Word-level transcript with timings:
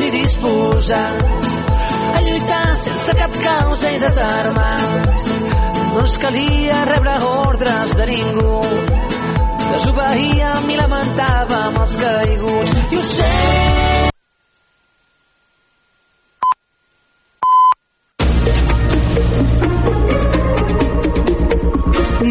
i 0.00 0.10
disposats 0.10 1.50
a 2.12 2.20
lluitar 2.24 2.76
sense 2.76 3.14
cap 3.18 3.34
causa 3.44 3.90
i 3.92 3.98
desarmats. 4.00 5.28
No 5.92 6.00
ens 6.00 6.16
calia 6.22 6.84
rebre 6.88 7.16
ordres 7.28 7.96
de 7.98 8.06
ningú. 8.12 8.54
Desobeíem 9.72 10.70
i 10.72 10.80
lamentàvem 10.80 11.78
els 11.84 11.98
caiguts. 12.04 12.80
I 12.92 13.00
ho 13.00 13.04
sé, 13.10 13.32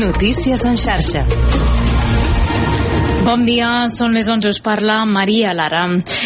Notícies 0.01 0.65
en 0.65 0.77
xarxa. 0.77 1.25
Bon 3.21 3.43
dia, 3.45 3.85
són 3.93 4.15
les 4.17 4.25
11, 4.25 4.49
us 4.49 4.59
parla 4.65 4.95
Maria 5.05 5.51
Lara. 5.53 5.83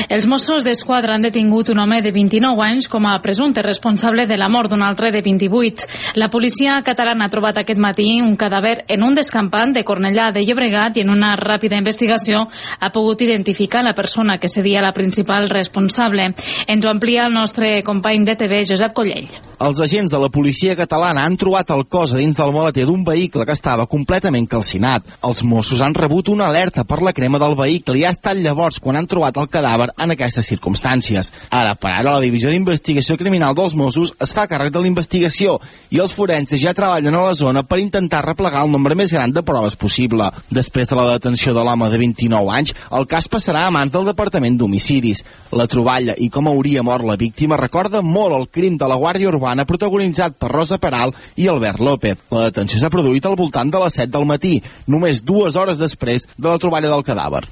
Els 0.07 0.25
Mossos 0.31 0.63
d'Esquadra 0.63 1.17
han 1.17 1.25
detingut 1.25 1.67
un 1.73 1.81
home 1.83 1.97
de 1.99 2.13
29 2.15 2.61
anys 2.63 2.87
com 2.87 3.03
a 3.03 3.17
presumpte 3.19 3.59
responsable 3.65 4.23
de 4.29 4.37
la 4.39 4.47
mort 4.47 4.71
d'un 4.71 4.79
altre 4.81 5.11
de 5.11 5.19
28. 5.21 5.89
La 6.15 6.29
policia 6.31 6.77
catalana 6.87 7.27
ha 7.27 7.33
trobat 7.33 7.59
aquest 7.59 7.81
matí 7.83 8.21
un 8.23 8.37
cadàver 8.39 8.85
en 8.87 9.03
un 9.03 9.17
descampant 9.19 9.73
de 9.75 9.83
Cornellà 9.83 10.29
de 10.31 10.45
Llobregat 10.45 10.95
i 10.95 11.03
en 11.03 11.11
una 11.11 11.33
ràpida 11.35 11.75
investigació 11.75 12.45
ha 12.79 12.91
pogut 12.95 13.25
identificar 13.27 13.83
la 13.83 13.93
persona 13.93 14.39
que 14.39 14.47
seria 14.47 14.81
la 14.81 14.93
principal 14.95 15.49
responsable. 15.51 16.29
Ens 16.65 16.85
ho 16.85 16.93
amplia 16.93 17.27
el 17.27 17.35
nostre 17.35 17.81
company 17.83 18.23
de 18.23 18.37
TV, 18.39 18.63
Josep 18.71 18.95
Collell. 18.95 19.27
Els 19.59 19.79
agents 19.79 20.11
de 20.11 20.19
la 20.19 20.31
policia 20.31 20.75
catalana 20.75 21.27
han 21.27 21.35
trobat 21.39 21.69
el 21.75 21.85
cos 21.91 22.15
a 22.15 22.17
dins 22.19 22.39
del 22.39 22.55
maleter 22.55 22.87
d'un 22.87 23.03
vehicle 23.03 23.45
que 23.47 23.55
estava 23.55 23.85
completament 23.87 24.47
calcinat. 24.47 25.03
Els 25.23 25.43
Mossos 25.43 25.83
han 25.83 25.95
rebut 25.95 26.31
una 26.31 26.49
alerta 26.49 26.84
per 26.85 27.01
la 27.03 27.13
crema 27.13 27.39
del 27.41 27.55
vehicle 27.57 27.97
i 27.99 28.03
ha 28.05 28.13
estat 28.13 28.37
llavors 28.37 28.79
quan 28.79 28.99
han 28.99 29.07
trobat 29.09 29.37
el 29.41 29.49
cadàver 29.51 29.89
en 29.97 30.13
aquestes 30.13 30.47
circumstàncies. 30.51 31.31
Ara 31.49 31.75
per 31.79 31.91
ara 31.91 32.15
la 32.15 32.23
Divisió 32.23 32.51
d'Investigació 32.53 33.17
Criminal 33.19 33.55
dels 33.57 33.75
Mossos 33.75 34.13
es 34.21 34.33
fa 34.35 34.47
càrrec 34.49 34.73
de 34.73 34.81
la 34.83 34.89
investigació 34.89 35.57
i 35.89 36.01
els 36.03 36.13
forenses 36.15 36.61
ja 36.61 36.75
treballen 36.77 37.15
a 37.15 37.23
la 37.25 37.33
zona 37.37 37.63
per 37.63 37.79
intentar 37.81 38.23
replegar 38.25 38.63
el 38.65 38.71
nombre 38.73 38.95
més 38.95 39.13
gran 39.13 39.33
de 39.33 39.43
proves 39.45 39.75
possible. 39.75 40.29
Després 40.49 40.89
de 40.89 40.97
la 40.99 41.07
detenció 41.13 41.53
de 41.55 41.63
l'home 41.65 41.89
de 41.89 41.99
29 42.01 42.53
anys, 42.53 42.75
el 42.91 43.07
cas 43.07 43.29
passarà 43.31 43.65
a 43.65 43.73
mans 43.73 43.93
del 43.93 44.05
Departament 44.09 44.59
d'Homicidis. 44.59 45.23
La 45.55 45.67
troballa 45.71 46.15
i 46.21 46.29
com 46.29 46.49
hauria 46.51 46.83
mort 46.83 47.05
la 47.05 47.17
víctima 47.19 47.57
recorda 47.57 48.01
molt 48.05 48.35
el 48.37 48.47
crim 48.51 48.77
de 48.77 48.89
la 48.89 48.99
Guàrdia 48.99 49.31
Urbana 49.31 49.65
protagonitzat 49.65 50.37
per 50.39 50.51
Rosa 50.51 50.77
Peral 50.81 51.13
i 51.39 51.47
Albert 51.47 51.79
López. 51.79 52.25
La 52.31 52.49
detenció 52.49 52.79
s'ha 52.81 52.91
produït 52.93 53.25
al 53.25 53.37
voltant 53.39 53.71
de 53.71 53.81
les 53.81 53.99
7 54.01 54.11
del 54.11 54.27
matí, 54.29 54.59
només 54.91 55.23
dues 55.23 55.55
hores 55.55 55.79
després 55.81 56.27
de 56.35 56.49
la 56.49 56.59
troballa 56.59 56.74
del 56.83 57.03
cadàver. 57.03 57.45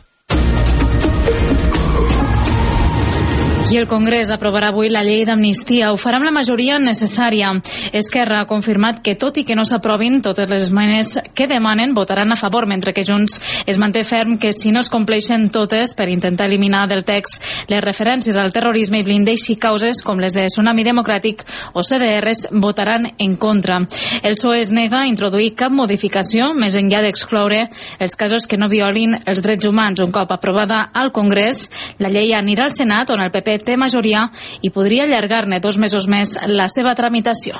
I 3.72 3.78
el 3.80 3.88
Congrés 3.88 4.28
aprovarà 4.30 4.67
avui 4.73 4.89
la 4.92 5.02
llei 5.08 5.23
d'amnistia. 5.23 5.94
Ho 5.94 5.97
farà 5.97 6.17
amb 6.19 6.28
la 6.28 6.33
majoria 6.36 6.75
necessària. 6.83 7.47
Esquerra 7.95 8.42
ha 8.42 8.47
confirmat 8.50 9.00
que, 9.02 9.16
tot 9.16 9.38
i 9.39 9.45
que 9.47 9.56
no 9.56 9.64
s'aprovin 9.64 10.19
totes 10.22 10.50
les 10.52 10.66
esmenes 10.67 11.14
que 11.33 11.47
demanen, 11.47 11.94
votaran 11.95 12.34
a 12.34 12.36
favor, 12.36 12.67
mentre 12.67 12.91
que 12.94 13.06
Junts 13.08 13.39
es 13.66 13.80
manté 13.80 14.03
ferm 14.03 14.36
que 14.38 14.52
si 14.53 14.73
no 14.75 14.81
es 14.84 14.91
compleixen 14.91 15.47
totes 15.50 15.95
per 15.95 16.09
intentar 16.11 16.50
eliminar 16.52 16.84
del 16.91 17.06
text 17.08 17.41
les 17.72 17.81
referències 17.81 18.36
al 18.38 18.52
terrorisme 18.52 19.00
i 19.00 19.06
blindeixi 19.08 19.56
causes 19.56 20.03
com 20.03 20.19
les 20.19 20.36
de 20.36 20.45
Tsunami 20.52 20.84
Democràtic 20.84 21.45
o 21.73 21.81
CDRs, 21.81 22.50
votaran 22.52 23.14
en 23.17 23.38
contra. 23.38 23.80
El 24.22 24.36
PSOE 24.36 24.59
es 24.59 24.73
nega 24.75 25.02
a 25.02 25.08
introduir 25.08 25.56
cap 25.56 25.72
modificació 25.72 26.52
més 26.53 26.75
enllà 26.75 27.02
d'excloure 27.08 27.64
els 27.97 28.19
casos 28.19 28.45
que 28.45 28.59
no 28.59 28.67
violin 28.69 29.16
els 29.23 29.41
drets 29.41 29.66
humans. 29.66 30.03
Un 30.03 30.11
cop 30.11 30.36
aprovada 30.36 30.89
al 30.94 31.16
Congrés, 31.16 31.69
la 32.03 32.11
llei 32.11 32.36
anirà 32.36 32.67
al 32.67 32.75
Senat, 32.75 33.16
on 33.16 33.23
el 33.23 33.31
PP 33.31 33.52
té 33.61 33.77
majoria 33.77 34.27
i 34.61 34.71
podria 34.73 35.05
allargar-ne 35.05 35.61
dos 35.63 35.77
mesos 35.77 36.09
més 36.09 36.37
la 36.47 36.69
seva 36.71 36.95
tramitació. 36.97 37.59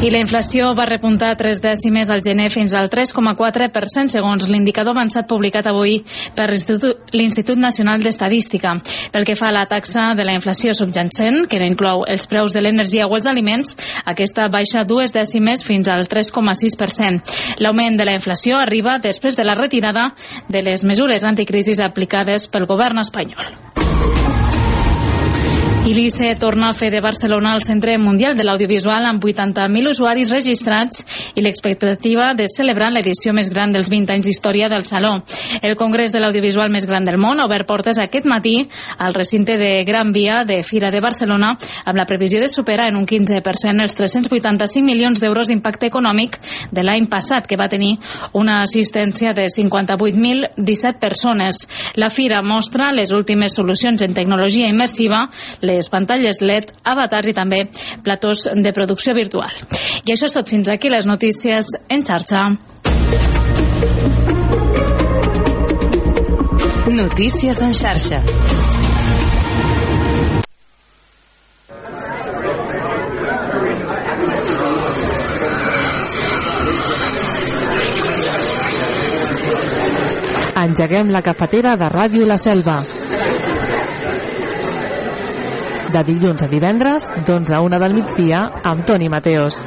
I 0.00 0.08
la 0.08 0.22
inflació 0.22 0.70
va 0.72 0.86
repuntar 0.88 1.34
tres 1.36 1.58
dècimes 1.60 2.08
al 2.08 2.22
gener 2.24 2.46
fins 2.48 2.72
al 2.72 2.86
3,4% 2.88 4.08
segons 4.08 4.46
l'indicador 4.48 4.94
avançat 4.96 5.26
publicat 5.28 5.66
avui 5.68 5.98
per 6.32 6.46
l'Institut 6.48 7.60
Nacional 7.60 8.00
d'Estadística. 8.00 8.72
Pel 9.12 9.28
que 9.28 9.36
fa 9.36 9.50
a 9.50 9.56
la 9.58 9.66
taxa 9.68 10.14
de 10.16 10.24
la 10.24 10.32
inflació 10.32 10.72
subjacent, 10.72 11.44
que 11.52 11.60
no 11.60 11.68
inclou 11.68 12.06
els 12.08 12.24
preus 12.32 12.56
de 12.56 12.64
l'energia 12.64 13.10
o 13.10 13.18
els 13.18 13.28
aliments, 13.28 13.76
aquesta 14.08 14.48
baixa 14.48 14.86
dues 14.88 15.12
dècimes 15.12 15.66
fins 15.68 15.92
al 15.92 16.08
3,6%. 16.08 17.36
L'augment 17.60 18.00
de 18.00 18.08
la 18.08 18.16
inflació 18.16 18.56
arriba 18.56 18.96
després 19.04 19.36
de 19.36 19.44
la 19.44 19.58
retirada 19.58 20.14
de 20.48 20.64
les 20.64 20.80
mesures 20.80 21.28
anticrisis 21.28 21.84
aplicades 21.84 22.48
pel 22.48 22.64
govern 22.64 23.04
espanyol. 23.04 23.52
I 25.80 25.94
l'ICE 25.94 26.34
torna 26.36 26.68
a 26.68 26.74
fer 26.76 26.90
de 26.92 27.00
Barcelona 27.00 27.54
el 27.56 27.62
centre 27.64 27.94
mundial 27.98 28.36
de 28.36 28.44
l'audiovisual 28.44 29.06
amb 29.08 29.22
80.000 29.24 29.88
usuaris 29.88 30.28
registrats 30.30 31.00
i 31.34 31.40
l'expectativa 31.40 32.34
de 32.36 32.44
celebrar 32.52 32.90
l'edició 32.92 33.32
més 33.32 33.48
gran 33.48 33.72
dels 33.72 33.88
20 33.88 34.12
anys 34.12 34.28
d'història 34.28 34.68
del 34.68 34.84
Saló. 34.84 35.22
El 35.62 35.78
congrés 35.80 36.12
de 36.12 36.20
l'audiovisual 36.20 36.68
més 36.70 36.84
gran 36.86 37.08
del 37.08 37.16
món 37.16 37.40
ha 37.40 37.46
obert 37.48 37.66
portes 37.66 37.98
aquest 37.98 38.28
matí 38.28 38.68
al 38.98 39.16
recinte 39.16 39.56
de 39.56 39.70
Gran 39.88 40.12
Via 40.12 40.42
de 40.44 40.58
Fira 40.62 40.90
de 40.92 41.00
Barcelona 41.00 41.54
amb 41.56 41.96
la 41.96 42.04
previsió 42.04 42.42
de 42.44 42.52
superar 42.52 42.90
en 42.92 43.00
un 43.00 43.08
15% 43.08 43.80
els 43.80 43.96
385 43.96 44.84
milions 44.84 45.18
d'euros 45.18 45.48
d'impacte 45.48 45.88
econòmic 45.88 46.36
de 46.70 46.84
l'any 46.84 47.08
passat, 47.08 47.48
que 47.48 47.56
va 47.56 47.70
tenir 47.72 47.96
una 48.36 48.60
assistència 48.66 49.32
de 49.32 49.48
58.017 49.48 51.00
persones. 51.00 51.64
La 51.96 52.12
Fira 52.12 52.44
mostra 52.44 52.92
les 52.92 53.16
últimes 53.16 53.56
solucions 53.56 54.02
en 54.02 54.12
tecnologia 54.12 54.68
immersiva, 54.68 55.24
les 55.70 55.90
pantalles 55.92 56.42
LED, 56.42 56.74
avatars 56.84 57.30
i 57.30 57.36
també 57.36 57.64
platós 58.04 58.48
de 58.50 58.74
producció 58.76 59.14
virtual. 59.14 59.50
I 60.04 60.14
això 60.14 60.28
és 60.28 60.36
tot 60.36 60.50
fins 60.50 60.68
aquí 60.68 60.90
les 60.90 61.06
notícies 61.06 61.70
en 61.88 62.04
xarxa. 62.06 62.48
Notícies 66.90 67.62
en 67.62 67.72
xarxa. 67.72 68.22
Engeguem 80.60 81.08
la 81.14 81.22
cafetera 81.22 81.76
de 81.80 81.88
Ràdio 81.88 82.26
La 82.28 82.36
Selva. 82.36 82.80
De 85.90 86.02
dilluns 86.06 86.42
a 86.44 86.46
divendres, 86.46 87.08
d'11 87.26 87.56
a 87.56 87.60
1 87.66 87.80
del 87.82 87.96
migdia, 87.96 88.44
amb 88.70 88.86
Toni 88.86 89.08
Mateos. 89.10 89.64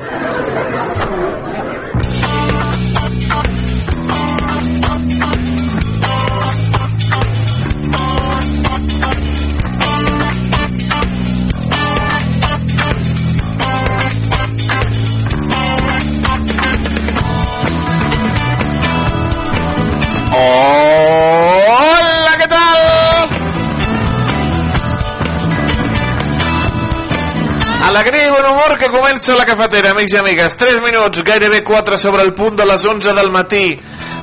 Que 28.83 28.89
comença 28.91 29.35
la 29.37 29.45
cafetera, 29.47 29.91
amics 29.93 30.11
i 30.11 30.17
amigues. 30.19 30.57
3 30.59 30.81
minuts, 30.83 31.23
gairebé 31.23 31.61
4 31.63 31.97
sobre 31.97 32.23
el 32.23 32.33
punt 32.33 32.57
de 32.59 32.65
les 32.67 32.83
11 32.83 33.13
del 33.15 33.29
matí 33.31 33.77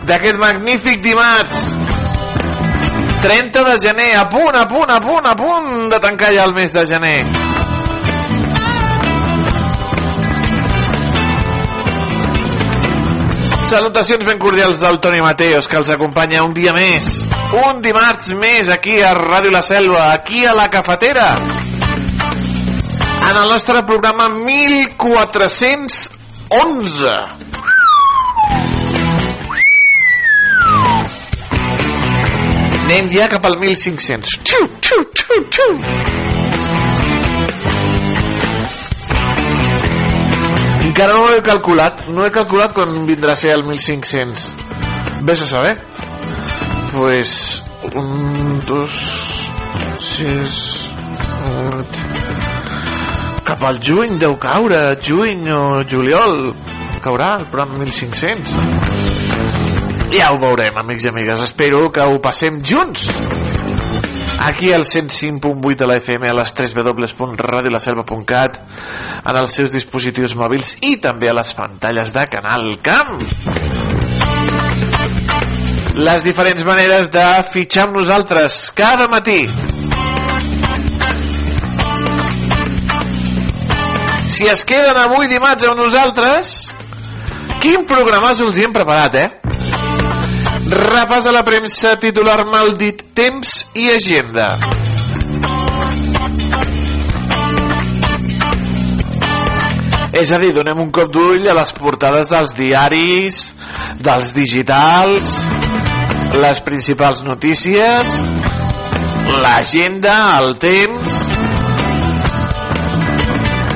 d'aquest 0.05 0.37
magnífic 0.37 1.01
dimarts. 1.01 1.63
30 3.23 3.65
de 3.65 3.79
gener, 3.81 4.11
a 4.17 4.29
punt, 4.29 4.57
a 4.57 4.67
punt, 4.69 4.91
a 4.91 5.01
punt, 5.01 5.27
a 5.27 5.37
punt 5.37 5.89
de 5.93 6.01
tancar 6.01 6.35
ja 6.35 6.45
el 6.45 6.53
mes 6.53 6.73
de 6.73 6.85
gener. 6.87 7.25
Salutacions 13.71 14.27
ben 14.27 14.39
cordials 14.39 14.81
del 14.81 15.01
Toni 15.01 15.23
Mateos, 15.23 15.69
que 15.69 15.79
els 15.81 15.93
acompanya 15.95 16.43
un 16.43 16.53
dia 16.53 16.75
més, 16.77 17.23
un 17.65 17.81
dimarts 17.81 18.35
més 18.37 18.69
aquí 18.69 19.01
a 19.01 19.15
Ràdio 19.17 19.55
La 19.55 19.63
Selva, 19.63 20.11
aquí 20.13 20.45
a 20.45 20.57
la 20.59 20.69
cafetera, 20.69 21.37
en 23.29 23.37
el 23.37 23.49
nostre 23.49 23.83
programa 23.85 24.29
1411. 24.29 26.11
Anem 32.91 33.11
ja 33.13 33.29
cap 33.31 33.45
al 33.47 33.57
1500. 33.61 34.41
Xiu, 34.43 34.65
xiu, 34.83 35.05
xiu, 35.15 35.39
xiu. 35.55 35.71
Encara 40.91 41.13
no 41.15 41.21
ho 41.23 41.29
he 41.37 41.43
calculat. 41.47 41.95
No 42.11 42.27
he 42.27 42.33
calculat 42.35 42.75
quan 42.75 43.07
vindrà 43.07 43.33
a 43.37 43.39
ser 43.39 43.53
el 43.55 43.63
1500. 43.69 44.51
Ves 45.23 45.43
a 45.47 45.49
saber. 45.55 45.79
Pues... 46.93 47.63
Un, 47.95 48.63
dos... 48.67 48.93
és... 50.21 50.91
Cap 53.51 53.65
al 53.67 53.81
juny 53.83 54.13
deu 54.23 54.37
caure, 54.39 54.79
juny 55.03 55.49
o 55.51 55.83
juliol. 55.83 56.53
Caurà 57.03 57.33
el 57.41 57.49
programa 57.51 57.81
1500. 57.81 58.53
Ja 60.13 60.29
ho 60.31 60.39
veurem, 60.39 60.77
amics 60.79 61.03
i 61.03 61.11
amigues. 61.11 61.43
Espero 61.49 61.89
que 61.91 62.05
ho 62.07 62.21
passem 62.23 62.61
junts. 62.63 63.09
Aquí 64.47 64.71
al 64.73 64.87
105.8 64.87 65.75
de 65.83 65.89
la 65.91 65.97
FM, 65.99 66.31
a 66.31 66.37
les 66.39 66.55
3 66.61 66.77
www.radiolaselva.cat, 66.79 68.61
en 69.25 69.41
els 69.43 69.59
seus 69.59 69.75
dispositius 69.75 70.37
mòbils 70.39 70.77
i 70.87 70.95
també 71.03 71.33
a 71.33 71.35
les 71.41 71.51
pantalles 71.59 72.15
de 72.15 72.27
Canal 72.31 72.71
Camp. 72.87 73.19
Les 75.99 76.23
diferents 76.23 76.63
maneres 76.71 77.11
de 77.11 77.27
fitxar 77.51 77.89
amb 77.89 77.99
nosaltres 77.99 78.63
cada 78.79 79.11
matí. 79.11 79.43
Si 84.31 84.47
es 84.47 84.63
queden 84.65 84.95
avui 84.95 85.27
dimarts 85.27 85.67
amb 85.67 85.81
nosaltres, 85.83 86.51
quin 87.59 87.83
programàs 87.83 88.39
els 88.45 88.61
hem 88.63 88.71
preparat, 88.71 89.17
eh? 89.19 89.29
Repàs 90.71 91.27
a 91.27 91.33
la 91.35 91.43
premsa 91.43 91.97
titular 91.99 92.45
mal 92.47 92.77
dit 92.79 93.03
Temps 93.11 93.57
i 93.75 93.89
Agenda. 93.91 94.53
És 100.15 100.31
a 100.31 100.39
dir, 100.39 100.53
donem 100.55 100.79
un 100.87 100.95
cop 100.95 101.11
d'ull 101.11 101.51
a 101.51 101.57
les 101.59 101.75
portades 101.75 102.31
dels 102.31 102.55
diaris, 102.55 103.41
dels 103.99 104.31
digitals, 104.37 105.35
les 106.39 106.63
principals 106.63 107.27
notícies, 107.27 108.15
l'agenda, 109.43 110.17
el 110.39 110.55
temps 110.63 111.30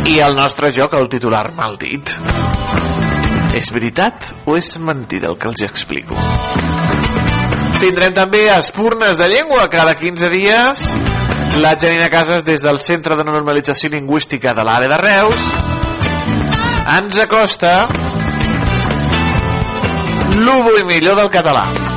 i 0.07 0.19
el 0.21 0.37
nostre 0.37 0.71
joc, 0.73 0.95
el 0.99 1.09
titular 1.09 1.49
mal 1.57 1.79
dit. 1.81 2.11
És 3.57 3.71
veritat 3.73 4.33
o 4.45 4.57
és 4.59 4.75
mentida 4.83 5.31
el 5.31 5.39
que 5.41 5.49
els 5.49 5.63
explico? 5.65 6.19
Tindrem 7.81 8.15
també 8.17 8.47
espurnes 8.53 9.17
de 9.21 9.29
llengua 9.31 9.69
cada 9.73 9.95
15 9.97 10.31
dies. 10.33 10.85
La 11.63 11.77
Janina 11.79 12.11
Casas 12.11 12.45
des 12.45 12.65
del 12.65 12.81
Centre 12.83 13.17
de 13.17 13.25
Normalització 13.25 13.93
Lingüística 13.93 14.55
de 14.57 14.65
l'àrea 14.67 14.91
de 14.91 14.99
Reus 14.99 15.51
ens 16.99 17.17
acosta 17.23 17.87
l'ubo 20.35 20.79
i 20.81 20.85
millor 20.85 21.17
del 21.23 21.31
català. 21.31 21.94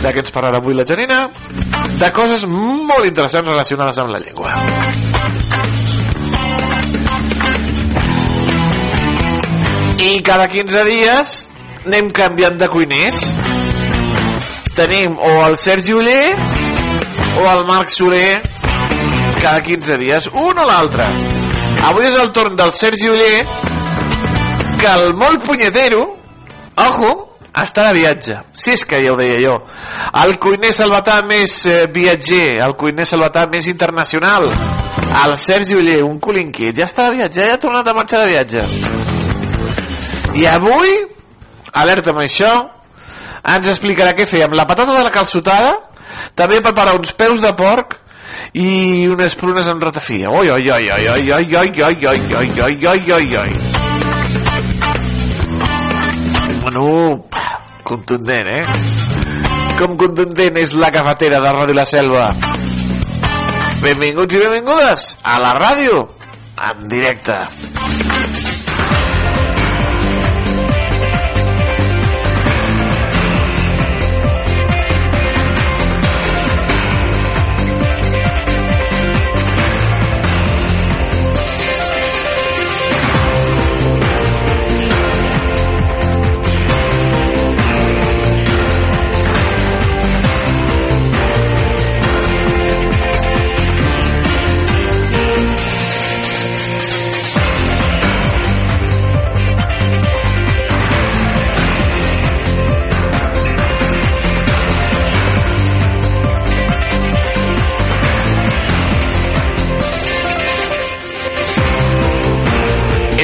De 0.00 0.12
què 0.14 0.22
ens 0.24 0.32
parlarà 0.32 0.60
avui 0.60 0.76
la 0.76 0.86
Janina? 0.88 1.26
De 2.00 2.08
coses 2.16 2.46
molt 2.48 3.04
interessants 3.04 3.48
relacionades 3.48 3.98
amb 4.00 4.14
la 4.14 4.20
llengua. 4.22 4.54
I 10.00 10.22
cada 10.24 10.48
15 10.48 10.84
dies 10.88 11.34
anem 11.84 12.08
canviant 12.16 12.56
de 12.60 12.70
cuiners. 12.72 13.20
Tenim 14.76 15.18
o 15.18 15.34
el 15.44 15.58
Sergi 15.60 15.92
Uller 15.92 16.32
o 17.36 17.44
el 17.52 17.66
Marc 17.68 17.92
Soler 17.92 18.40
cada 19.40 19.62
15 19.62 19.96
dies, 19.98 20.26
un 20.32 20.58
o 20.58 20.66
l'altre. 20.68 21.06
Avui 21.88 22.04
és 22.04 22.16
el 22.20 22.28
torn 22.36 22.56
del 22.56 22.72
Sergi 22.76 23.08
Uller 23.08 23.46
que 24.80 24.90
el 24.90 25.14
molt 25.16 25.44
punyetero, 25.46 26.02
ojo, 26.76 27.29
està 27.56 27.88
de 27.88 27.98
viatge. 27.98 28.38
Si 28.54 28.74
és 28.74 28.84
que 28.86 29.00
ja 29.02 29.12
ho 29.12 29.18
deia 29.18 29.38
jo. 29.42 29.56
El 30.22 30.36
cuiner 30.42 30.72
salvatà 30.76 31.20
més 31.26 31.56
eh, 31.66 31.84
viatger, 31.92 32.60
el 32.64 32.76
cuiner 32.78 33.06
salvatà 33.08 33.46
més 33.50 33.68
internacional, 33.70 34.50
el 35.24 35.36
Sergi 35.40 35.78
Uller, 35.78 36.02
un 36.06 36.20
colinquit, 36.22 36.76
ja 36.78 36.86
està 36.86 37.08
de 37.08 37.18
viatge, 37.18 37.46
ja 37.46 37.56
ha 37.56 37.62
tornat 37.62 37.88
a 37.88 37.96
marxar 37.96 38.24
de 38.24 38.34
viatge. 38.34 38.66
I 40.40 40.46
avui, 40.46 40.94
alerta 41.72 42.14
amb 42.14 42.22
això, 42.22 42.52
ens 43.40 43.72
explicarà 43.72 44.14
què 44.14 44.28
fer 44.30 44.44
amb 44.46 44.54
la 44.54 44.68
patata 44.68 44.94
de 44.94 45.02
la 45.06 45.14
calçotada, 45.14 45.74
també 46.38 46.60
prepara 46.62 46.94
uns 46.98 47.12
peus 47.16 47.42
de 47.42 47.52
porc 47.58 47.96
i 48.54 49.08
unes 49.10 49.36
prunes 49.38 49.68
amb 49.70 49.82
ratafia. 49.82 50.30
Oi, 50.30 50.50
oi, 50.50 50.70
oi, 50.70 50.90
oi, 50.90 51.08
oi, 51.10 51.30
oi, 51.34 51.54
oi, 51.54 51.76
oi, 51.82 52.06
oi, 52.06 52.20
oi, 52.36 52.50
oi, 52.62 52.86
oi, 52.94 53.12
oi, 53.18 53.36
oi. 53.44 53.89
Bueno, 56.72 57.26
contundent, 57.82 58.46
eh? 58.46 58.62
Com 59.74 59.96
contundent 59.98 60.60
és 60.60 60.76
la 60.78 60.92
cafetera 60.94 61.40
de 61.42 61.50
Ràdio 61.56 61.74
La 61.74 61.86
Selva. 61.88 62.28
Benvinguts 63.82 64.36
i 64.38 64.42
benvingudes 64.44 65.08
a 65.26 65.40
la 65.42 65.50
ràdio 65.58 66.04
en 66.70 66.86
directe. 66.92 67.40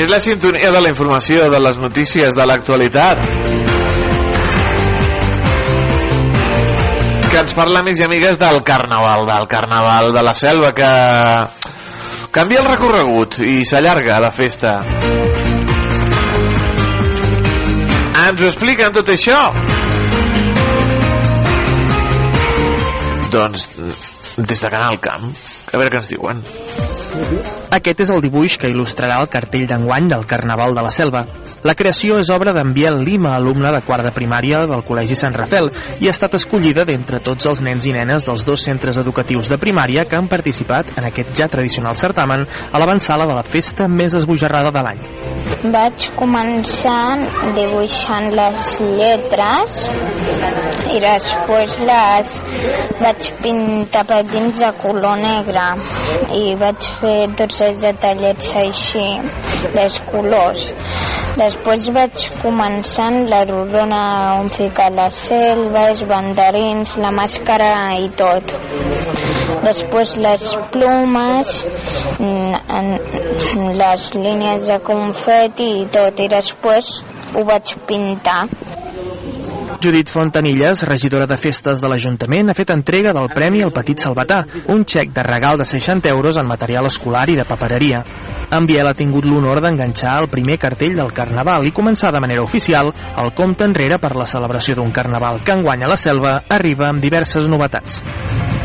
És 0.07 0.11
la 0.13 0.21
sintonia 0.23 0.69
de 0.71 0.79
la 0.79 0.91
informació, 0.93 1.49
de 1.51 1.59
les 1.59 1.79
notícies, 1.83 2.31
de 2.31 2.45
l'actualitat. 2.47 3.25
Que 7.27 7.41
ens 7.41 7.55
parla, 7.59 7.81
amics 7.83 8.05
i 8.05 8.07
amigues, 8.07 8.39
del 8.39 8.61
carnaval, 8.63 9.27
del 9.27 9.49
carnaval 9.51 10.13
de 10.15 10.23
la 10.23 10.37
selva, 10.39 10.71
que 10.79 10.93
canvia 12.31 12.63
el 12.63 12.71
recorregut 12.71 13.41
i 13.43 13.67
s'allarga 13.67 14.21
la 14.23 14.31
festa. 14.31 14.77
Ens 18.29 18.47
ho 18.47 18.47
expliquen 18.53 18.95
tot 18.95 19.11
això? 19.11 19.43
Doncs 23.35 23.69
des 24.39 24.55
de 24.55 24.71
Canal 24.71 25.03
Camp, 25.03 25.31
a 25.73 25.81
veure 25.81 25.91
què 25.91 26.05
ens 26.05 26.15
diuen. 26.15 27.56
Aquest 27.75 28.01
és 28.05 28.11
el 28.15 28.23
dibuix 28.23 28.55
que 28.63 28.69
il·lustrarà 28.71 29.17
el 29.19 29.31
cartell 29.31 29.67
d'enguany 29.67 30.07
del 30.13 30.27
Carnaval 30.31 30.77
de 30.77 30.85
la 30.87 30.93
Selva. 30.95 31.25
La 31.67 31.75
creació 31.75 32.21
és 32.23 32.29
obra 32.31 32.53
d'en 32.55 32.69
Biel 32.71 33.01
Lima, 33.03 33.33
alumne 33.35 33.73
de 33.75 33.81
quart 33.83 34.07
de 34.07 34.13
primària 34.15 34.61
del 34.71 34.85
Col·legi 34.87 35.17
Sant 35.19 35.35
Rafel, 35.35 35.73
i 35.99 36.07
ha 36.07 36.13
estat 36.15 36.37
escollida 36.39 36.85
d'entre 36.87 37.19
tots 37.25 37.49
els 37.51 37.63
nens 37.67 37.89
i 37.91 37.95
nenes 37.97 38.23
dels 38.29 38.45
dos 38.47 38.63
centres 38.63 39.01
educatius 39.03 39.51
de 39.51 39.59
primària 39.59 40.05
que 40.07 40.15
han 40.15 40.29
participat 40.31 40.93
en 40.95 41.09
aquest 41.09 41.33
ja 41.35 41.49
tradicional 41.51 41.99
certamen 41.99 42.45
a 42.47 42.79
l'avançala 42.79 43.27
de 43.27 43.35
la 43.35 43.43
festa 43.43 43.89
més 43.91 44.15
esbojarrada 44.15 44.71
de 44.71 44.85
l'any. 44.87 45.03
Vaig 45.75 46.07
començar 46.15 47.19
dibuixant 47.57 48.31
les 48.39 48.71
lletres 49.01 49.75
i 50.95 51.03
després 51.03 51.75
les 51.89 52.37
vaig 53.01 53.33
pintar 53.43 54.05
petits 54.13 54.63
de 54.63 54.71
color 54.85 55.19
negre 55.19 55.67
i 56.39 56.55
vaig 56.63 56.89
fer 57.03 57.19
tots 57.43 57.59
els 57.67 57.83
detallets 57.83 58.55
així, 58.63 59.09
les 59.75 59.99
colors. 60.13 60.69
Després 61.57 61.87
vaig 61.97 62.25
començar 62.43 63.07
la 63.33 63.39
rodona 63.49 64.01
on 64.37 64.51
ficar 64.53 64.91
la 64.93 65.07
selva, 65.11 65.87
els 65.93 66.03
banderins, 66.11 66.93
la 67.01 67.13
màscara 67.17 67.71
i 67.97 68.11
tot. 68.19 68.53
Després 69.65 70.13
les 70.27 70.45
plomes, 70.75 71.55
les 73.81 74.07
línies 74.21 74.69
de 74.69 74.79
confeti 74.93 75.73
i 75.81 75.89
tot, 75.97 76.21
i 76.21 76.29
després 76.37 76.93
ho 77.33 77.49
vaig 77.49 77.73
pintar. 77.89 78.43
Judit 79.83 80.09
Fontanilles, 80.09 80.83
regidora 80.83 81.27
de 81.27 81.37
festes 81.37 81.81
de 81.83 81.89
l'Ajuntament, 81.91 82.51
ha 82.51 82.55
fet 82.57 82.71
entrega 82.75 83.13
del 83.17 83.29
Premi 83.33 83.61
al 83.65 83.73
Petit 83.75 84.01
Salvatà, 84.03 84.41
un 84.73 84.85
xec 84.85 85.13
de 85.15 85.25
regal 85.27 85.59
de 85.59 85.67
60 85.69 86.09
euros 86.09 86.39
en 86.41 86.47
material 86.47 86.87
escolar 86.87 87.25
i 87.31 87.37
de 87.37 87.45
papereria. 87.45 88.03
En 88.57 88.67
Biel 88.67 88.89
ha 88.89 88.95
tingut 88.95 89.27
l'honor 89.27 89.61
d'enganxar 89.61 90.17
el 90.23 90.29
primer 90.33 90.59
cartell 90.63 90.97
del 90.99 91.13
Carnaval 91.13 91.67
i 91.67 91.75
començar 91.75 92.13
de 92.15 92.23
manera 92.23 92.45
oficial 92.47 92.93
el 93.23 93.33
compte 93.35 93.67
enrere 93.67 93.99
per 93.99 94.15
la 94.17 94.27
celebració 94.27 94.79
d'un 94.79 94.95
Carnaval 94.95 95.43
que 95.45 95.57
enguany 95.59 95.85
a 95.85 95.93
la 95.93 96.01
selva 96.01 96.41
arriba 96.49 96.89
amb 96.89 97.03
diverses 97.03 97.51
novetats. 97.51 98.03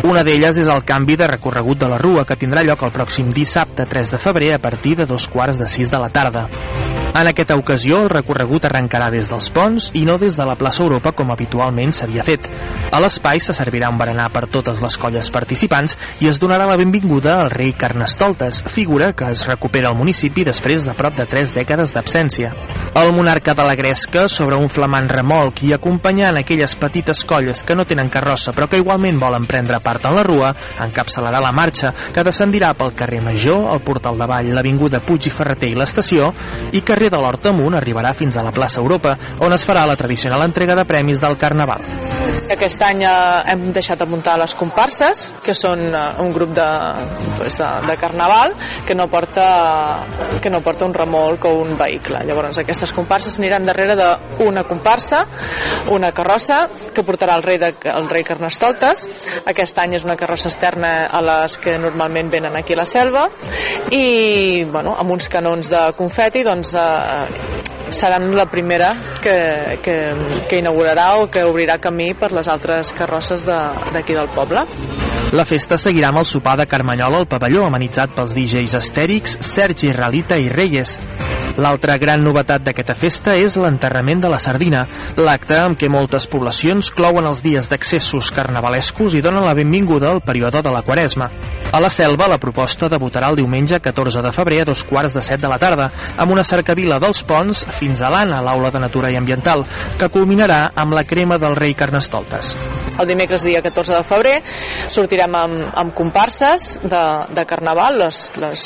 Una 0.07 0.23
d'elles 0.25 0.57
és 0.57 0.69
el 0.71 0.85
canvi 0.85 1.17
de 1.17 1.29
recorregut 1.29 1.81
de 1.81 1.89
la 1.91 1.99
Rua, 2.01 2.25
que 2.25 2.37
tindrà 2.37 2.65
lloc 2.65 2.87
el 2.87 2.95
pròxim 2.95 3.29
dissabte 3.35 3.85
3 3.85 4.15
de 4.15 4.21
febrer 4.21 4.55
a 4.55 4.61
partir 4.61 4.97
de 4.97 5.05
dos 5.05 5.27
quarts 5.27 5.61
de 5.61 5.69
sis 5.69 5.91
de 5.91 6.01
la 6.01 6.09
tarda. 6.09 6.47
En 7.11 7.27
aquesta 7.27 7.57
ocasió, 7.59 7.97
el 8.05 8.09
recorregut 8.09 8.63
arrencarà 8.69 9.09
des 9.11 9.27
dels 9.27 9.49
ponts 9.51 9.89
i 9.99 10.05
no 10.07 10.15
des 10.17 10.37
de 10.39 10.45
la 10.47 10.55
plaça 10.55 10.79
Europa 10.85 11.11
com 11.11 11.33
habitualment 11.33 11.91
s'havia 11.91 12.23
fet. 12.23 12.45
A 12.91 13.01
l'espai 13.03 13.41
se 13.43 13.51
servirà 13.55 13.89
un 13.91 13.97
berenar 13.99 14.29
per 14.31 14.45
totes 14.51 14.79
les 14.79 14.95
colles 14.97 15.27
participants 15.31 15.97
i 16.23 16.29
es 16.31 16.39
donarà 16.39 16.69
la 16.69 16.77
benvinguda 16.79 17.33
al 17.41 17.51
rei 17.51 17.73
Carnestoltes, 17.75 18.61
figura 18.63 19.11
que 19.11 19.27
es 19.35 19.43
recupera 19.47 19.89
al 19.91 19.97
municipi 19.99 20.45
després 20.47 20.85
de 20.87 20.95
prop 20.95 21.17
de 21.17 21.25
tres 21.27 21.51
dècades 21.51 21.91
d'absència. 21.91 22.53
El 22.95 23.11
monarca 23.15 23.53
de 23.59 23.67
la 23.67 23.75
Gresca, 23.75 24.29
sobre 24.31 24.55
un 24.55 24.71
flamant 24.71 25.11
remolc 25.11 25.65
i 25.67 25.73
acompanyant 25.75 26.39
aquelles 26.39 26.77
petites 26.79 27.25
colles 27.27 27.65
que 27.67 27.75
no 27.75 27.85
tenen 27.87 28.11
carrossa 28.11 28.55
però 28.55 28.69
que 28.71 28.79
igualment 28.79 29.19
volen 29.19 29.49
prendre 29.51 29.81
part 29.83 30.07
en 30.07 30.15
la 30.15 30.23
rua, 30.23 30.53
encapçalarà 30.87 31.43
la 31.43 31.51
marxa, 31.51 31.91
que 32.15 32.23
descendirà 32.23 32.71
pel 32.73 32.95
carrer 32.95 33.19
Major, 33.27 33.67
el 33.75 33.83
Portal 33.83 34.19
de 34.19 34.31
Vall, 34.31 34.53
l'Avinguda 34.55 35.03
Puig 35.03 35.27
i 35.27 35.35
Ferreter 35.35 35.71
i 35.71 35.77
l'estació, 35.79 36.31
i 36.71 36.79
carrer 37.01 37.10
de 37.10 37.17
l'Hort 37.17 37.46
amunt 37.50 37.74
arribarà 37.74 38.12
fins 38.13 38.38
a 38.38 38.43
la 38.46 38.51
plaça 38.53 38.81
Europa, 38.84 39.15
on 39.41 39.55
es 39.58 39.65
farà 39.65 39.88
la 39.89 39.98
tradicional 39.98 40.46
entrega 40.46 40.77
de 40.77 40.86
premis 40.86 41.24
del 41.24 41.38
Carnaval. 41.38 42.40
Aquest 42.51 42.81
any 42.84 43.05
eh, 43.08 43.12
hem 43.53 43.70
deixat 43.72 44.01
de 44.01 44.08
muntar 44.10 44.34
les 44.41 44.53
comparses, 44.60 45.24
que 45.46 45.53
són 45.55 45.86
eh, 45.88 46.01
un 46.20 46.34
grup 46.36 46.51
de, 46.58 46.67
pues, 47.38 47.58
de, 47.62 47.70
de 47.88 47.96
carnaval 48.01 48.55
que 48.88 48.96
no, 48.98 49.08
porta, 49.12 49.46
que 50.43 50.51
no 50.51 50.60
porta 50.65 50.86
un 50.86 50.96
remolc 50.98 51.48
o 51.48 51.53
un 51.62 51.77
vehicle. 51.79 52.20
Llavors 52.27 52.60
aquestes 52.60 52.91
comparses 52.98 53.39
aniran 53.39 53.70
darrere 53.70 53.96
d'una 53.96 54.65
comparsa, 54.67 55.24
una 55.96 56.12
carrossa 56.12 56.65
que 56.91 57.05
portarà 57.08 57.38
el 57.39 57.46
rei, 57.48 57.62
de, 57.62 57.72
el 57.93 58.10
rei 58.12 58.27
Carnestoltes. 58.27 59.08
Aquest 59.48 59.79
any 59.79 59.96
és 59.96 60.08
una 60.08 60.17
carrossa 60.20 60.51
externa 60.51 60.93
a 61.08 61.24
les 61.24 61.58
que 61.62 61.77
normalment 61.79 62.31
venen 62.34 62.60
aquí 62.60 62.75
a 62.75 62.81
la 62.81 62.88
selva 62.89 63.27
i 63.96 64.63
bueno, 64.67 64.98
amb 65.00 65.15
uns 65.15 65.31
canons 65.31 65.72
de 65.72 65.86
confeti 65.96 66.43
doncs, 66.43 66.75
eh, 66.75 67.72
seran 67.91 68.36
la 68.36 68.46
primera 68.46 68.96
que, 69.22 69.79
que, 69.84 69.96
que 70.48 70.60
inaugurarà 70.60 71.17
o 71.20 71.27
que 71.29 71.43
obrirà 71.43 71.77
camí 71.84 72.13
per 72.15 72.31
les 72.41 72.50
altres 72.50 72.89
carrosses 72.98 73.45
d'aquí 73.45 74.15
de, 74.15 74.19
del 74.19 74.29
poble. 74.33 74.65
La 75.38 75.45
festa 75.48 75.77
seguirà 75.79 76.10
amb 76.10 76.24
el 76.24 76.27
sopar 76.27 76.57
de 76.60 76.65
Carmanyola 76.67 77.21
al 77.21 77.29
pavelló, 77.29 77.67
amenitzat 77.67 78.15
pels 78.17 78.33
DJs 78.36 78.74
estèrics 78.81 79.38
Sergi 79.45 79.93
Ralita 79.95 80.39
i 80.41 80.50
Reyes. 80.51 80.98
L'altra 81.62 81.98
gran 82.00 82.24
novetat 82.24 82.63
d'aquesta 82.63 82.95
festa 82.95 83.36
és 83.36 83.57
l'enterrament 83.60 84.21
de 84.24 84.29
la 84.31 84.39
sardina, 84.39 84.86
l'acte 85.19 85.57
amb 85.60 85.77
què 85.79 85.89
moltes 85.91 86.27
poblacions 86.31 86.91
clouen 86.95 87.27
els 87.27 87.41
dies 87.43 87.67
d'accessos 87.71 88.31
carnavalescos 88.36 89.15
i 89.15 89.24
donen 89.24 89.45
la 89.45 89.55
benvinguda 89.57 90.12
al 90.12 90.24
període 90.25 90.63
de 90.63 90.71
la 90.74 90.81
Quaresma. 90.88 91.29
A 91.71 91.79
la 91.83 91.91
Selva, 91.91 92.27
la 92.31 92.39
proposta 92.39 92.89
debutarà 92.91 93.29
el 93.31 93.39
diumenge 93.39 93.79
14 93.79 94.24
de 94.24 94.33
febrer 94.36 94.62
a 94.63 94.69
dos 94.71 94.83
quarts 94.88 95.15
de 95.15 95.24
set 95.24 95.43
de 95.43 95.51
la 95.51 95.60
tarda, 95.60 95.89
amb 96.17 96.31
una 96.31 96.48
cercavila 96.48 97.00
dels 97.03 97.24
ponts 97.27 97.65
fins 97.79 98.01
a 98.01 98.12
l'Anna, 98.12 98.41
l'Aula 98.43 98.71
de 98.71 98.83
Natura 98.83 99.12
i 99.12 99.19
Ambiental, 99.19 99.65
que 100.00 100.12
culminarà 100.12 100.71
amb 100.75 100.95
la 100.98 101.05
crema 101.07 101.39
del 101.39 101.55
rei 101.60 101.75
Carnestoltes. 102.21 102.55
El 102.99 103.07
dimecres 103.07 103.43
dia 103.43 103.61
14 103.61 103.95
de 103.95 104.03
febrer 104.05 104.35
sortirem 104.91 105.35
amb, 105.35 105.63
amb 105.73 105.93
comparses 105.95 106.79
de, 106.83 107.03
de 107.33 107.45
Carnaval, 107.45 107.97
les, 108.03 108.19
les 108.41 108.65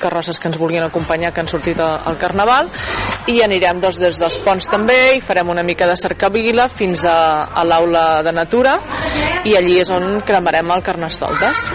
carrosses 0.00 0.38
que 0.40 0.48
ens 0.48 0.58
vulguin 0.58 0.82
acompanyar 0.82 1.32
que 1.32 1.42
han 1.42 1.50
sortit 1.50 1.80
al 1.80 2.18
Carnaval, 2.18 2.70
i 3.28 3.40
anirem 3.44 3.80
doncs, 3.80 4.00
des 4.00 4.18
dels 4.18 4.38
ponts 4.44 4.68
també 4.70 5.18
i 5.18 5.22
farem 5.24 5.50
una 5.50 5.62
mica 5.62 5.86
de 5.86 5.96
cercavila 5.96 6.68
fins 6.68 7.04
a, 7.04 7.48
a 7.52 7.64
l'Aula 7.64 8.22
de 8.26 8.32
Natura 8.32 8.78
i 9.44 9.54
allí 9.56 9.78
és 9.82 9.90
on 9.94 10.20
cremarem 10.26 10.74
el 10.74 10.82
Carnestoltes. 10.82 11.68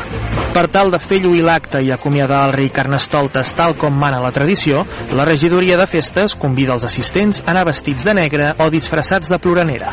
Per 0.53 0.68
tal 0.70 0.92
de 0.94 1.00
fer 1.01 1.18
lluir 1.24 1.42
l'acte 1.42 1.80
i 1.82 1.89
acomiadar 1.89 2.44
el 2.48 2.53
rei 2.53 2.70
Carnestoltes 2.70 3.56
tal 3.58 3.74
com 3.80 3.96
mana 3.98 4.22
la 4.22 4.30
tradició, 4.36 4.84
la 5.18 5.25
regidoria 5.25 5.80
de 5.80 5.89
festes 5.89 6.38
convida 6.38 6.75
els 6.77 6.86
assistents 6.86 7.42
a 7.42 7.51
anar 7.56 7.65
vestits 7.72 8.06
de 8.06 8.13
negre 8.22 8.53
o 8.62 8.70
disfressats 8.70 9.34
de 9.34 9.42
ploranera. 9.42 9.89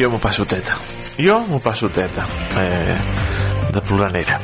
Jo 0.00 0.08
m'ho 0.10 0.18
passo 0.18 0.44
teta. 0.46 0.76
Jo 1.18 1.38
m'ho 1.48 1.58
passo 1.60 1.88
teta. 1.90 2.24
Eh, 2.62 2.96
de 3.74 3.80
ploranera. 3.80 4.38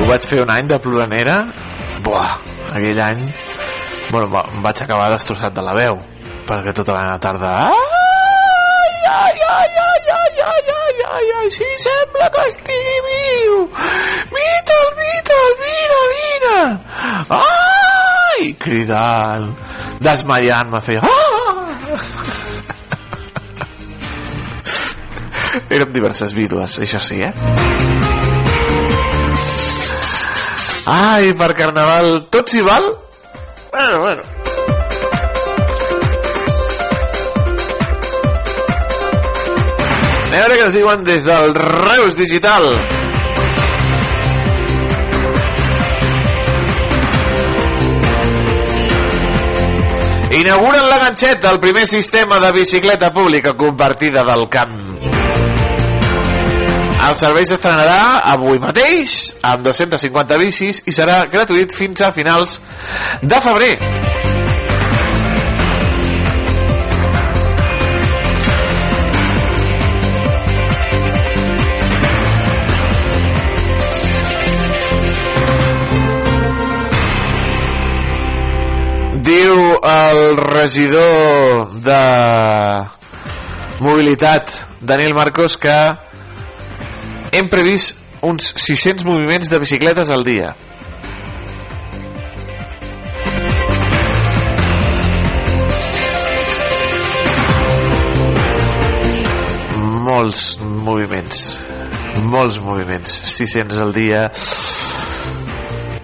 Ho 0.00 0.06
vaig 0.08 0.26
fer 0.30 0.40
un 0.44 0.50
any 0.54 0.68
de 0.70 0.78
ploranera. 0.82 1.36
Buah, 2.06 2.32
aquell 2.72 3.00
any... 3.06 3.24
Bueno, 4.10 4.26
va- 4.32 4.46
em 4.54 4.62
vaig 4.64 4.80
acabar 4.84 5.10
destrossat 5.12 5.54
de 5.56 5.64
la 5.66 5.74
veu. 5.76 5.98
Perquè 6.48 6.72
tota 6.76 6.96
la 6.96 7.18
tarda... 7.22 7.52
Ai, 7.68 8.94
ai, 9.14 9.36
ai, 9.54 9.70
ai, 9.86 10.14
ai, 10.16 10.44
ai, 10.50 10.76
ai, 10.78 11.04
ai, 11.16 11.26
ai, 11.40 11.50
sí, 11.58 11.68
sembla 11.84 12.30
que 12.36 12.46
estigui 12.52 12.98
viu. 13.08 13.58
Vita'l, 14.34 14.88
vita'l, 15.02 15.58
vine, 15.64 16.00
vine. 16.14 16.56
Ai! 17.42 17.69
Cridant, 18.60 19.50
desmaiant-me, 20.00 20.80
feia... 20.84 21.02
Ah! 21.04 21.30
Érem 25.70 25.92
diverses 25.94 26.32
vídues, 26.34 26.78
això 26.82 27.00
sí, 27.02 27.20
eh? 27.22 27.32
Ai, 30.90 31.32
per 31.38 31.52
carnaval, 31.58 32.24
tot 32.32 32.50
s'hi 32.50 32.62
val? 32.66 32.86
Bueno, 33.70 33.98
bueno. 34.02 34.22
A 40.30 40.32
veure 40.32 40.56
què 40.56 40.64
ens 40.64 40.74
diuen 40.78 41.06
des 41.06 41.26
del 41.26 41.54
Reus 41.58 42.16
Digital. 42.18 42.66
Inauguren 50.30 50.88
la 50.88 50.98
ganxeta, 50.98 51.50
el 51.50 51.58
primer 51.58 51.88
sistema 51.88 52.38
de 52.38 52.52
bicicleta 52.52 53.12
pública 53.12 53.52
compartida 53.56 54.22
del 54.22 54.48
camp. 54.48 54.76
El 57.08 57.16
servei 57.18 57.48
s'estrenarà 57.48 58.20
avui 58.30 58.60
mateix 58.62 59.16
amb 59.42 59.66
250 59.66 60.38
bicis 60.38 60.84
i 60.86 60.94
serà 60.94 61.24
gratuït 61.32 61.74
fins 61.74 62.06
a 62.06 62.12
finals 62.14 62.60
de 63.22 63.42
febrer. 63.42 63.74
El 79.90 80.36
regidor 80.36 81.70
de 81.82 82.84
mobilitat, 83.80 84.50
Daniel 84.80 85.14
Marcos, 85.14 85.56
que 85.56 85.76
hem 87.32 87.48
previst 87.48 87.96
uns 88.22 88.52
600 88.56 89.04
moviments 89.04 89.50
de 89.50 89.58
bicicletes 89.58 90.10
al 90.10 90.24
dia. 90.24 90.54
Molts 100.10 100.58
moviments. 100.60 101.58
Molts 102.26 102.60
moviments. 102.60 103.22
600 103.36 103.78
al 103.78 103.94
dia. 103.94 104.26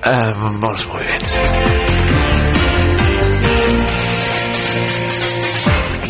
Eh, 0.07 0.35
molts 0.63 0.87
moviments. 0.87 1.96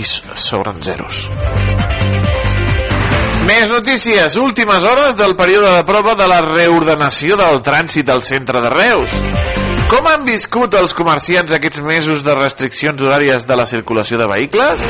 Aquí 0.06 0.22
s- 0.22 0.22
sobren 0.38 0.78
zeros. 0.82 1.28
Més 3.46 3.68
notícies. 3.70 4.36
Últimes 4.36 4.82
hores 4.84 5.16
del 5.16 5.34
període 5.36 5.72
de 5.76 5.84
prova 5.84 6.14
de 6.14 6.26
la 6.30 6.40
reordenació 6.42 7.36
del 7.38 7.58
trànsit 7.62 8.08
al 8.10 8.22
centre 8.22 8.60
de 8.60 8.70
Reus. 8.70 9.10
Com 9.90 10.06
han 10.10 10.24
viscut 10.26 10.74
els 10.74 10.94
comerciants 10.94 11.52
aquests 11.52 11.80
mesos 11.82 12.22
de 12.26 12.34
restriccions 12.38 13.00
horàries 13.02 13.46
de 13.46 13.56
la 13.56 13.66
circulació 13.66 14.18
de 14.18 14.26
vehicles? 14.30 14.82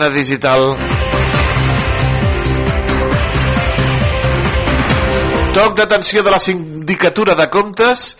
Tarragona 0.00 0.08
Digital. 0.08 0.76
Toc 5.52 5.76
d'atenció 5.76 6.22
de 6.22 6.30
la 6.32 6.40
Sindicatura 6.40 7.34
de 7.36 7.46
Comptes 7.52 8.16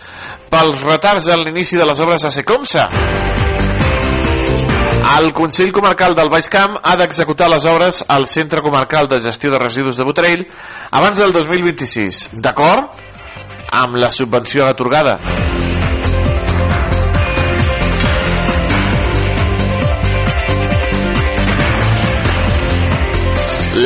pels 0.50 0.82
retards 0.84 1.30
en 1.32 1.40
l'inici 1.46 1.78
de 1.80 1.86
les 1.88 2.02
obres 2.04 2.26
a 2.26 2.32
Secomsa. 2.34 2.88
El 5.16 5.32
Consell 5.32 5.72
Comarcal 5.72 6.14
del 6.14 6.28
Baix 6.30 6.50
Camp 6.52 6.76
ha 6.82 6.96
d'executar 7.00 7.48
les 7.50 7.64
obres 7.64 8.04
al 8.08 8.28
Centre 8.28 8.60
Comarcal 8.62 9.08
de 9.08 9.22
Gestió 9.24 9.50
de 9.50 9.62
Residus 9.62 9.96
de 9.96 10.04
Botarell 10.04 10.46
abans 10.90 11.16
del 11.16 11.32
2026, 11.32 12.28
d'acord 12.44 12.92
amb 13.72 13.96
la 13.96 14.10
subvenció 14.10 14.66
atorgada. 14.66 15.18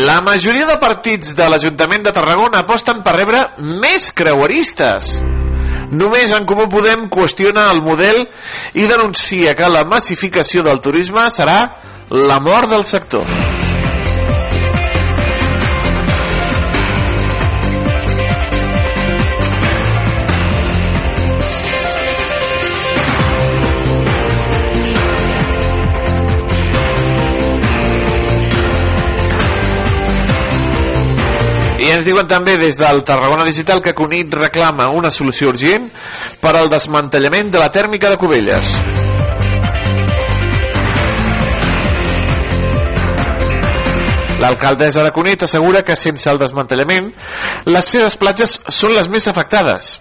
La 0.04 0.20
majoria 0.20 0.66
de 0.68 0.75
partits 0.76 1.30
de 1.38 1.44
l'Ajuntament 1.49 2.02
de 2.04 2.12
Tarragona 2.12 2.61
aposten 2.61 2.99
per 3.06 3.14
rebre 3.16 3.40
més 3.80 4.11
creueristes. 4.12 5.14
Només 5.96 6.34
en 6.37 6.44
Comú 6.50 6.66
Podem 6.68 7.06
qüestiona 7.14 7.70
el 7.73 7.80
model 7.87 8.26
i 8.76 8.84
denuncia 8.90 9.56
que 9.56 9.73
la 9.73 9.87
massificació 9.88 10.66
del 10.68 10.84
turisme 10.84 11.25
serà 11.32 11.58
la 12.12 12.40
mort 12.42 12.75
del 12.75 12.84
sector. 12.84 13.63
Ens 31.94 32.06
diuen 32.06 32.26
també 32.26 32.56
des 32.58 32.76
del 32.78 33.04
Tarragona 33.06 33.44
Digital 33.46 33.82
que 33.82 33.94
Cunit 33.94 34.32
reclama 34.34 34.88
una 34.90 35.12
solució 35.14 35.52
urgent 35.52 35.86
per 36.40 36.54
al 36.56 36.70
desmantellament 36.72 37.52
de 37.54 37.60
la 37.62 37.70
tèrmica 37.70 38.10
de 38.10 38.18
Cubelles. 38.18 38.74
L'alcaldessa 44.42 45.04
de 45.06 45.12
Cunit 45.14 45.46
assegura 45.46 45.84
que 45.86 45.96
sense 45.96 46.28
el 46.30 46.42
desmantellament 46.42 47.12
les 47.70 47.94
seves 47.94 48.18
platges 48.18 48.58
són 48.68 48.96
les 48.98 49.08
més 49.08 49.30
afectades 49.30 49.94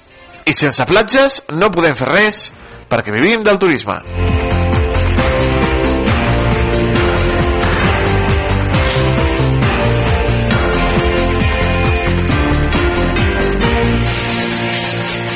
i 0.50 0.58
sense 0.58 0.90
platges 0.90 1.44
no 1.54 1.72
podem 1.72 1.96
fer 1.96 2.10
res 2.10 2.44
perquè 2.90 3.14
vivim 3.14 3.46
del 3.46 3.62
turisme. 3.62 4.02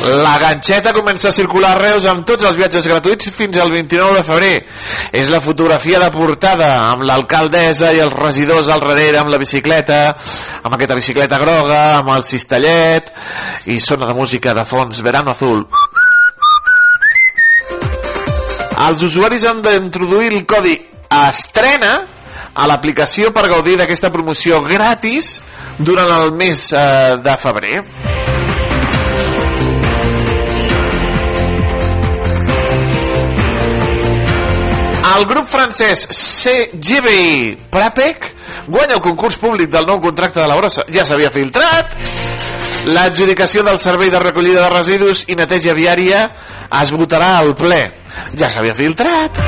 La 0.07 0.37
ganxeta 0.39 0.93
comença 0.93 1.27
a 1.27 1.35
circular 1.35 1.73
a 1.75 1.79
Reus 1.81 2.05
amb 2.07 2.23
tots 2.27 2.45
els 2.47 2.55
viatges 2.55 2.85
gratuïts 2.87 3.27
fins 3.35 3.57
al 3.59 3.73
29 3.73 4.15
de 4.15 4.23
febrer. 4.23 4.53
És 5.11 5.27
la 5.33 5.41
fotografia 5.43 5.99
de 5.99 6.07
portada 6.13 6.69
amb 6.93 7.03
l'alcaldessa 7.03 7.91
i 7.91 7.99
els 7.99 8.15
regidors 8.15 8.69
al 8.71 8.85
darrere 8.85 9.19
amb 9.19 9.33
la 9.33 9.39
bicicleta, 9.41 10.15
amb 10.61 10.77
aquesta 10.77 10.95
bicicleta 10.95 11.39
groga, 11.41 11.81
amb 11.97 12.13
el 12.15 12.23
cistellet 12.23 13.11
i 13.67 13.81
sona 13.83 14.07
de 14.07 14.15
música 14.15 14.55
de 14.55 14.63
fons 14.69 15.03
Verano 15.03 15.35
Azul. 15.35 15.65
Els 18.87 19.03
usuaris 19.03 19.43
han 19.49 19.59
d'introduir 19.65 20.31
el 20.31 20.45
codi 20.47 20.77
estrena 21.27 21.97
a 22.55 22.69
l'aplicació 22.69 23.33
per 23.35 23.49
gaudir 23.51 23.75
d'aquesta 23.81 24.13
promoció 24.13 24.61
gratis 24.63 25.41
durant 25.77 26.15
el 26.21 26.31
mes 26.37 26.69
eh, 26.71 27.17
de 27.19 27.35
febrer. 27.41 27.81
El 35.17 35.25
grup 35.25 35.47
francès 35.49 36.03
CGBI 36.13 37.55
Prapec 37.71 38.27
guanya 38.67 38.99
el 38.99 39.01
concurs 39.01 39.39
públic 39.41 39.71
del 39.73 39.87
nou 39.89 39.97
contracte 40.03 40.37
de 40.37 40.45
la 40.45 40.57
brossa. 40.59 40.85
Ja 40.93 41.07
s'havia 41.09 41.31
filtrat. 41.33 41.95
L'adjudicació 42.93 43.65
del 43.65 43.81
servei 43.81 44.13
de 44.13 44.21
recollida 44.21 44.67
de 44.67 44.75
residus 44.75 45.25
i 45.27 45.39
neteja 45.39 45.73
viària 45.73 46.27
es 46.83 46.93
votarà 46.93 47.33
al 47.39 47.55
ple. 47.57 47.81
Ja 48.37 48.51
s'havia 48.53 48.77
filtrat. 48.77 49.41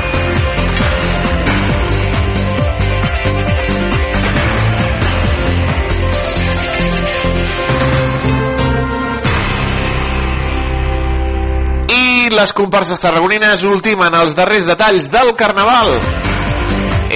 Les 12.40 12.52
comparses 12.56 13.00
tarragonines 13.02 13.64
ultimen 13.68 14.14
els 14.16 14.32
darrers 14.38 14.64
detalls 14.68 15.10
del 15.12 15.34
Carnaval. 15.36 15.92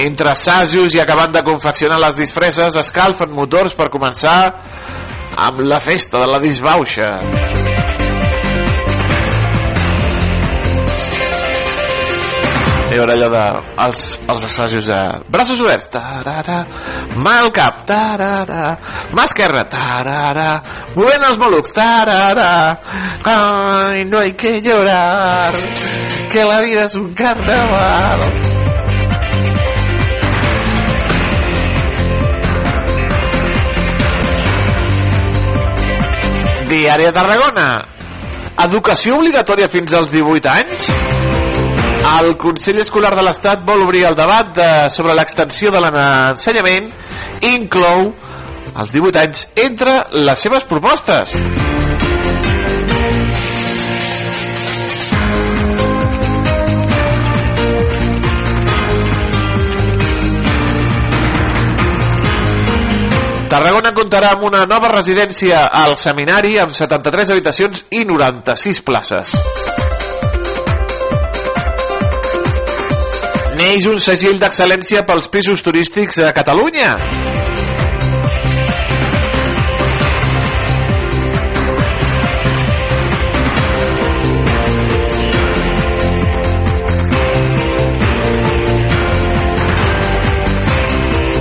Entre 0.03 0.29
assajos 0.29 0.93
i 0.93 1.01
acabant 1.01 1.33
de 1.33 1.41
confeccionar 1.47 1.97
les 2.03 2.19
disfresses, 2.19 2.77
escalfen 2.77 3.33
motors 3.33 3.73
per 3.73 3.89
començar 3.93 4.37
amb 5.47 5.65
la 5.65 5.81
festa 5.81 6.21
de 6.21 6.29
la 6.29 6.43
disbauxa. 6.43 7.15
I 12.95 12.99
ara 13.03 13.11
allò 13.11 13.27
de 13.27 13.39
els, 13.83 14.01
els 14.31 14.43
assajos 14.47 14.85
de 14.87 14.97
braços 15.27 15.59
oberts. 15.59 15.89
Tarara, 15.91 16.61
mà 17.19 17.33
al 17.41 17.49
cap. 17.51 17.81
Tarara, 17.89 18.77
mà 19.11 19.25
esquerra. 19.27 19.65
Tarara, 19.67 20.61
movent 20.95 21.25
els 21.27 21.41
malucs. 21.41 21.73
Tarara, 21.75 22.77
ai 23.27 24.05
no 24.07 24.21
hay 24.21 24.31
que 24.39 24.61
llorar 24.61 25.51
que 26.31 26.45
la 26.45 26.61
vida 26.61 26.85
es 26.85 26.95
un 26.95 27.13
carnaval. 27.13 28.23
Diari 36.71 37.11
de 37.11 37.11
Tarragona. 37.11 37.69
Educació 38.63 39.19
obligatòria 39.19 39.67
fins 39.67 39.91
als 39.91 40.15
18 40.15 40.53
anys? 40.55 41.24
El 42.05 42.35
Consell 42.37 42.77
Escolar 42.83 43.15
de 43.17 43.23
l'Estat 43.25 43.63
vol 43.65 43.81
obrir 43.81 44.03
el 44.05 44.15
debat 44.17 44.51
de, 44.53 44.67
sobre 44.93 45.15
l'extensió 45.17 45.71
de 45.73 45.81
l'ensenyament 45.81 46.91
i 47.41 47.55
inclou 47.57 48.11
els 48.75 48.91
18 48.93 49.21
anys 49.23 49.47
entre 49.63 49.95
les 50.13 50.45
seves 50.45 50.67
propostes. 50.69 51.33
Tarragona 63.49 63.93
comptarà 63.95 64.35
amb 64.35 64.45
una 64.49 64.65
nova 64.69 64.89
residència 64.91 65.65
al 65.81 65.97
seminari 65.97 66.57
amb 66.59 66.75
73 66.75 67.33
habitacions 67.37 67.85
i 67.89 68.03
96 68.05 68.83
places. 68.83 69.35
Neix 73.65 73.87
un 73.89 73.95
segell 73.97 74.35
d'excel·lència 74.37 75.01
pels 75.07 75.25
pisos 75.33 75.63
turístics 75.65 76.19
a 76.21 76.27
Catalunya. 76.37 76.91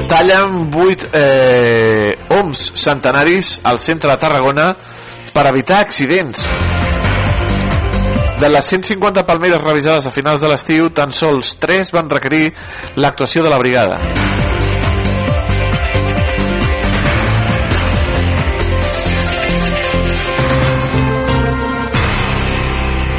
tallen 0.08 0.70
8 0.70 1.10
eh, 1.12 2.14
oms 2.38 2.64
centenaris 2.78 3.58
al 3.66 3.82
centre 3.84 4.08
de 4.14 4.16
Tarragona 4.24 4.70
per 5.34 5.48
evitar 5.50 5.82
accidents. 5.84 6.46
De 8.44 8.50
les 8.50 8.66
150 8.66 9.22
palmeres 9.24 9.62
revisades 9.62 10.04
a 10.04 10.10
finals 10.12 10.42
de 10.44 10.48
l'estiu, 10.50 10.90
tan 10.92 11.14
sols 11.16 11.54
3 11.62 11.88
van 11.96 12.10
requerir 12.12 12.50
l'actuació 13.00 13.40
de 13.40 13.48
la 13.48 13.56
brigada. 13.56 13.96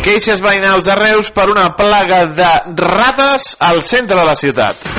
Queixes 0.06 0.46
veïnals 0.46 0.86
a 0.94 1.00
Reus 1.02 1.34
per 1.34 1.50
una 1.50 1.72
plaga 1.74 2.28
de 2.30 2.52
rates 2.86 3.56
al 3.58 3.82
centre 3.82 4.22
de 4.22 4.30
la 4.30 4.38
ciutat. 4.38 4.94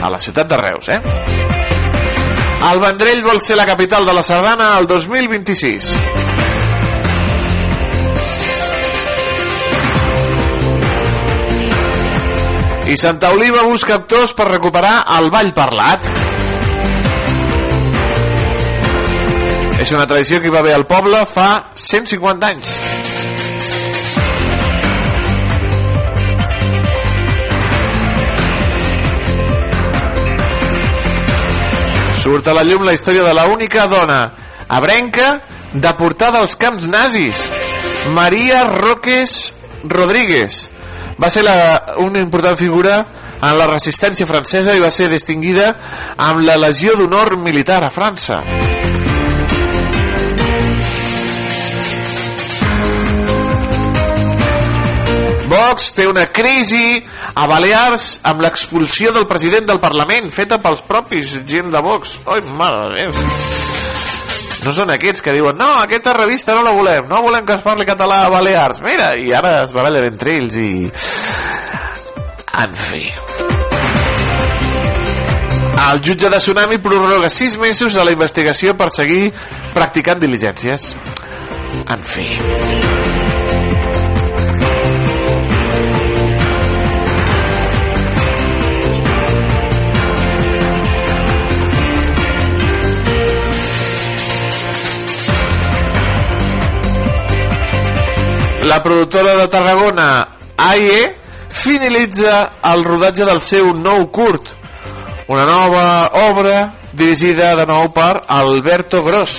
a 0.00 0.10
la 0.10 0.20
ciutat 0.20 0.48
de 0.48 0.56
Reus, 0.56 0.88
eh? 0.88 1.37
El 2.58 2.80
Vendrell 2.82 3.22
vol 3.22 3.38
ser 3.40 3.54
la 3.56 3.64
capital 3.66 4.04
de 4.04 4.12
la 4.12 4.22
Sardana 4.26 4.72
el 4.78 4.86
2026. 4.90 5.92
I 12.88 12.96
Santa 12.96 13.30
Oliva 13.30 13.62
busca 13.68 13.94
actors 14.00 14.34
per 14.34 14.48
recuperar 14.48 15.04
el 15.18 15.30
ball 15.30 15.52
parlat. 15.54 16.08
És 19.78 19.92
una 19.94 20.08
tradició 20.10 20.42
que 20.42 20.50
hi 20.50 20.54
va 20.54 20.64
haver 20.64 20.74
al 20.74 20.88
poble 20.90 21.22
fa 21.30 21.50
150 21.78 22.52
anys. 22.56 22.72
Surt 32.18 32.48
a 32.50 32.54
la 32.56 32.64
llum 32.66 32.82
la 32.82 32.94
història 32.96 33.22
de 33.22 33.34
la 33.36 33.46
única 33.46 33.86
dona 33.86 34.32
abrenca 34.68 35.40
deportada 35.72 36.40
als 36.42 36.56
camps 36.58 36.86
nazis, 36.90 37.38
Maria 38.10 38.64
Roques 38.66 39.54
Rodríguez. 39.84 40.64
Va 41.18 41.30
ser 41.30 41.44
la, 41.46 41.94
una 42.02 42.18
important 42.18 42.58
figura 42.58 42.98
en 43.38 43.58
la 43.58 43.68
resistència 43.70 44.26
francesa 44.26 44.74
i 44.74 44.82
va 44.82 44.90
ser 44.90 45.10
distinguida 45.12 45.70
amb 46.16 46.42
la 46.46 46.58
Legió 46.58 46.98
d'Honor 46.98 47.36
Militar 47.38 47.84
a 47.86 47.94
França. 47.94 48.42
Vox 55.58 55.90
té 55.96 56.06
una 56.06 56.28
crisi 56.30 57.00
a 57.34 57.46
Balears 57.50 58.20
amb 58.28 58.42
l'expulsió 58.44 59.10
del 59.14 59.26
president 59.26 59.66
del 59.66 59.80
Parlament 59.82 60.28
feta 60.30 60.60
pels 60.62 60.84
propis 60.86 61.32
gent 61.48 61.72
de 61.74 61.80
Vox. 61.82 62.14
Ai, 62.30 62.44
mare 62.60 62.84
de 62.84 63.00
Déu. 63.00 63.16
No 64.64 64.74
són 64.74 64.92
aquests 64.94 65.22
que 65.24 65.34
diuen 65.34 65.58
no, 65.58 65.68
aquesta 65.82 66.14
revista 66.14 66.54
no 66.54 66.62
la 66.66 66.74
volem, 66.76 67.06
no 67.10 67.22
volem 67.24 67.46
que 67.46 67.56
es 67.56 67.64
parli 67.64 67.86
català 67.88 68.24
a 68.26 68.30
Balears. 68.32 68.82
Mira, 68.86 69.12
i 69.18 69.32
ara 69.34 69.64
es 69.64 69.74
barallen 69.74 70.10
entre 70.12 70.36
ells 70.38 70.58
i... 70.62 70.70
En 72.58 72.74
fi. 72.88 73.04
El 75.88 76.02
jutge 76.02 76.30
de 76.30 76.38
Tsunami 76.42 76.78
prorroga 76.82 77.30
sis 77.30 77.58
mesos 77.58 77.96
a 77.96 78.06
la 78.06 78.14
investigació 78.14 78.74
per 78.78 78.90
seguir 78.94 79.30
practicant 79.74 80.22
diligències. 80.22 80.92
En 81.86 82.02
fi. 82.02 82.26
La 98.68 98.82
productora 98.82 99.34
de 99.34 99.48
Tarragona, 99.48 100.36
AIE, 100.58 101.16
finalitza 101.48 102.52
el 102.68 102.82
rodatge 102.84 103.24
del 103.24 103.38
seu 103.40 103.70
nou 103.72 104.02
curt, 104.12 104.50
una 105.32 105.46
nova 105.48 105.84
obra 106.28 106.58
dirigida 106.92 107.54
de 107.56 107.64
nou 107.64 107.86
per 107.96 108.26
Alberto 108.28 109.00
Gross. 109.06 109.38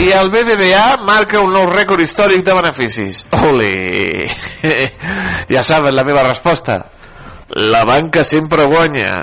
I 0.00 0.06
el 0.16 0.32
BBVA 0.32 0.86
marca 1.04 1.42
un 1.44 1.52
nou 1.52 1.68
rècord 1.68 2.00
històric 2.00 2.46
de 2.46 2.54
beneficis. 2.62 3.26
Ole! 3.44 3.68
ja 5.52 5.66
saben 5.68 5.92
la 5.92 6.06
meva 6.08 6.24
resposta. 6.24 6.78
La 7.60 7.84
banca 7.84 8.24
sempre 8.24 8.64
guanya. 8.72 9.18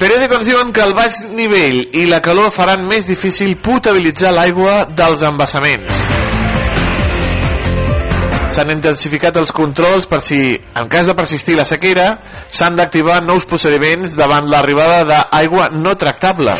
El 0.00 0.06
periòdico 0.06 0.36
ens 0.38 0.46
diuen 0.48 0.70
que 0.72 0.80
el 0.80 0.94
baix 0.96 1.16
nivell 1.36 1.74
i 2.00 2.06
la 2.08 2.22
calor 2.24 2.48
faran 2.54 2.86
més 2.88 3.04
difícil 3.10 3.50
potabilitzar 3.60 4.30
l'aigua 4.32 4.86
dels 4.96 5.20
embassaments. 5.28 5.98
S'han 8.56 8.72
intensificat 8.72 9.36
els 9.36 9.52
controls 9.52 10.08
per 10.08 10.22
si, 10.24 10.40
en 10.56 10.88
cas 10.88 11.04
de 11.04 11.12
persistir 11.18 11.58
la 11.58 11.68
sequera, 11.68 12.08
s'han 12.48 12.80
d'activar 12.80 13.20
nous 13.26 13.44
procediments 13.44 14.16
davant 14.16 14.48
l'arribada 14.48 15.02
d'aigua 15.04 15.68
no 15.76 15.92
tractable. 16.00 16.56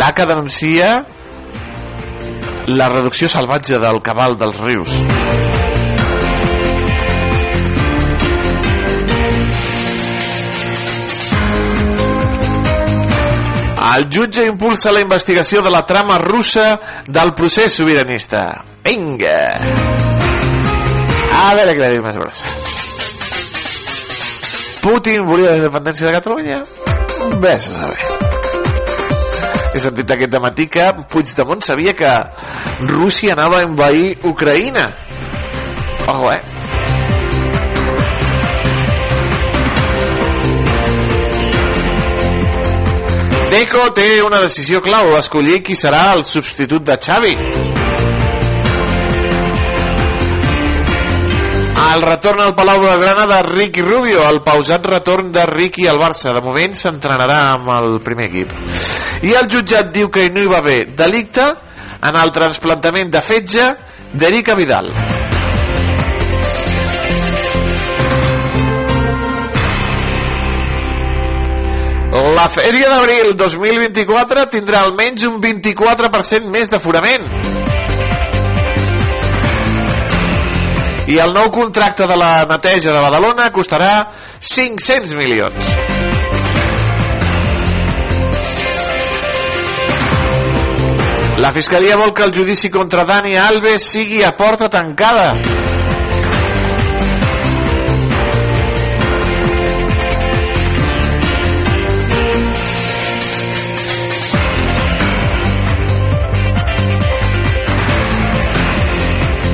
L'ACA 0.00 0.30
denuncia 0.32 0.94
la 2.72 2.88
reducció 2.88 3.28
salvatge 3.28 3.84
del 3.84 4.00
cabal 4.00 4.40
dels 4.40 4.64
rius. 4.64 5.51
El 13.92 14.06
jutge 14.08 14.46
impulsa 14.48 14.92
la 14.92 15.02
investigació 15.04 15.60
de 15.60 15.70
la 15.70 15.82
trama 15.84 16.16
russa 16.18 16.78
del 17.06 17.34
procés 17.36 17.74
sobiranista. 17.76 18.62
Vinga! 18.84 19.40
A 21.32 21.50
veure 21.58 21.74
què 21.76 21.90
diu 21.92 22.04
més 22.06 22.16
gros. 22.16 22.40
Putin 24.82 25.26
volia 25.28 25.52
la 25.52 25.60
independència 25.60 26.08
de 26.08 26.14
Catalunya? 26.16 26.62
Ves 27.42 27.68
a 27.74 27.76
saber. 27.82 28.00
He 29.72 29.80
sentit 29.80 30.10
aquest 30.16 30.40
matí 30.40 30.66
que 30.72 30.88
Puigdemont 31.12 31.62
sabia 31.64 31.94
que 31.96 32.16
Rússia 32.88 33.36
anava 33.36 33.60
a 33.60 33.68
envair 33.68 34.16
Ucraïna. 34.28 34.88
Ojo, 36.08 36.32
eh? 36.32 36.51
Deco 43.52 43.90
té 43.92 44.22
una 44.24 44.38
decisió 44.40 44.78
clau, 44.80 45.10
escollir 45.18 45.58
qui 45.60 45.74
serà 45.76 46.14
el 46.14 46.22
substitut 46.24 46.86
de 46.88 46.94
Xavi. 46.96 47.32
El 51.82 52.04
retorn 52.06 52.40
al 52.40 52.54
Palau 52.56 52.80
de 52.86 52.94
Granada 53.02 53.42
Ricky 53.44 53.84
Rubio, 53.84 54.22
el 54.30 54.40
pausat 54.46 54.88
retorn 54.88 55.28
de 55.36 55.44
Ricky 55.50 55.84
al 55.86 56.00
Barça. 56.00 56.32
De 56.32 56.40
moment 56.40 56.72
s'entrenarà 56.72 57.42
amb 57.58 57.68
el 57.76 57.98
primer 58.00 58.30
equip. 58.30 58.56
I 59.28 59.36
el 59.36 59.52
jutjat 59.52 59.92
diu 59.92 60.08
que 60.08 60.30
no 60.32 60.40
hi 60.40 60.48
va 60.48 60.62
haver 60.64 60.86
delicte 60.96 61.50
en 62.00 62.22
el 62.24 62.32
transplantament 62.32 63.12
de 63.12 63.20
fetge 63.20 63.68
d'Erika 64.16 64.56
Vidal. 64.56 64.88
La 72.12 72.44
Fèria 72.52 72.90
d'Abril 72.92 73.30
2024 73.40 74.42
tindrà 74.52 74.82
almenys 74.84 75.22
un 75.24 75.38
24% 75.40 76.44
més 76.52 76.68
d'aforament. 76.68 77.24
I 81.08 81.16
el 81.24 81.32
nou 81.32 81.48
contracte 81.54 82.04
de 82.06 82.18
la 82.20 82.44
neteja 82.50 82.92
de 82.92 83.00
Badalona 83.00 83.48
costarà 83.56 83.94
500 84.44 85.16
milions. 85.16 85.72
La 91.40 91.50
Fiscalia 91.56 91.96
vol 91.96 92.12
que 92.12 92.28
el 92.28 92.36
judici 92.36 92.68
contra 92.70 93.08
Dani 93.08 93.38
Alves 93.40 93.88
sigui 93.88 94.20
a 94.22 94.36
porta 94.36 94.68
tancada. 94.68 95.81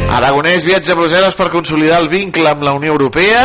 Aragonès 0.08 0.64
viatja 0.64 0.94
a 0.94 0.96
Brussel·les 0.96 1.36
per 1.36 1.50
consolidar 1.52 2.00
el 2.00 2.08
vincle 2.08 2.48
amb 2.48 2.64
la 2.64 2.72
Unió 2.72 2.94
Europea. 2.94 3.44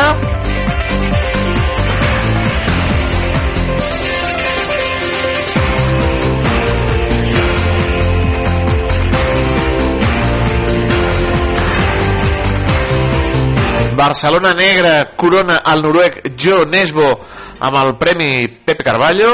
Barcelona 13.93 14.54
Negra 14.54 15.12
corona 15.15 15.62
el 15.71 15.84
noruec 15.84 16.17
Jo 16.39 16.63
Nesbo 16.65 17.12
amb 17.60 17.78
el 17.84 17.93
Premi 17.99 18.47
Pepe 18.47 18.84
Carballo. 18.84 19.30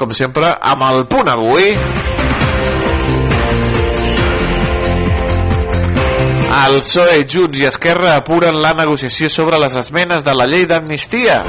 Com 0.00 0.14
sempre, 0.16 0.48
amb 0.72 0.86
el 0.88 1.04
punt 1.10 1.28
avui. 1.28 1.74
El 6.60 6.78
PSOE, 6.80 7.24
Junts 7.30 7.60
i 7.60 7.66
Esquerra 7.68 8.14
apuren 8.16 8.58
la 8.62 8.72
negociació 8.78 9.28
sobre 9.32 9.60
les 9.60 9.76
esmenes 9.80 10.24
de 10.26 10.34
la 10.36 10.48
llei 10.50 10.66
d'amnistia. 10.70 11.40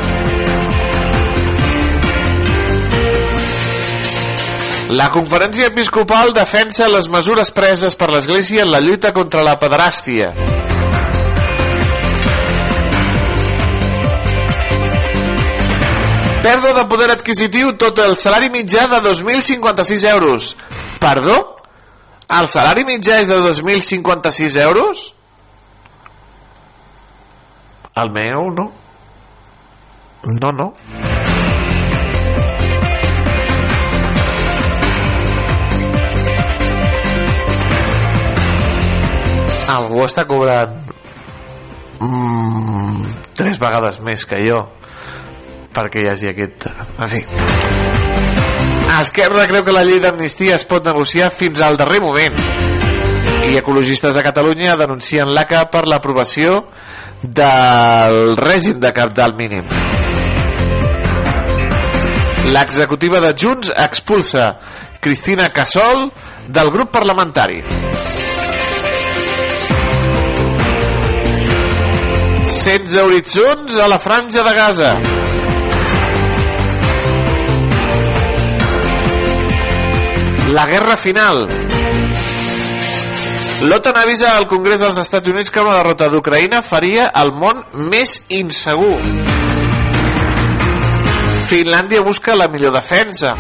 La 4.91 5.07
conferència 5.13 5.71
episcopal 5.71 6.33
defensa 6.35 6.91
les 6.91 7.07
mesures 7.07 7.53
preses 7.55 7.95
per 7.95 8.11
l'Església 8.11 8.65
en 8.65 8.73
la 8.75 8.83
lluita 8.83 9.13
contra 9.15 9.45
la 9.47 9.55
pederàstia. 9.61 10.33
Pèrdua 16.41 16.73
de 16.73 16.83
poder 16.89 17.11
adquisitiu 17.13 17.75
tot 17.77 17.99
el 18.01 18.15
salari 18.17 18.47
mitjà 18.49 18.87
de 18.89 18.97
2.056 19.05 20.05
euros. 20.09 20.55
Perdó? 20.97 21.35
El 22.33 22.47
salari 22.49 22.81
mitjà 22.87 23.19
és 23.21 23.29
de 23.29 23.37
2.056 23.45 24.57
euros? 24.63 25.03
El 27.93 28.09
meu 28.15 28.49
no. 28.57 28.71
No, 30.41 30.51
no. 30.51 30.71
Algú 39.71 40.05
està 40.09 40.25
cobrant 40.25 40.73
mm, 42.01 43.17
tres 43.37 43.61
vegades 43.61 44.01
més 44.01 44.25
que 44.25 44.41
jo 44.49 44.65
perquè 45.73 46.03
hi 46.03 46.09
hagi 46.11 46.31
aquest... 46.31 46.67
En 46.97 47.09
fi. 47.11 47.23
Esquerra 49.01 49.47
creu 49.47 49.63
que 49.63 49.75
la 49.75 49.85
llei 49.87 50.01
d'amnistia 50.03 50.57
es 50.57 50.67
pot 50.67 50.85
negociar 50.85 51.31
fins 51.33 51.61
al 51.63 51.79
darrer 51.79 52.01
moment 52.03 52.35
i 53.47 53.55
ecologistes 53.57 54.13
de 54.13 54.23
Catalunya 54.23 54.75
denuncien 54.77 55.31
l'ACA 55.33 55.65
per 55.73 55.85
l'aprovació 55.89 56.59
del 57.21 58.35
règim 58.37 58.79
de 58.79 58.91
cap 58.93 59.13
del 59.17 59.33
mínim. 59.37 59.65
L'executiva 62.51 63.21
de 63.23 63.33
Junts 63.37 63.71
expulsa 63.75 64.51
Cristina 65.01 65.49
Casol 65.53 66.09
del 66.47 66.71
grup 66.71 66.91
parlamentari. 66.91 67.61
16 72.51 72.97
horitzons 73.01 73.77
a 73.79 73.87
la 73.87 73.99
franja 73.99 74.43
de 74.43 74.53
Gaza. 74.53 75.20
La 80.51 80.65
guerra 80.65 80.97
final. 80.97 81.47
L'OTAN 83.61 83.97
avisa 84.01 84.35
al 84.35 84.47
Congrés 84.51 84.81
dels 84.81 84.97
Estats 84.99 85.31
Units 85.31 85.51
que 85.53 85.63
una 85.63 85.77
derrota 85.77 86.09
d'Ucraïna 86.11 86.59
faria 86.59 87.05
el 87.21 87.31
món 87.31 87.61
més 87.87 88.17
insegur. 88.35 88.97
Finlàndia 91.47 92.03
busca 92.03 92.35
la 92.35 92.49
millor 92.51 92.75
defensa. 92.75 93.31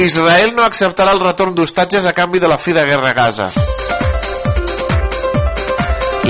Israel 0.00 0.54
no 0.56 0.64
acceptarà 0.64 1.12
el 1.12 1.20
retorn 1.20 1.52
d'hostatges 1.58 2.08
a 2.08 2.16
canvi 2.16 2.40
de 2.40 2.48
la 2.48 2.56
fi 2.56 2.72
de 2.72 2.88
guerra 2.88 3.12
a 3.12 3.16
Gaza. 3.20 3.50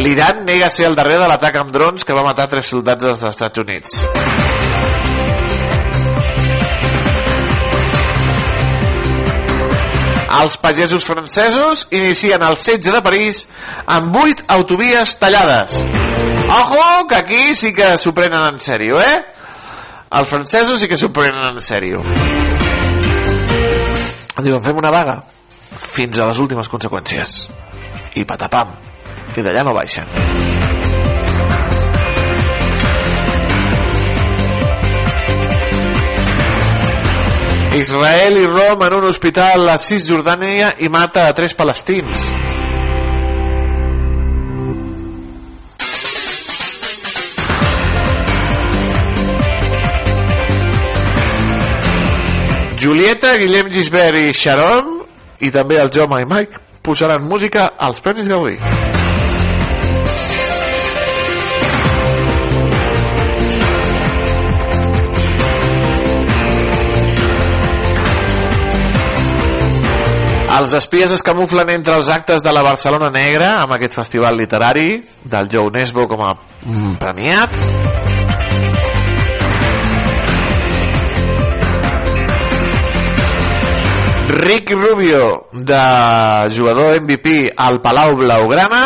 L'Iran 0.03 0.42
nega 0.48 0.75
ser 0.75 0.90
el 0.90 0.98
darrer 0.98 1.22
de 1.22 1.31
l'atac 1.31 1.62
amb 1.62 1.70
drons 1.70 2.03
que 2.03 2.18
va 2.18 2.27
matar 2.27 2.51
tres 2.51 2.66
soldats 2.75 3.07
dels 3.07 3.29
Estats 3.31 3.62
Units. 3.62 4.41
Els 10.32 10.56
pagesos 10.56 11.04
francesos 11.04 11.86
inicien 11.92 12.42
el 12.46 12.56
setge 12.56 12.92
de 12.94 13.02
París 13.04 13.44
amb 13.84 14.14
vuit 14.16 14.40
autovies 14.48 15.16
tallades. 15.20 15.76
Ojo, 16.48 17.06
que 17.08 17.18
aquí 17.18 17.54
sí 17.54 17.72
que 17.76 17.96
s'ho 18.00 18.14
prenen 18.16 18.46
en 18.48 18.60
sèrio, 18.60 19.00
eh? 19.00 19.20
Els 20.12 20.28
francesos 20.28 20.80
sí 20.80 20.88
que 20.88 20.98
s'ho 21.00 21.12
prenen 21.12 21.52
en 21.52 21.60
sèrio. 21.60 22.02
Diuen, 24.42 24.62
fem 24.64 24.80
una 24.80 24.90
vaga 24.90 25.20
fins 25.92 26.18
a 26.18 26.30
les 26.30 26.40
últimes 26.42 26.68
conseqüències. 26.72 27.42
I 28.16 28.24
patapam. 28.28 28.72
I 29.36 29.44
d'allà 29.44 29.64
no 29.64 29.76
baixen. 29.76 30.81
Israel 37.74 38.37
i 38.37 38.46
Rom 38.46 38.82
en 38.85 38.94
un 38.98 39.04
hospital 39.08 39.64
a 39.72 39.78
Cisjordània 39.80 40.74
i 40.85 40.90
mata 40.92 41.24
a 41.24 41.32
tres 41.32 41.54
palestins. 41.56 42.26
Julieta, 52.82 53.38
Guillem 53.40 53.72
Gisbert 53.72 54.20
i 54.20 54.32
Sharon 54.37 54.98
i 55.40 55.48
també 55.54 55.80
el 55.80 55.88
Joma 55.94 56.20
i 56.20 56.28
Mike 56.28 56.61
posaran 56.85 57.24
música 57.24 57.70
als 57.78 58.04
Premis 58.04 58.28
Gaudí. 58.28 58.91
Els 70.52 70.74
espies 70.76 71.08
es 71.14 71.22
camuflen 71.24 71.70
entre 71.72 71.94
els 71.96 72.10
actes 72.12 72.42
de 72.44 72.52
la 72.52 72.60
Barcelona 72.60 73.08
Negra 73.08 73.54
amb 73.62 73.72
aquest 73.72 73.94
festival 73.96 74.36
literari 74.36 74.98
del 75.24 75.48
Joe 75.48 75.72
Nesbo 75.72 76.04
com 76.10 76.20
a 76.20 76.34
mm, 76.36 76.98
premiat. 77.00 77.56
Rick 84.42 84.74
Rubio 84.76 85.48
de 85.52 85.80
jugador 86.52 87.00
MVP 87.00 87.54
al 87.56 87.80
Palau 87.80 88.12
Blaugrana. 88.20 88.82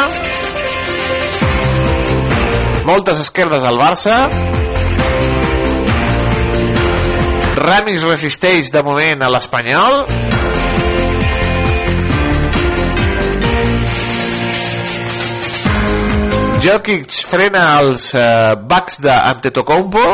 Moltes 2.87 3.27
esquerdes 3.27 3.67
al 3.67 3.83
Barça. 3.83 4.21
Ramis 7.59 8.07
resisteix 8.07 8.71
de 8.71 8.87
moment 8.87 9.27
a 9.27 9.33
l'Espanyol 9.35 10.05
Jokic 16.63 17.13
frena 17.29 17.63
els 17.81 18.11
eh, 18.17 18.55
backs 18.69 19.01
d'Antetokounmpo 19.05 20.05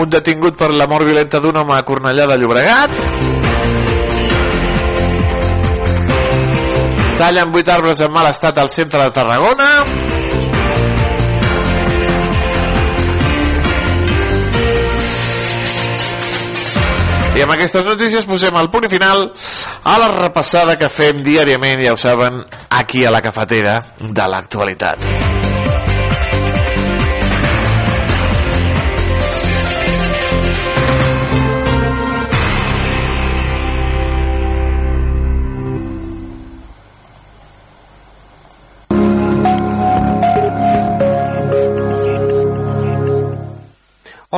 un 0.00 0.08
detingut 0.08 0.56
per 0.56 0.70
la 0.72 0.86
mort 0.86 1.04
violenta 1.04 1.40
d'un 1.40 1.56
home 1.56 1.76
a 1.76 1.84
Cornellà 1.84 2.26
de 2.30 2.40
Llobregat 2.40 3.39
tallen 7.20 7.52
vuit 7.52 7.68
arbres 7.68 8.00
en 8.00 8.12
mal 8.12 8.30
estat 8.30 8.56
al 8.58 8.70
centre 8.72 9.02
de 9.02 9.12
Tarragona 9.12 9.68
I 17.36 17.44
amb 17.44 17.54
aquestes 17.54 17.84
notícies 17.86 18.26
posem 18.28 18.56
el 18.60 18.68
punt 18.72 18.88
final 18.92 19.30
a 19.84 19.98
la 20.00 20.08
repassada 20.12 20.74
que 20.80 20.90
fem 20.92 21.22
diàriament, 21.24 21.80
ja 21.84 21.94
ho 21.94 22.00
saben, 22.00 22.42
aquí 22.68 23.06
a 23.06 23.14
la 23.14 23.22
cafetera 23.24 23.78
de 24.00 24.28
l'actualitat. 24.34 25.49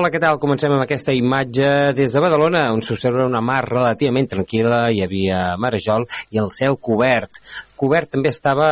Hola, 0.02 0.10
què 0.10 0.18
tal? 0.18 0.38
Comencem 0.42 0.72
amb 0.74 0.82
aquesta 0.82 1.12
imatge 1.14 1.66
des 1.94 2.10
de 2.10 2.20
Badalona, 2.24 2.64
on 2.74 2.80
s'observa 2.82 3.22
una 3.28 3.38
mar 3.38 3.60
relativament 3.68 4.26
tranquil·la, 4.32 4.80
hi 4.90 4.98
havia 5.04 5.36
marejol 5.62 6.08
i 6.34 6.40
el 6.42 6.50
cel 6.50 6.74
cobert. 6.88 7.38
Cobert 7.78 8.10
també 8.16 8.32
estava 8.34 8.66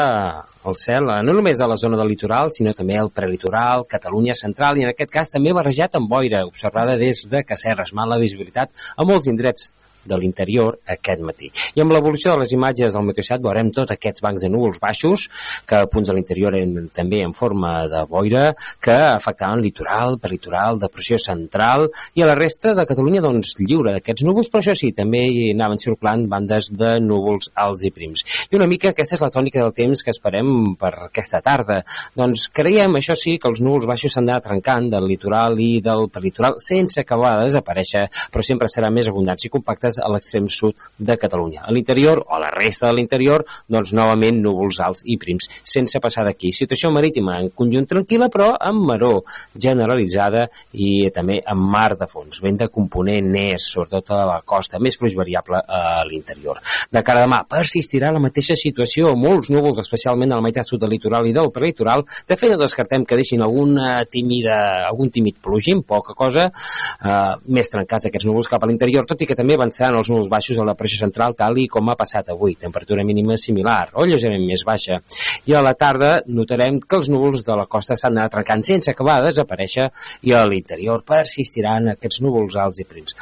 el 0.67 0.75
cel, 0.75 1.07
eh, 1.07 1.21
no 1.23 1.37
només 1.37 1.63
a 1.63 1.69
la 1.71 1.79
zona 1.79 2.01
del 2.01 2.11
litoral, 2.11 2.51
sinó 2.51 2.75
també 2.75 2.99
al 2.99 3.13
prelitoral, 3.15 3.87
Catalunya 3.95 4.35
central, 4.35 4.81
i 4.81 4.89
en 4.89 4.91
aquest 4.91 5.15
cas 5.15 5.31
també 5.31 5.55
barrejat 5.55 5.95
amb 6.01 6.11
boira, 6.11 6.43
observada 6.51 6.99
des 6.99 7.23
de 7.31 7.45
Cacerres, 7.47 7.95
mala 7.95 8.19
visibilitat 8.19 8.75
a 8.97 9.07
molts 9.07 9.31
indrets 9.31 9.71
de 10.05 10.19
l'interior 10.19 10.79
aquest 10.87 11.23
matí. 11.25 11.51
I 11.75 11.85
amb 11.85 11.95
l'evolució 11.95 12.33
de 12.35 12.43
les 12.43 12.55
imatges 12.57 12.95
del 12.95 13.07
Meteosat 13.07 13.43
veurem 13.45 13.71
tots 13.75 13.95
aquests 13.95 14.25
bancs 14.25 14.45
de 14.45 14.51
núvols 14.53 14.81
baixos 14.83 15.27
que 15.69 15.81
a 15.81 15.89
punts 15.91 16.11
de 16.11 16.17
l'interior 16.17 16.57
també 16.95 17.23
en 17.25 17.35
forma 17.37 17.87
de 17.91 18.05
boira 18.09 18.51
que 18.83 18.97
afectaven 18.97 19.63
litoral, 19.65 20.19
peritoral, 20.23 20.81
depressió 20.81 21.19
central 21.21 21.89
i 22.15 22.25
a 22.25 22.31
la 22.31 22.39
resta 22.39 22.75
de 22.75 22.87
Catalunya 22.89 23.23
doncs 23.25 23.55
lliure 23.61 23.95
d'aquests 23.97 24.25
núvols, 24.27 24.51
però 24.51 24.63
això 24.63 24.75
sí, 24.79 24.93
també 24.97 25.23
hi 25.29 25.51
anaven 25.55 25.83
circulant 25.83 26.27
bandes 26.31 26.71
de 26.73 26.97
núvols 27.05 27.51
alts 27.55 27.85
i 27.87 27.93
prims. 27.95 28.25
I 28.51 28.59
una 28.59 28.69
mica 28.71 28.95
aquesta 28.95 29.17
és 29.17 29.25
la 29.25 29.33
tònica 29.33 29.63
del 29.63 29.75
temps 29.77 30.05
que 30.05 30.15
esperem 30.15 30.75
per 30.81 30.93
aquesta 31.07 31.43
tarda. 31.45 31.81
Doncs 32.17 32.49
creiem, 32.55 32.97
això 32.99 33.17
sí, 33.19 33.37
que 33.41 33.51
els 33.51 33.63
núvols 33.65 33.89
baixos 33.91 34.15
s'han 34.15 34.29
d'anar 34.29 34.45
trencant 34.45 34.91
del 34.93 35.09
litoral 35.11 35.59
i 35.61 35.81
del 35.85 36.09
peritoral 36.13 36.59
sense 36.63 37.03
acabar 37.03 37.37
de 37.39 37.49
desaparèixer, 37.49 38.07
però 38.33 38.45
sempre 38.47 38.69
serà 38.71 38.91
més 38.95 39.09
abundants 39.11 39.45
i 39.47 39.53
compactes 39.53 39.90
altes 39.91 39.99
a 39.99 40.11
l'extrem 40.11 40.49
sud 40.49 40.75
de 40.99 41.17
Catalunya. 41.17 41.65
A 41.67 41.73
l'interior, 41.73 42.23
o 42.27 42.35
a 42.35 42.41
la 42.41 42.51
resta 42.51 42.89
de 42.89 42.95
l'interior, 42.97 43.45
doncs 43.69 43.93
novament 43.93 44.41
núvols 44.43 44.81
alts 44.81 45.03
i 45.07 45.17
prims, 45.19 45.49
sense 45.65 45.99
passar 46.01 46.25
d'aquí. 46.25 46.53
Situació 46.53 46.91
marítima 46.93 47.39
en 47.41 47.51
conjunt 47.55 47.87
tranquil·la, 47.91 48.31
però 48.31 48.53
amb 48.55 48.87
maró 48.87 49.13
generalitzada 49.55 50.47
i 50.73 51.11
també 51.15 51.41
amb 51.47 51.67
mar 51.71 51.97
de 51.99 52.09
fons. 52.11 52.41
Vent 52.43 52.61
de 52.61 52.69
component 52.69 53.31
és, 53.41 53.67
sobretot 53.75 54.13
a 54.15 54.25
la 54.27 54.41
costa, 54.45 54.81
més 54.81 54.97
fluix 54.99 55.17
variable 55.17 55.61
a 55.61 56.03
l'interior. 56.09 56.61
De 56.91 57.03
cara 57.03 57.25
a 57.25 57.27
demà, 57.27 57.43
persistirà 57.49 58.13
la 58.13 58.23
mateixa 58.23 58.57
situació, 58.59 59.15
molts 59.17 59.51
núvols, 59.51 59.81
especialment 59.83 60.33
a 60.33 60.41
la 60.41 60.45
meitat 60.45 60.69
sud 60.69 60.83
del 60.83 60.95
litoral 60.95 61.27
i 61.29 61.35
del 61.37 61.51
prelitoral. 61.55 62.05
De 62.29 62.37
fet, 62.37 62.53
no 62.53 62.61
descartem 62.61 63.05
que 63.05 63.19
deixin 63.19 63.43
alguna 63.45 64.05
tímida, 64.11 64.87
algun 64.89 65.11
tímid 65.11 65.41
plogim, 65.43 65.83
poca 65.87 66.15
cosa, 66.19 66.49
eh, 66.51 67.35
més 67.49 67.71
trencats 67.71 68.11
aquests 68.11 68.29
núvols 68.29 68.51
cap 68.51 68.65
a 68.65 68.69
l'interior, 68.71 69.07
tot 69.07 69.23
i 69.23 69.29
que 69.29 69.39
també 69.39 69.57
van 69.61 69.73
seran 69.81 69.97
els 69.97 70.11
núvols 70.13 70.29
baixos 70.29 70.61
a 70.61 70.67
la 70.69 70.77
pressió 70.77 71.01
central, 71.01 71.35
tal 71.39 71.59
i 71.59 71.67
com 71.73 71.89
ha 71.89 71.97
passat 71.97 72.31
avui. 72.35 72.57
Temperatura 72.61 73.05
mínima 73.07 73.39
similar 73.41 73.95
o 73.97 74.05
lleugerament 74.05 74.47
més 74.53 74.65
baixa. 74.69 75.01
I 75.49 75.57
a 75.57 75.65
la 75.65 75.75
tarda 75.81 76.13
notarem 76.29 76.83
que 76.85 77.01
els 77.01 77.09
núvols 77.13 77.47
de 77.47 77.57
la 77.57 77.69
costa 77.71 77.97
s'han 77.97 78.19
anat 78.19 78.37
trencant 78.37 78.67
sense 78.67 78.93
acabar 78.93 79.21
de 79.21 79.31
desaparèixer 79.31 79.91
i 80.29 80.37
a 80.37 80.45
l'interior 80.47 81.05
persistiran 81.07 81.95
aquests 81.95 82.21
núvols 82.27 82.61
alts 82.61 82.85
i 82.85 82.89
prims 82.91 83.17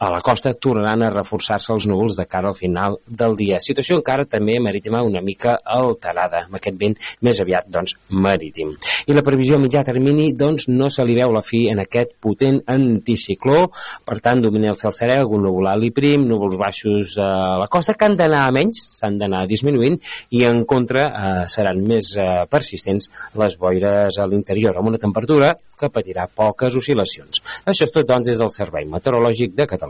a 0.00 0.08
la 0.08 0.22
costa 0.24 0.54
tornaran 0.56 1.02
a 1.04 1.10
reforçar-se 1.12 1.74
els 1.74 1.84
núvols 1.86 2.16
de 2.16 2.24
cara 2.24 2.48
al 2.48 2.56
final 2.56 2.96
del 3.04 3.34
dia. 3.36 3.58
Situació 3.60 3.98
encara 3.98 4.24
també 4.24 4.54
marítima 4.56 5.02
una 5.04 5.20
mica 5.20 5.58
alterada, 5.60 6.46
amb 6.46 6.56
aquest 6.56 6.78
vent 6.80 6.96
més 7.20 7.40
aviat 7.44 7.68
doncs, 7.68 7.98
marítim. 8.08 8.72
I 9.06 9.16
la 9.16 9.24
previsió 9.26 9.58
a 9.58 9.60
mitjà 9.60 9.82
termini 9.84 10.30
doncs, 10.32 10.70
no 10.72 10.88
se 10.88 11.04
li 11.04 11.18
veu 11.18 11.34
la 11.34 11.44
fi 11.44 11.66
en 11.68 11.82
aquest 11.84 12.16
potent 12.24 12.62
anticicló, 12.72 13.66
per 14.08 14.18
tant 14.24 14.40
domina 14.40 14.72
el 14.72 14.78
cel 14.80 14.94
serè, 14.96 15.18
algun 15.20 15.44
núvol 15.44 15.68
alt 15.68 15.84
i 15.84 15.92
prim, 15.92 16.24
núvols 16.24 16.56
baixos 16.60 17.18
a 17.20 17.60
la 17.60 17.68
costa 17.68 17.92
que 17.92 18.08
han 18.08 18.16
d'anar 18.16 18.46
a 18.46 18.56
menys, 18.56 18.80
s'han 18.96 19.20
d'anar 19.20 19.44
disminuint 19.50 20.00
i 20.32 20.46
en 20.48 20.64
contra 20.64 21.04
eh, 21.10 21.44
seran 21.44 21.84
més 21.84 22.14
eh, 22.16 22.30
persistents 22.48 23.12
les 23.36 23.60
boires 23.60 24.16
a 24.16 24.28
l'interior, 24.32 24.80
amb 24.80 24.94
una 24.94 25.02
temperatura 25.02 25.52
que 25.80 25.92
patirà 25.92 26.24
poques 26.28 26.76
oscil·lacions. 26.80 27.44
Això 27.68 27.84
és 27.84 27.92
tot, 27.92 28.08
doncs, 28.08 28.32
des 28.32 28.40
del 28.40 28.52
Servei 28.52 28.88
Meteorològic 28.88 29.56
de 29.56 29.68
Catalunya. 29.68 29.89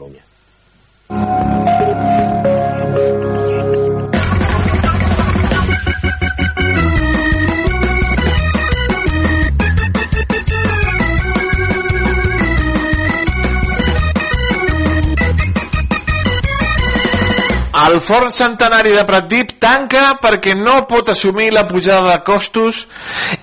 El 17.90 17.98
forn 18.06 18.30
centenari 18.30 18.92
de 18.94 19.02
Pratdip 19.08 19.56
tanca 19.58 20.14
perquè 20.22 20.54
no 20.54 20.84
pot 20.86 21.08
assumir 21.10 21.48
la 21.50 21.66
pujada 21.66 22.12
de 22.12 22.18
costos 22.26 22.84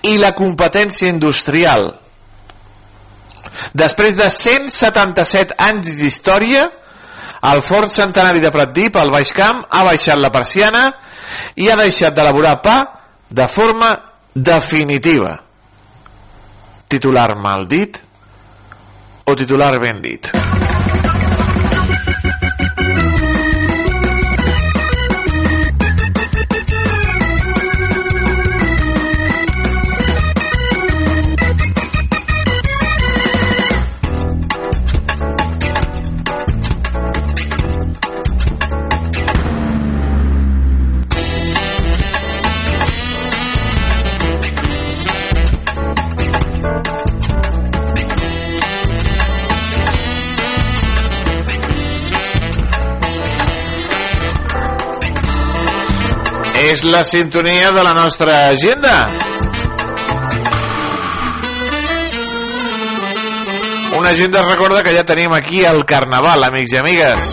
i 0.07 0.15
la 0.21 0.31
competència 0.37 1.09
industrial. 1.11 1.89
Després 3.77 4.15
de 4.17 4.29
177 4.33 5.57
anys 5.57 5.95
d'història, 5.99 6.67
el 7.51 7.61
Fort 7.61 7.91
Centenari 7.93 8.41
de 8.43 8.51
Pratdip, 8.51 8.97
al 8.97 9.11
Baix 9.13 9.33
Camp, 9.35 9.63
ha 9.69 9.83
baixat 9.87 10.19
la 10.19 10.33
persiana 10.33 10.87
i 11.55 11.69
ha 11.69 11.77
deixat 11.79 12.15
d'elaborar 12.15 12.57
pa 12.65 12.77
de 13.29 13.47
forma 13.47 13.93
definitiva. 14.33 15.35
Titular 16.87 17.33
mal 17.35 17.67
dit 17.67 17.99
o 19.27 19.35
titular 19.35 19.77
ben 19.79 20.01
dit? 20.01 20.31
És 56.67 56.83
la 56.83 57.03
sintonia 57.03 57.71
de 57.71 57.83
la 57.83 57.93
nostra 57.93 58.47
agenda. 58.49 59.07
Una 63.97 64.09
agenda 64.09 64.43
recorda 64.43 64.83
que 64.83 64.91
ja 64.95 65.05
tenim 65.07 65.31
aquí 65.33 65.63
el 65.63 65.85
Carnaval, 65.87 66.43
amics 66.43 66.73
i 66.75 66.79
amigues. 66.81 67.29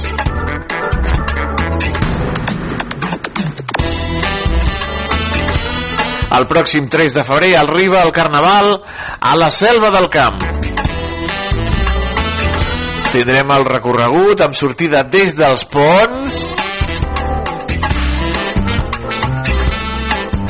El 6.34 6.46
pròxim 6.50 6.86
3 6.90 7.14
de 7.18 7.24
febrer 7.26 7.54
arriba 7.58 8.02
el 8.02 8.12
Carnaval 8.14 8.76
a 9.20 9.34
la 9.36 9.50
Selva 9.50 9.90
del 9.90 10.08
Camp. 10.14 10.42
Tindrem 13.10 13.50
el 13.58 13.66
recorregut 13.66 14.46
amb 14.46 14.54
sortida 14.58 15.02
des 15.02 15.34
dels 15.38 15.66
ponts 15.66 16.44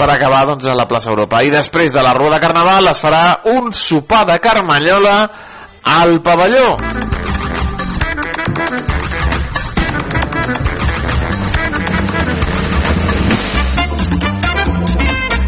per 0.04 0.12
acabar 0.12 0.44
doncs, 0.44 0.66
a 0.68 0.74
la 0.76 0.84
plaça 0.84 1.08
Europa. 1.08 1.40
I 1.40 1.50
després 1.52 1.92
de 1.94 2.02
la 2.04 2.12
Rua 2.12 2.34
de 2.34 2.40
Carnaval 2.42 2.90
es 2.90 3.00
farà 3.00 3.40
un 3.54 3.72
sopar 3.72 4.26
de 4.28 4.36
Carmanyola 4.36 5.16
al 5.94 6.18
pavelló. 6.20 6.74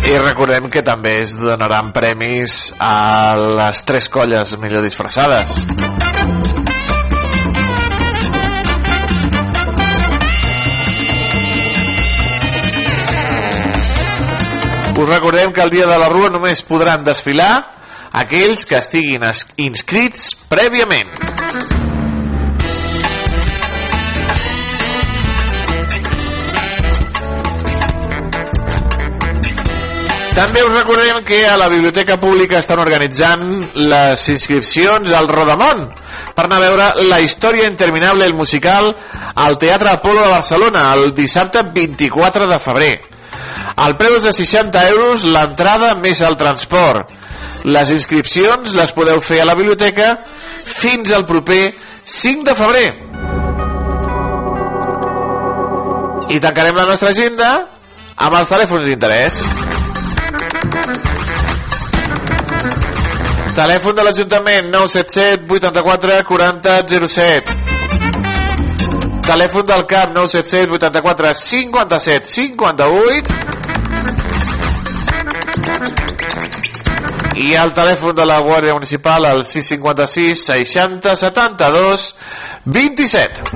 I 0.07 0.16
recordem 0.22 0.70
que 0.70 0.87
també 0.87 1.18
es 1.26 1.37
donaran 1.37 1.93
premis 1.93 2.70
a 2.80 3.35
les 3.61 3.85
tres 3.85 4.09
colles 4.09 4.57
millor 4.62 4.87
disfressades. 4.87 6.05
Us 14.97 15.09
recordem 15.09 15.53
que 15.53 15.61
el 15.61 15.68
dia 15.68 15.86
de 15.86 15.99
la 16.01 16.09
Rua 16.09 16.30
només 16.32 16.62
podran 16.64 17.03
desfilar 17.05 17.51
aquells 18.16 18.64
que 18.64 18.78
estiguin 18.80 19.24
inscrits 19.61 20.30
prèviament. 20.49 21.11
També 30.36 30.62
us 30.64 30.72
recordem 30.72 31.20
que 31.24 31.42
a 31.49 31.59
la 31.61 31.68
Biblioteca 31.72 32.16
Pública 32.20 32.59
estan 32.61 32.80
organitzant 32.80 33.44
les 33.76 34.24
inscripcions 34.32 35.12
al 35.16 35.28
Rodamont 35.28 35.86
per 36.36 36.44
anar 36.44 36.59
a 36.59 36.64
veure 36.64 36.88
la 37.09 37.20
història 37.24 37.68
interminable 37.68 38.24
el 38.24 38.36
musical 38.36 38.90
al 39.34 39.59
Teatre 39.61 39.92
Apolo 39.92 40.24
de 40.24 40.32
Barcelona 40.32 40.86
el 40.94 41.14
dissabte 41.16 41.64
24 41.76 42.49
de 42.49 42.59
febrer. 42.61 42.94
El 43.75 43.97
preu 43.99 44.19
de 44.23 44.33
60 44.33 44.83
euros 44.93 45.25
l'entrada 45.27 45.95
més 45.99 46.23
el 46.25 46.37
transport. 46.39 47.11
Les 47.67 47.91
inscripcions 47.91 48.77
les 48.79 48.93
podeu 48.95 49.21
fer 49.21 49.41
a 49.43 49.49
la 49.49 49.57
biblioteca 49.59 50.14
fins 50.64 51.11
al 51.11 51.27
proper 51.27 51.75
5 52.05 52.47
de 52.47 52.55
febrer. 52.55 52.89
I 56.31 56.41
tancarem 56.43 56.79
la 56.79 56.87
nostra 56.87 57.11
agenda 57.14 57.51
amb 58.17 58.39
els 58.39 58.51
telèfons 58.55 58.87
d'interès. 58.87 59.43
Telèfon 63.57 63.95
de 63.97 64.05
l'Ajuntament 64.05 64.67
977 64.69 65.47
84 65.49 66.23
40 66.29 66.75
07. 67.09 67.55
Telèfon 69.27 69.67
del 69.67 69.87
CAP 69.91 70.12
977 70.14 70.77
84 70.77 71.35
57 71.35 72.29
58. 72.35 73.55
I 77.37 77.53
el 77.61 77.73
telèfon 77.77 78.17
de 78.17 78.25
la 78.29 78.39
Guàrdia 78.41 78.75
Municipal 78.77 79.27
al 79.29 79.45
656 79.45 80.47
60 80.49 81.17
72 81.21 82.09
27. 82.64 83.55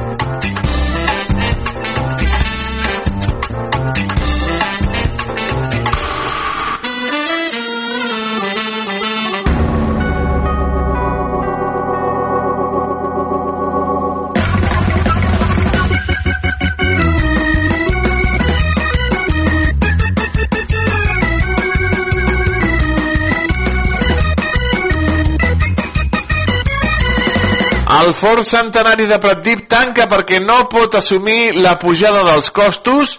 El 28.21 28.27
Ford 28.29 28.45
Centenari 28.45 29.07
de 29.09 29.17
Pratdip 29.17 29.63
tanca 29.65 30.05
perquè 30.05 30.43
no 30.45 30.67
pot 30.69 30.93
assumir 30.99 31.55
la 31.57 31.79
pujada 31.81 32.21
dels 32.27 32.51
costos 32.53 33.15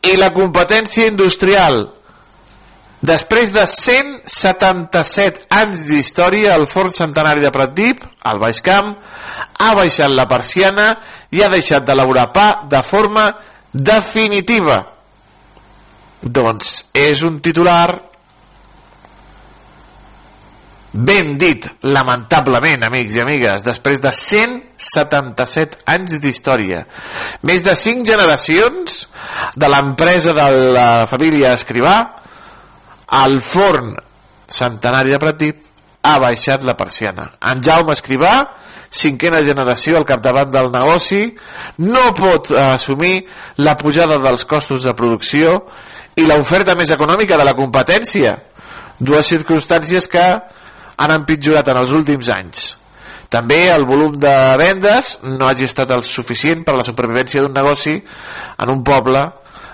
i 0.00 0.14
la 0.16 0.30
competència 0.32 1.10
industrial. 1.10 1.82
Després 3.04 3.52
de 3.52 3.66
177 3.68 5.44
anys 5.52 5.84
d'història, 5.90 6.54
el 6.56 6.64
Ford 6.72 6.88
Centenari 6.88 7.44
de 7.44 7.52
Pratdip, 7.52 8.00
al 8.24 8.40
Baix 8.40 8.64
Camp, 8.64 8.96
ha 9.60 9.74
baixat 9.76 10.08
la 10.16 10.24
persiana 10.30 10.88
i 11.36 11.44
ha 11.44 11.52
deixat 11.52 11.84
d'elaborar 11.84 12.32
pa 12.32 12.48
de 12.64 12.80
forma 12.80 13.28
definitiva. 13.76 14.86
Doncs 16.24 16.86
és 16.96 17.20
un 17.28 17.42
titular 17.44 18.09
ben 20.92 21.36
dit, 21.38 21.66
lamentablement, 21.86 22.82
amics 22.86 23.14
i 23.16 23.22
amigues, 23.22 23.62
després 23.66 24.00
de 24.02 24.10
177 24.14 25.84
anys 25.86 26.18
d'història, 26.22 26.84
més 27.46 27.62
de 27.62 27.76
5 27.78 28.06
generacions 28.08 29.04
de 29.54 29.70
l'empresa 29.70 30.34
de 30.34 30.48
la 30.74 30.88
família 31.10 31.54
Escrivà, 31.54 31.96
el 33.22 33.40
forn 33.42 33.94
centenari 34.50 35.14
de 35.14 35.22
Pratip 35.22 35.62
ha 36.02 36.18
baixat 36.18 36.64
la 36.66 36.76
persiana. 36.78 37.28
En 37.46 37.62
Jaume 37.62 37.94
Escrivà, 37.94 38.34
cinquena 38.90 39.44
generació 39.46 39.98
al 39.98 40.06
capdavant 40.06 40.50
del 40.50 40.70
negoci, 40.74 41.28
no 41.86 42.10
pot 42.18 42.50
assumir 42.50 43.26
la 43.62 43.76
pujada 43.78 44.18
dels 44.18 44.44
costos 44.44 44.82
de 44.82 44.94
producció 44.98 45.60
i 46.18 46.26
l'oferta 46.26 46.74
més 46.74 46.90
econòmica 46.90 47.38
de 47.38 47.46
la 47.46 47.54
competència. 47.54 48.38
Dues 48.98 49.30
circumstàncies 49.30 50.08
que 50.10 50.24
han 51.00 51.14
empitjorat 51.16 51.68
en 51.72 51.80
els 51.80 51.92
últims 51.96 52.28
anys. 52.34 52.74
També 53.30 53.60
el 53.70 53.86
volum 53.86 54.16
de 54.20 54.34
vendes 54.58 55.14
no 55.22 55.46
hagi 55.48 55.68
estat 55.68 55.92
el 55.94 56.02
suficient 56.04 56.64
per 56.66 56.74
a 56.74 56.80
la 56.80 56.86
supervivència 56.86 57.44
d'un 57.44 57.54
negoci 57.54 57.94
en 57.94 58.72
un 58.72 58.82
poble 58.84 59.22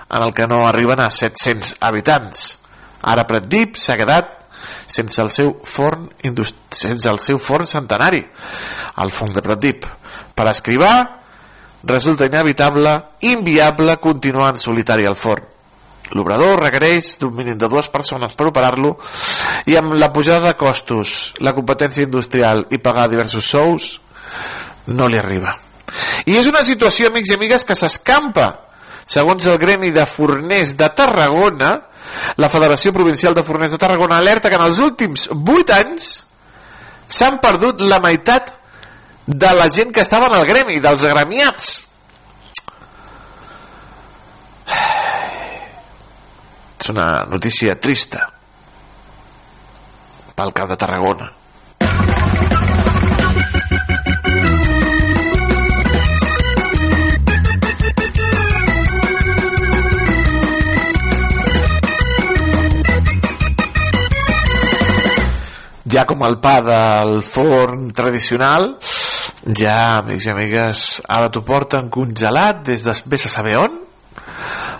en 0.07 0.23
el 0.23 0.33
que 0.33 0.47
no 0.47 0.61
arriben 0.67 1.01
a 1.03 1.09
700 1.11 1.75
habitants. 1.81 2.45
Ara 3.01 3.25
Pratdip 3.27 3.75
s'ha 3.81 3.97
quedat 3.99 4.33
sense 4.87 5.19
el 5.21 5.31
seu 5.33 5.51
forn 5.67 6.07
sense 6.71 7.09
el 7.09 7.19
seu 7.19 7.41
forn 7.41 7.67
centenari, 7.67 8.21
el 9.03 9.11
forn 9.11 9.35
de 9.35 9.43
Pratdip. 9.43 9.89
Per 10.37 10.47
escrivar 10.47 10.95
resulta 11.83 12.29
inevitable, 12.29 12.93
inviable 13.21 13.97
continuar 13.97 14.53
en 14.53 14.59
solitari 14.61 15.05
al 15.05 15.17
forn. 15.17 15.56
L'obrador 16.15 16.61
requereix 16.61 17.17
d'un 17.19 17.33
mínim 17.35 17.57
de 17.59 17.67
dues 17.67 17.89
persones 17.91 18.35
per 18.37 18.47
operar-lo 18.47 18.95
i 19.67 19.75
amb 19.75 19.97
la 19.99 20.11
pujada 20.13 20.47
de 20.47 20.57
costos, 20.59 21.33
la 21.43 21.53
competència 21.57 22.05
industrial 22.07 22.65
i 22.71 22.79
pagar 22.79 23.09
diversos 23.11 23.49
sous, 23.49 23.89
no 24.87 25.09
li 25.11 25.19
arriba. 25.19 25.55
I 26.27 26.37
és 26.39 26.47
una 26.47 26.63
situació, 26.63 27.09
amics 27.11 27.31
i 27.31 27.37
amigues, 27.37 27.65
que 27.67 27.75
s'escampa. 27.75 28.47
Segons 29.07 29.45
el 29.47 29.59
gremi 29.59 29.91
de 29.95 30.05
forners 30.07 30.73
de 30.79 30.89
Tarragona, 30.95 31.73
la 32.39 32.49
Federació 32.51 32.93
Provincial 32.95 33.35
de 33.35 33.43
Forners 33.43 33.73
de 33.75 33.79
Tarragona 33.79 34.17
alerta 34.17 34.49
que 34.49 34.59
en 34.59 34.65
els 34.65 34.79
últims 34.83 35.27
8 35.31 35.75
anys 35.75 36.11
s'han 37.07 37.39
perdut 37.43 37.83
la 37.83 37.99
meitat 38.03 38.53
de 39.27 39.51
la 39.55 39.67
gent 39.71 39.91
que 39.95 40.03
estava 40.03 40.27
en 40.31 40.37
el 40.39 40.47
gremi, 40.47 40.79
dels 40.83 41.03
agremiats. 41.03 41.81
És 46.77 46.89
una 46.93 47.07
notícia 47.29 47.75
trista 47.81 48.27
pel 50.37 50.53
cap 50.53 50.69
de 50.69 50.77
Tarragona. 50.77 51.31
ja 65.87 66.03
com 66.03 66.23
el 66.27 66.35
pa 66.43 66.59
del 66.61 67.21
forn 67.23 67.87
tradicional 67.95 68.73
ja, 69.47 70.01
amics 70.01 70.27
i 70.27 70.31
amigues 70.33 70.81
ara 71.07 71.31
t'ho 71.31 71.41
porten 71.47 71.87
congelat 71.89 72.65
des 72.67 72.83
de 72.83 72.91
a 72.91 73.31
saber 73.31 73.55
on 73.61 73.86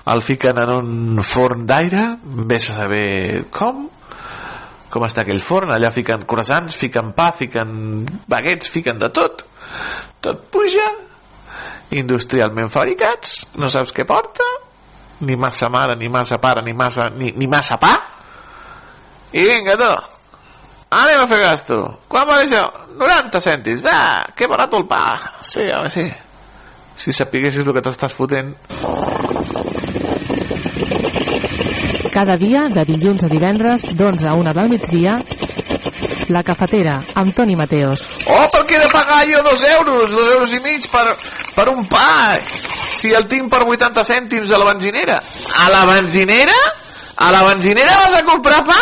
el 0.08 0.22
fiquen 0.24 0.60
en 0.62 0.72
un 0.72 1.24
forn 1.26 1.66
d'aire 1.68 2.03
vés 2.47 2.70
a 2.72 2.78
saber 2.82 3.45
com 3.51 3.88
com 4.88 5.03
està 5.03 5.26
aquell 5.26 5.41
forn 5.43 5.74
allà 5.76 5.91
fiquen 5.91 6.24
croissants, 6.30 6.78
fiquen 6.80 7.12
pa 7.16 7.32
fiquen 7.36 8.05
baguets, 8.32 8.70
fiquen 8.72 9.01
de 9.01 9.10
tot. 9.14 9.43
Tot 10.24 10.45
puja 10.53 10.86
industrialment 11.97 12.72
fabricats 12.72 13.41
no 13.60 13.70
saps 13.72 13.93
què 13.95 14.08
porta 14.08 14.47
ni 15.28 15.36
massa 15.39 15.70
mare, 15.74 15.95
ni 15.99 16.10
massa 16.14 16.39
pare 16.39 16.64
ni 16.64 16.76
massa, 16.78 17.10
ni, 17.10 17.34
ni 17.36 17.49
massa 17.51 17.80
pa. 17.82 17.95
I 19.36 19.43
vinga 19.43 19.76
tu. 19.80 19.89
Anem 20.97 21.20
a 21.20 21.28
fer 21.28 21.41
gasto. 21.41 21.82
Quan 22.08 22.30
va 22.30 22.39
això? 22.45 22.64
90 22.95 23.43
cèntims. 23.43 23.84
Va, 23.84 23.99
que 24.38 24.47
barat 24.47 24.78
el 24.78 24.88
pa. 24.88 25.01
Sí, 25.43 25.68
home, 25.68 25.91
sí 25.91 26.08
si 26.98 27.14
sapiguessis 27.14 27.66
el 27.66 27.74
que 27.76 27.86
t'estàs 27.86 28.16
fotent 28.18 28.56
cada 32.18 32.34
dia, 32.36 32.64
de 32.74 32.82
dilluns 32.82 33.22
a 33.22 33.28
divendres, 33.30 33.84
d'11 33.93 34.26
a 34.26 34.34
1 34.34 34.54
del 34.58 34.72
migdia, 34.72 35.20
La 36.34 36.41
Cafetera, 36.41 36.95
amb 37.14 37.36
Toni 37.38 37.54
Mateos. 37.56 38.08
Oh, 38.26 38.48
per 38.50 38.64
què 38.66 38.74
he 38.74 38.82
de 38.82 38.88
pagar 38.89 39.20
jo 39.30 39.43
dos 39.45 39.62
euros, 39.70 40.10
dos 40.10 40.32
euros 40.34 40.56
i 40.58 40.60
mig 40.66 40.88
per, 40.89 41.04
per 41.54 41.68
un 41.70 41.86
pa? 41.86 42.39
Si 42.41 43.14
el 43.14 43.28
tinc 43.30 43.52
per 43.54 43.62
80 43.68 44.02
cèntims 44.10 44.50
a 44.50 44.58
la 44.58 44.66
benzinera. 44.72 45.20
A 45.62 45.70
la 45.70 45.84
benzinera? 45.91 46.58
A 47.22 47.30
la 47.38 47.43
benzinera 47.52 48.00
vas 48.02 48.18
a 48.18 48.26
comprar 48.26 48.64
pa? 48.66 48.82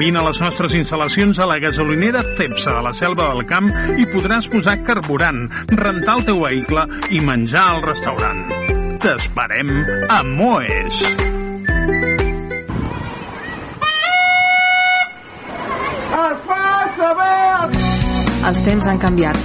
Vine 0.00 0.16
a 0.16 0.22
les 0.24 0.38
nostres 0.40 0.72
instal·lacions 0.72 1.36
a 1.36 1.44
la 1.44 1.58
gasolinera 1.60 2.22
Cepsa 2.38 2.72
de 2.72 2.80
la 2.86 2.92
Selva 2.96 3.26
del 3.34 3.42
Camp 3.44 3.66
i 4.00 4.06
podràs 4.08 4.46
posar 4.48 4.78
carburant, 4.86 5.42
rentar 5.76 6.14
el 6.16 6.22
teu 6.24 6.38
vehicle 6.40 6.86
i 7.12 7.18
menjar 7.20 7.64
al 7.74 7.82
restaurant. 7.84 8.40
T'esperem 9.02 9.68
a 10.08 10.22
Moes. 10.24 11.02
Els 18.48 18.62
temps 18.64 18.88
han 18.88 19.02
canviat. 19.02 19.36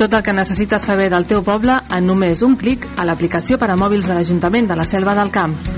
Tot 0.00 0.08
el 0.08 0.24
que 0.24 0.32
necessites 0.32 0.88
saber 0.88 1.10
del 1.12 1.28
teu 1.28 1.44
poble 1.44 1.76
en 1.92 2.08
només 2.08 2.40
un 2.40 2.56
clic 2.56 2.88
a 2.96 3.04
l'aplicació 3.04 3.60
per 3.60 3.68
a 3.68 3.76
mòbils 3.76 4.08
de 4.08 4.16
l'Ajuntament 4.16 4.72
de 4.72 4.80
la 4.80 4.88
Selva 4.88 5.18
del 5.20 5.34
Camp. 5.36 5.69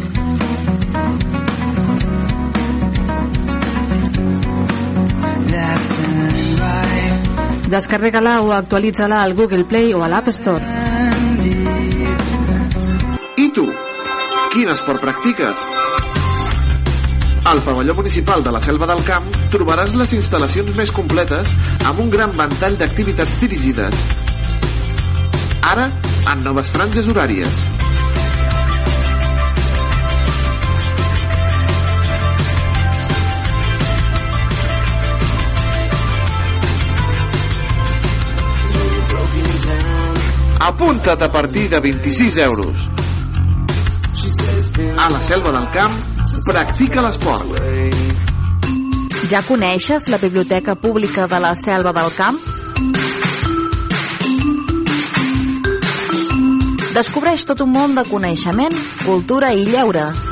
Descarrega-la 7.72 8.42
o 8.42 8.52
actualitza-la 8.52 9.22
al 9.22 9.32
Google 9.32 9.64
Play 9.64 9.94
o 9.94 10.02
a 10.04 10.08
l'App 10.08 10.28
Store. 10.28 10.60
I 13.40 13.46
tu? 13.56 13.64
Quin 14.52 14.68
esport 14.68 15.00
practiques? 15.00 15.56
Al 17.48 17.64
pavelló 17.64 17.94
municipal 17.94 18.44
de 18.44 18.52
la 18.52 18.60
Selva 18.60 18.90
del 18.92 19.00
Camp 19.08 19.24
trobaràs 19.54 19.96
les 19.96 20.12
instal·lacions 20.20 20.76
més 20.76 20.92
completes 20.92 21.56
amb 21.88 22.04
un 22.04 22.12
gran 22.12 22.36
ventall 22.36 22.76
d'activitats 22.76 23.40
dirigides. 23.40 24.08
Ara, 25.72 25.88
en 26.28 26.44
noves 26.44 26.68
franges 26.76 27.08
horàries. 27.08 27.71
Apunta't 40.62 41.20
a 41.20 41.28
partir 41.28 41.68
de 41.68 41.80
26 41.80 42.36
euros. 42.36 42.76
A 44.96 45.10
la 45.10 45.20
Selva 45.20 45.50
del 45.50 45.68
Camp, 45.74 45.92
practica 46.46 47.02
l'esport. 47.02 47.50
Ja 49.26 49.42
coneixes 49.42 50.06
la 50.06 50.22
Biblioteca 50.22 50.76
Pública 50.76 51.26
de 51.26 51.40
la 51.42 51.56
Selva 51.58 51.90
del 51.98 52.14
Camp? 52.14 52.38
Descobreix 56.94 57.42
tot 57.42 57.66
un 57.66 57.74
món 57.74 57.98
de 57.98 58.06
coneixement, 58.06 58.76
cultura 59.02 59.50
i 59.58 59.66
lleure. 59.66 60.31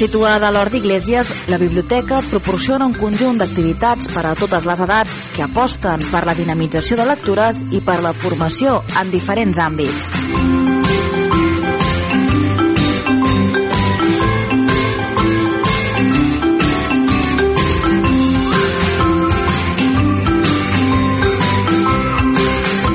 Situada 0.00 0.48
a 0.48 0.50
l'Hort 0.50 0.72
d'Iglésies, 0.72 1.28
la 1.52 1.58
biblioteca 1.60 2.22
proporciona 2.24 2.86
un 2.88 2.94
conjunt 2.96 3.36
d'activitats 3.36 4.08
per 4.08 4.22
a 4.24 4.32
totes 4.32 4.64
les 4.64 4.80
edats 4.80 5.18
que 5.34 5.42
aposten 5.44 6.00
per 6.08 6.22
la 6.24 6.32
dinamització 6.38 6.96
de 6.96 7.04
lectures 7.04 7.60
i 7.68 7.82
per 7.84 7.98
la 8.00 8.14
formació 8.16 8.78
en 8.96 9.12
diferents 9.12 9.60
àmbits. 9.60 10.08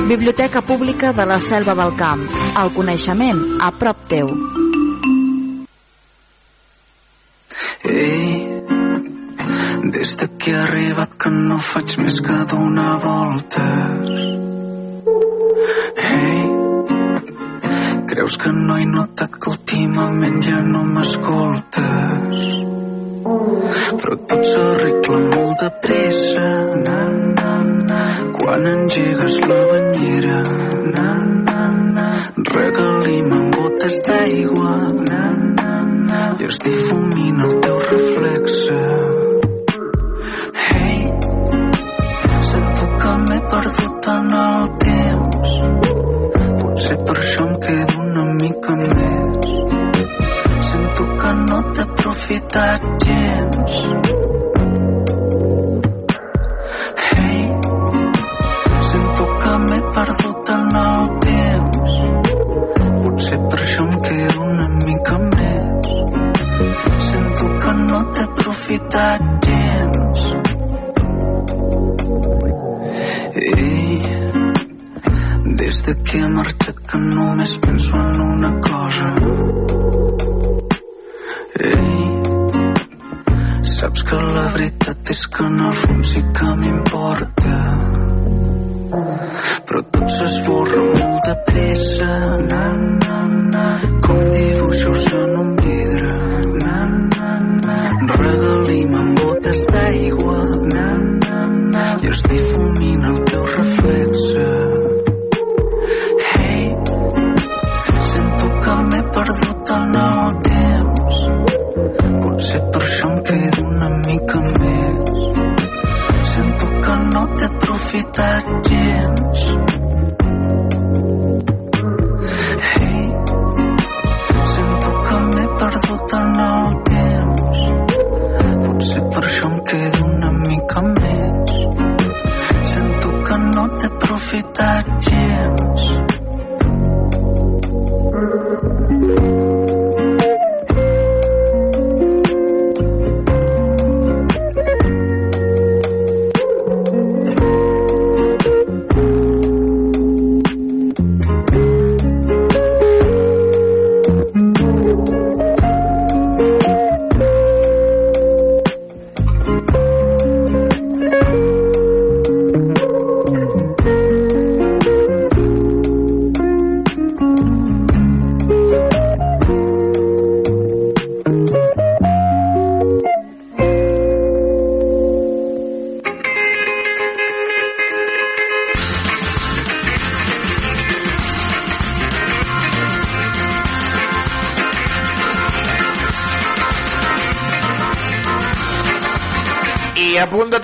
Biblioteca 0.10 0.66
Pública 0.66 1.14
de 1.14 1.30
la 1.30 1.38
Selva 1.38 1.78
del 1.78 1.93
Camp. 2.01 2.26
El 2.58 2.74
coneixement 2.74 3.45
a 3.62 3.70
prop 3.78 4.08
teu. 4.10 4.55
Ei, 7.96 8.62
des 9.93 10.16
de 10.20 10.28
que 10.38 10.52
he 10.52 10.56
arribat 10.62 11.14
que 11.22 11.30
no 11.32 11.58
faig 11.64 11.93
més 12.04 12.18
que 12.26 12.36
donar 12.52 12.96
voltes. 13.04 14.10
Ei, 16.08 16.41
creus 18.12 18.36
que 18.41 18.52
no 18.58 18.76
he 18.82 18.86
notat 18.89 19.39
que 19.39 19.54
últimament 19.54 20.41
ja 20.43 20.60
no 20.74 20.84
m'escoltes? 20.89 22.43
Però 24.02 24.20
tot 24.28 24.43
s'arregla 24.52 25.22
molt 25.30 25.64
de 25.64 25.70
pressa. 25.88 26.50
Na, 26.84 27.00
na, 27.39 27.54
na. 27.91 28.02
Quan 28.36 28.68
engegues 28.74 29.39
la 29.48 29.62
banyera, 29.72 30.38
na, 30.98 31.10
na, 31.48 31.64
na. 31.96 32.10
regalim 32.52 33.32
amb 33.39 33.56
gotes 33.62 34.02
d'aigua. 34.10 34.64
I 36.46 36.48
es 36.48 36.60
difumina 36.60 37.46
el 37.46 37.54
teu 37.62 37.78
reflexe. 37.80 38.76
Hey, 40.66 41.00
sento 42.50 42.86
que 43.02 43.14
m'he 43.24 43.39
perdut 43.54 44.10
en 44.14 44.30
el 44.41 44.68
temps. 44.84 45.56
Potser 46.60 46.98
per 47.08 47.18
això 47.24 47.48
em 47.48 47.56
quedo 47.66 48.04
una 48.04 48.26
mica 48.43 48.78
més. 48.84 49.50
Sento 50.70 51.10
que 51.24 51.34
no 51.41 51.64
t'he 51.72 51.88
aprofitat 51.89 52.95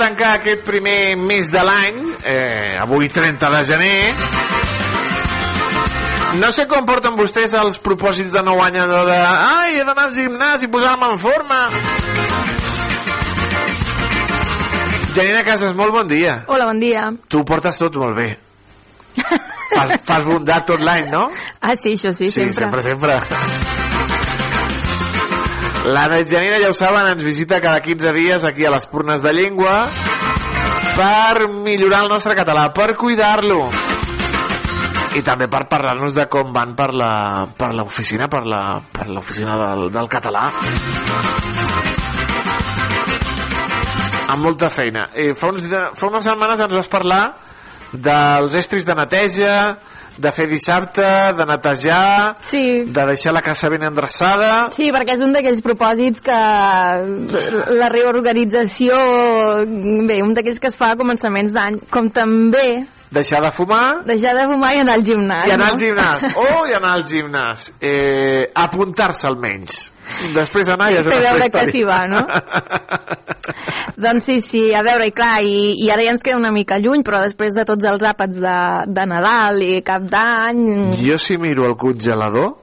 tancar 0.02 0.32
aquest 0.40 0.64
primer 0.66 1.16
mes 1.22 1.52
de 1.54 1.62
l'any, 1.64 1.98
eh, 2.26 2.76
avui 2.82 3.10
30 3.14 3.50
de 3.54 3.62
gener, 3.70 4.14
no 6.42 6.50
sé 6.56 6.66
com 6.68 6.86
porten 6.88 7.14
vostès 7.20 7.54
els 7.60 7.78
propòsits 7.84 8.32
de 8.34 8.42
nou 8.48 8.62
any, 8.64 8.80
allò 8.82 9.04
de 9.06 9.18
ai, 9.20 9.76
he 9.78 9.84
d'anar 9.86 10.08
al 10.10 10.16
gimnàs 10.16 10.64
i 10.66 10.70
posar-me 10.72 11.12
en 11.14 11.20
forma. 11.22 11.60
Janina 15.16 15.44
Casas, 15.44 15.74
molt 15.76 15.92
bon 15.92 16.08
dia. 16.08 16.38
Hola, 16.48 16.66
bon 16.70 16.80
dia. 16.80 17.10
Tu 17.28 17.42
ho 17.42 17.46
portes 17.46 17.78
tot 17.82 17.98
molt 18.00 18.16
bé. 18.16 18.30
Fas, 19.72 19.92
fas 20.08 20.24
bondat 20.28 20.66
tot 20.68 20.80
l'any, 20.84 21.10
no? 21.12 21.26
Ah, 21.60 21.76
sí, 21.76 21.94
això 22.00 22.14
sí, 22.16 22.30
Sí, 22.32 22.48
sempre. 22.52 22.82
sempre, 22.82 22.82
sempre. 22.82 23.20
La 25.86 26.06
Janina, 26.24 26.60
ja 26.62 26.70
ho 26.70 26.76
saben, 26.78 27.08
ens 27.10 27.24
visita 27.26 27.58
cada 27.60 27.80
15 27.82 28.14
dies 28.14 28.44
aquí 28.46 28.66
a 28.66 28.70
les 28.70 28.86
Purnes 28.86 29.24
de 29.26 29.32
Llengua 29.34 29.88
per 30.94 31.48
millorar 31.50 32.04
el 32.04 32.12
nostre 32.12 32.36
català, 32.38 32.68
per 32.70 32.94
cuidar-lo. 32.96 33.64
I 35.18 35.24
també 35.26 35.48
per 35.50 35.64
parlar-nos 35.72 36.14
de 36.14 36.28
com 36.30 36.54
van 36.54 36.76
per 36.78 36.94
la 36.94 37.48
per 37.58 37.72
l'oficina 37.74 38.30
per 38.30 38.44
la 38.46 38.62
per 38.94 39.10
l'oficina 39.10 39.58
del, 39.58 39.90
del 39.92 40.08
català. 40.08 40.46
Amb 44.30 44.46
molta 44.46 44.70
feina. 44.70 45.10
Eh, 45.18 45.34
fa, 45.34 45.50
uns, 45.50 45.66
fa 45.98 46.12
unes 46.14 46.30
setmanes 46.30 46.62
ens 46.62 46.78
vas 46.78 46.92
parlar 46.94 47.24
dels 47.92 48.54
estris 48.56 48.86
de 48.86 48.96
neteja 48.96 49.56
de 50.18 50.32
fer 50.36 50.48
dissabte, 50.52 51.06
de 51.38 51.46
netejar 51.48 52.38
sí. 52.46 52.84
de 52.86 53.06
deixar 53.12 53.34
la 53.34 53.44
casa 53.46 53.70
ben 53.72 53.84
endreçada 53.88 54.70
Sí, 54.76 54.92
perquè 54.94 55.18
és 55.18 55.26
un 55.26 55.36
d'aquells 55.36 55.64
propòsits 55.66 56.24
que 56.26 56.40
la 57.82 57.92
reorganització, 57.94 58.98
bé, 60.08 60.22
un 60.24 60.34
d'aquells 60.38 60.60
que 60.62 60.72
es 60.72 60.80
fa 60.80 60.92
a 60.94 61.00
començaments 61.00 61.54
d'any, 61.56 61.80
com 61.92 62.12
també 62.14 62.84
deixar 63.12 63.42
de 63.44 63.52
fumar 63.52 64.04
deixar 64.08 64.34
de 64.38 64.46
fumar 64.48 64.72
i 64.76 64.84
anar 64.84 64.94
al 65.00 65.04
gimnàs. 65.04 65.48
i 65.48 65.52
anar 65.52 65.66
no? 65.66 65.72
al 65.74 65.80
gimnàs 65.82 66.28
oh, 66.44 66.62
i 66.70 66.76
anar 66.78 66.94
al 66.96 67.04
gimnàs 67.08 67.72
eh, 67.80 68.46
apuntar-se 68.56 69.28
almenys 69.28 69.82
després 70.36 70.72
anar 70.72 70.92
ja 70.94 71.02
és 71.04 71.12
una 71.12 71.20
veure 71.28 71.50
que 71.52 71.66
s'hi 71.72 71.84
va, 71.88 72.06
no? 72.08 72.24
doncs 74.02 74.28
sí, 74.28 74.40
sí, 74.44 74.64
a 74.74 74.82
veure, 74.86 75.08
i 75.10 75.14
clar, 75.16 75.42
i, 75.46 75.76
i 75.86 75.92
ara 75.94 76.06
ja 76.06 76.16
ens 76.16 76.26
queda 76.26 76.40
una 76.40 76.52
mica 76.54 76.80
lluny, 76.82 77.06
però 77.08 77.22
després 77.24 77.56
de 77.58 77.66
tots 77.68 77.86
els 77.88 78.04
àpats 78.10 78.42
de, 78.42 78.58
de 78.90 79.06
Nadal 79.10 79.62
i 79.66 79.82
Cap 79.86 80.10
d'Any... 80.10 80.64
Jo 81.02 81.20
si 81.22 81.38
miro 81.42 81.68
el 81.70 81.78
congelador, 81.80 82.56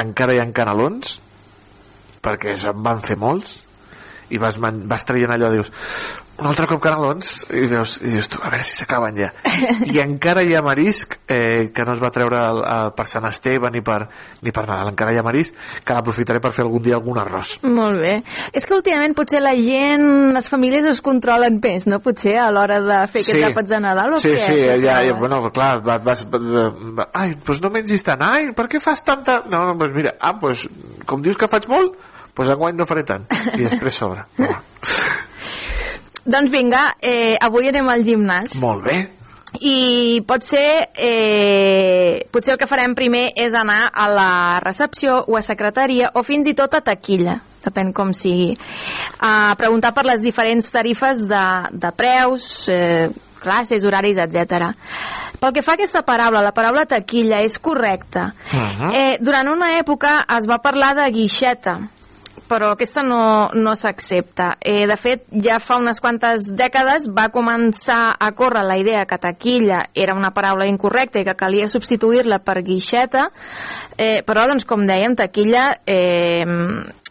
encara 0.00 0.34
hi 0.34 0.42
ha 0.42 0.48
canelons, 0.56 1.18
perquè 2.24 2.56
se'n 2.58 2.82
van 2.82 3.04
fer 3.04 3.18
molts 3.20 3.60
i 4.32 4.40
vas, 4.40 4.56
vas 4.58 5.04
traient 5.06 5.34
allò, 5.34 5.52
dius 5.52 5.70
un 6.34 6.48
altre 6.50 6.66
cop 6.66 6.80
canelons 6.82 7.32
i 7.54 7.66
dius, 7.70 7.98
i 8.02 8.10
dius 8.16 8.28
tu, 8.32 8.40
a 8.42 8.50
veure 8.50 8.64
si 8.66 8.74
s'acaben 8.74 9.18
ja 9.18 9.30
i 9.92 10.00
encara 10.02 10.42
hi 10.42 10.54
ha 10.56 10.62
marisc 10.66 11.16
eh, 11.30 11.70
que 11.74 11.86
no 11.86 11.94
es 11.94 12.02
va 12.02 12.10
treure 12.14 12.40
el, 12.40 12.60
el, 12.66 12.90
per 12.96 13.06
Sant 13.10 13.28
Esteve 13.28 13.70
ni 13.70 13.84
per, 13.86 14.00
ni 14.42 14.54
per 14.54 14.64
Nadal, 14.66 14.90
encara 14.90 15.14
hi 15.14 15.20
ha 15.20 15.26
marisc 15.26 15.54
que 15.86 15.96
l'aprofitaré 15.96 16.42
per 16.42 16.50
fer 16.56 16.64
algun 16.66 16.82
dia 16.82 16.98
algun 16.98 17.20
arròs 17.22 17.58
Molt 17.64 18.00
bé. 18.02 18.14
És 18.52 18.66
que 18.66 18.74
últimament 18.76 19.14
potser 19.16 19.40
la 19.42 19.54
gent, 19.58 20.06
les 20.34 20.48
famílies 20.50 20.86
es 20.90 21.00
controlen 21.04 21.60
més, 21.62 21.86
no? 21.90 22.00
Potser 22.04 22.36
a 22.42 22.50
l'hora 22.54 22.80
de 22.82 22.98
fer 23.12 23.22
aquests 23.24 23.48
àpats 23.50 23.74
de 23.74 23.80
Nadal 23.84 24.16
o 24.16 24.20
sí, 24.22 24.34
què? 24.34 24.42
sí, 24.42 24.56
ja, 24.84 24.98
ja, 25.06 25.14
bueno, 25.18 25.40
clar, 25.54 25.78
vas, 25.86 26.02
vas, 26.04 26.24
ai, 27.12 27.34
doncs 27.36 27.62
no 27.64 27.72
mengis 27.74 28.06
tant, 28.06 28.22
ai, 28.26 28.50
per 28.56 28.68
què 28.70 28.82
fas 28.82 29.04
tanta... 29.06 29.40
No, 29.50 29.64
no, 29.68 29.76
doncs 29.80 29.96
mira, 29.96 30.16
ah, 30.20 30.34
doncs, 30.40 30.66
com 31.08 31.22
dius 31.24 31.38
que 31.40 31.50
faig 31.50 31.68
molt, 31.70 31.98
doncs 32.34 32.54
enguany 32.56 32.78
no 32.78 32.88
faré 32.90 33.06
tant, 33.08 33.28
i 33.54 33.62
després 33.62 34.02
sobre. 34.02 34.26
Doncs 36.24 36.50
vinga, 36.50 36.96
eh, 37.00 37.36
avui 37.40 37.68
anem 37.68 37.88
al 37.88 38.04
gimnàs. 38.04 38.56
Molt 38.62 38.84
bé. 38.84 38.98
I 39.60 40.22
pot 40.26 40.42
ser, 40.42 40.90
eh, 40.96 42.26
potser 42.30 42.54
el 42.54 42.58
que 42.58 42.66
farem 42.66 42.94
primer 42.94 43.32
és 43.36 43.54
anar 43.54 43.90
a 43.92 44.08
la 44.08 44.60
recepció 44.60 45.24
o 45.28 45.36
a 45.36 45.42
secretaria 45.42 46.10
o 46.14 46.22
fins 46.22 46.48
i 46.48 46.54
tot 46.54 46.74
a 46.74 46.80
taquilla, 46.80 47.40
depèn 47.62 47.92
com 47.92 48.12
sigui. 48.12 48.58
A 49.20 49.54
preguntar 49.56 49.94
per 49.94 50.06
les 50.06 50.22
diferents 50.22 50.70
tarifes 50.70 51.28
de, 51.28 51.46
de 51.70 51.92
preus, 51.92 52.68
eh, 52.68 53.10
classes, 53.38 53.84
horaris, 53.84 54.16
etc. 54.16 54.72
Pel 55.38 55.52
que 55.52 55.62
fa 55.62 55.72
a 55.72 55.78
aquesta 55.78 56.02
paraula, 56.02 56.42
la 56.42 56.54
paraula 56.56 56.86
taquilla 56.88 57.42
és 57.44 57.58
correcta. 57.58 58.32
Eh, 58.92 59.18
durant 59.20 59.48
una 59.52 59.78
època 59.78 60.24
es 60.38 60.48
va 60.48 60.62
parlar 60.64 60.94
de 60.96 61.10
guixeta, 61.12 61.78
però 62.48 62.72
aquesta 62.74 63.02
no, 63.06 63.50
no 63.54 63.74
s'accepta. 63.76 64.54
Eh, 64.60 64.86
de 64.90 64.96
fet, 65.00 65.24
ja 65.44 65.60
fa 65.62 65.78
unes 65.80 66.00
quantes 66.02 66.50
dècades 66.56 67.08
va 67.14 67.30
començar 67.34 68.16
a 68.18 68.32
córrer 68.36 68.64
la 68.66 68.78
idea 68.80 69.06
que 69.08 69.20
taquilla 69.20 69.84
era 69.94 70.16
una 70.16 70.34
paraula 70.34 70.68
incorrecta 70.70 71.20
i 71.20 71.28
que 71.28 71.36
calia 71.38 71.70
substituir-la 71.70 72.40
per 72.44 72.60
guixeta, 72.66 73.30
eh, 73.96 74.20
però, 74.26 74.48
doncs, 74.50 74.68
com 74.68 74.86
dèiem, 74.88 75.16
taquilla... 75.18 75.70
Eh, 75.86 76.44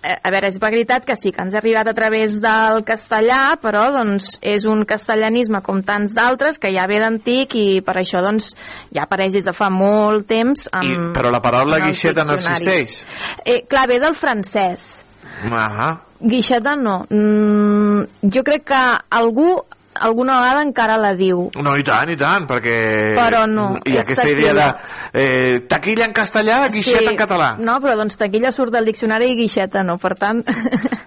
a 0.04 0.32
veure, 0.34 0.50
és 0.52 0.58
veritat 0.60 1.06
que 1.08 1.16
sí, 1.16 1.32
que 1.32 1.40
ens 1.46 1.54
ha 1.56 1.62
arribat 1.62 1.88
a 1.88 1.94
través 1.96 2.36
del 2.44 2.82
castellà, 2.84 3.56
però 3.64 3.86
doncs, 3.96 4.34
és 4.44 4.66
un 4.68 4.84
castellanisme 4.88 5.62
com 5.64 5.80
tants 5.88 6.12
d'altres 6.16 6.60
que 6.60 6.74
ja 6.76 6.88
ve 6.92 7.00
d'antic 7.00 7.56
i 7.56 7.68
per 7.86 7.96
això 8.02 8.20
doncs, 8.26 8.52
ja 8.92 9.06
apareix 9.08 9.38
des 9.38 9.48
de 9.48 9.56
fa 9.56 9.70
molt 9.72 10.28
temps 10.28 10.68
en, 10.74 10.92
I, 10.92 11.00
però 11.16 11.32
la 11.32 11.40
paraula 11.44 11.80
guixeta 11.86 12.28
no 12.28 12.36
existeix. 12.36 13.00
Eh, 13.46 13.64
clar, 13.70 13.88
ve 13.88 14.02
del 14.04 14.20
francès. 14.20 15.03
Ahà. 15.52 15.91
Guixeta 16.24 16.76
no. 16.80 17.02
Mm, 17.10 18.30
jo 18.32 18.44
crec 18.48 18.70
que 18.72 18.82
algú 19.10 19.50
alguna 19.94 20.39
vegada 20.41 20.62
encara 20.66 20.98
la 20.98 21.14
diu. 21.16 21.46
No, 21.62 21.76
i 21.78 21.84
tant, 21.86 22.10
i 22.10 22.18
tant, 22.18 22.48
perquè... 22.50 22.78
Però 23.18 23.44
no, 23.50 23.68
és 23.86 24.00
aquesta 24.02 24.28
idea 24.30 24.54
de 24.54 24.66
taquilla. 24.66 25.12
eh, 25.14 25.60
taquilla 25.70 26.08
en 26.10 26.16
castellà, 26.18 26.60
guixeta 26.74 27.12
en 27.12 27.20
català. 27.20 27.54
No, 27.60 27.78
però 27.84 27.96
doncs 28.00 28.18
taquilla 28.18 28.52
surt 28.56 28.74
del 28.74 28.89
diccionari 28.89 29.32
i 29.32 29.38
guixeta 29.38 29.84
no, 29.86 30.00
per 30.02 30.16
tant... 30.20 30.44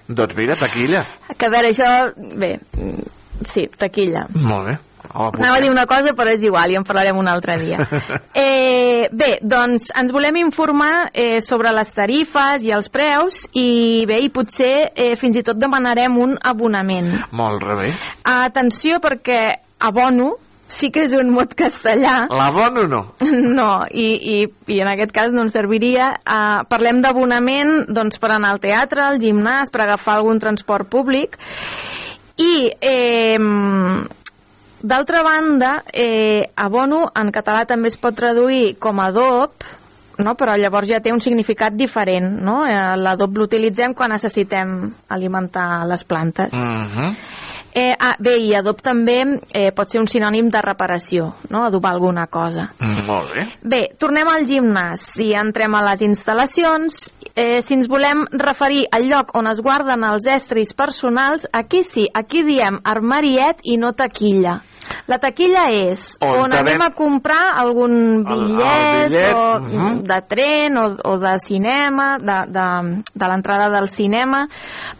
Doncs 0.06 0.36
mira, 0.38 0.56
taquilla. 0.60 1.04
que 1.38 1.48
a 1.48 1.52
veure, 1.52 1.72
això... 1.74 1.90
Bé, 2.16 2.56
mm, 2.78 3.16
sí, 3.44 3.66
taquilla. 3.76 4.26
Molt 4.36 4.70
bé. 4.70 4.76
Oh, 5.14 5.30
Anava 5.32 5.58
a 5.58 5.62
dir 5.64 5.70
una 5.70 5.86
cosa, 5.86 6.14
però 6.16 6.32
és 6.32 6.44
igual, 6.46 6.72
i 6.72 6.78
en 6.78 6.86
parlarem 6.86 7.18
un 7.18 7.28
altre 7.28 7.58
dia. 7.62 7.82
Eh, 8.36 9.08
bé, 9.16 9.38
doncs 9.40 9.88
ens 9.96 10.12
volem 10.12 10.36
informar 10.38 11.08
eh, 11.16 11.40
sobre 11.44 11.70
les 11.74 11.88
tarifes 11.96 12.64
i 12.66 12.72
els 12.76 12.90
preus 12.92 13.42
i 13.56 14.04
bé, 14.08 14.18
i 14.22 14.28
potser 14.32 14.90
eh, 14.92 15.14
fins 15.16 15.38
i 15.40 15.44
tot 15.46 15.58
demanarem 15.58 16.18
un 16.20 16.34
abonament. 16.44 17.08
Molt 17.36 17.64
bé. 17.80 17.90
Atenció 18.28 19.00
perquè 19.02 19.40
abono 19.88 20.34
sí 20.68 20.90
que 20.90 21.04
és 21.06 21.14
un 21.16 21.30
mot 21.34 21.52
castellà. 21.58 22.26
L'abono 22.30 22.86
no. 22.90 23.02
No, 23.56 23.86
i, 23.90 24.06
i, 24.16 24.36
i 24.72 24.80
en 24.82 24.90
aquest 24.90 25.14
cas 25.14 25.32
no 25.32 25.46
ens 25.46 25.56
serviria. 25.56 26.12
Uh, 26.26 26.66
parlem 26.70 27.00
d'abonament 27.04 27.86
doncs, 27.88 28.20
per 28.22 28.34
anar 28.34 28.54
al 28.54 28.62
teatre, 28.62 29.04
al 29.04 29.20
gimnàs, 29.22 29.72
per 29.72 29.84
agafar 29.84 30.18
algun 30.18 30.42
transport 30.42 30.90
públic. 30.92 31.38
I, 32.36 32.68
eh, 32.84 33.38
d'altra 34.82 35.22
banda, 35.22 35.84
eh, 35.92 36.50
abono 36.56 37.10
en 37.14 37.32
català 37.32 37.66
també 37.66 37.88
es 37.88 37.96
pot 37.96 38.16
traduir 38.16 38.76
com 38.78 39.00
adob, 39.00 39.50
no? 40.18 40.34
però 40.34 40.56
llavors 40.56 40.88
ja 40.88 41.00
té 41.00 41.12
un 41.12 41.20
significat 41.20 41.76
diferent. 41.76 42.40
No? 42.42 42.64
Eh, 42.66 42.96
L'adob 42.96 43.36
l'utilitzem 43.36 43.94
quan 43.94 44.14
necessitem 44.14 44.92
alimentar 45.08 45.86
les 45.86 46.04
plantes. 46.04 46.52
Mhm. 46.54 47.16
Eh, 47.76 47.92
ah, 47.92 48.14
bé, 48.18 48.38
i 48.40 48.54
adob 48.56 48.78
també 48.80 49.18
eh, 49.52 49.68
pot 49.76 49.90
ser 49.92 50.00
un 50.00 50.06
sinònim 50.08 50.46
de 50.48 50.62
reparació, 50.64 51.26
no? 51.52 51.66
adobar 51.66 51.90
alguna 51.92 52.24
cosa. 52.32 52.70
Molt 53.04 53.34
bé. 53.34 53.44
Bé, 53.60 53.80
tornem 54.00 54.30
al 54.32 54.46
gimnàs 54.48 55.04
i 55.20 55.34
entrem 55.36 55.76
a 55.76 55.82
les 55.90 56.00
instal·lacions. 56.06 57.02
Eh, 57.34 57.60
si 57.60 57.76
ens 57.76 57.90
volem 57.92 58.24
referir 58.40 58.86
al 58.96 59.04
lloc 59.10 59.34
on 59.36 59.50
es 59.52 59.60
guarden 59.60 60.08
els 60.08 60.24
estris 60.24 60.72
personals, 60.72 61.44
aquí 61.52 61.82
sí, 61.84 62.06
aquí 62.16 62.46
diem 62.48 62.80
armariet 62.80 63.60
i 63.68 63.76
no 63.76 63.92
taquilla. 63.92 64.62
La 65.06 65.18
taquilla 65.22 65.66
és 65.74 66.16
On 66.24 66.46
on, 66.46 66.54
anem 66.56 66.82
a 66.82 66.90
comprar 66.96 67.54
algun 67.60 68.24
bitllet, 68.26 69.10
bitllet, 69.10 69.34
o, 69.34 69.44
mhm. 69.60 70.00
de 70.06 70.18
tren 70.30 70.80
o, 70.80 70.86
o 71.12 71.14
de 71.22 71.36
cinema, 71.42 72.08
de, 72.18 72.38
de, 72.54 72.66
de 73.14 73.30
l'entrada 73.30 73.68
del 73.74 73.88
cinema, 73.92 74.44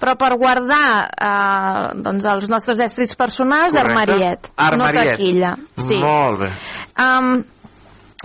però 0.00 0.16
per 0.20 0.32
guardar 0.38 0.86
eh, 1.08 1.82
doncs 2.06 2.30
els 2.36 2.48
nostres 2.52 2.80
estris 2.84 3.16
personals, 3.18 3.74
Correcte. 3.74 3.90
armariet, 3.90 4.50
Armariet. 4.56 5.04
no 5.04 5.10
taquilla. 5.12 5.52
Sí. 5.76 6.00
Molt 6.02 6.44
bé. 6.44 6.50
Um, 6.96 7.42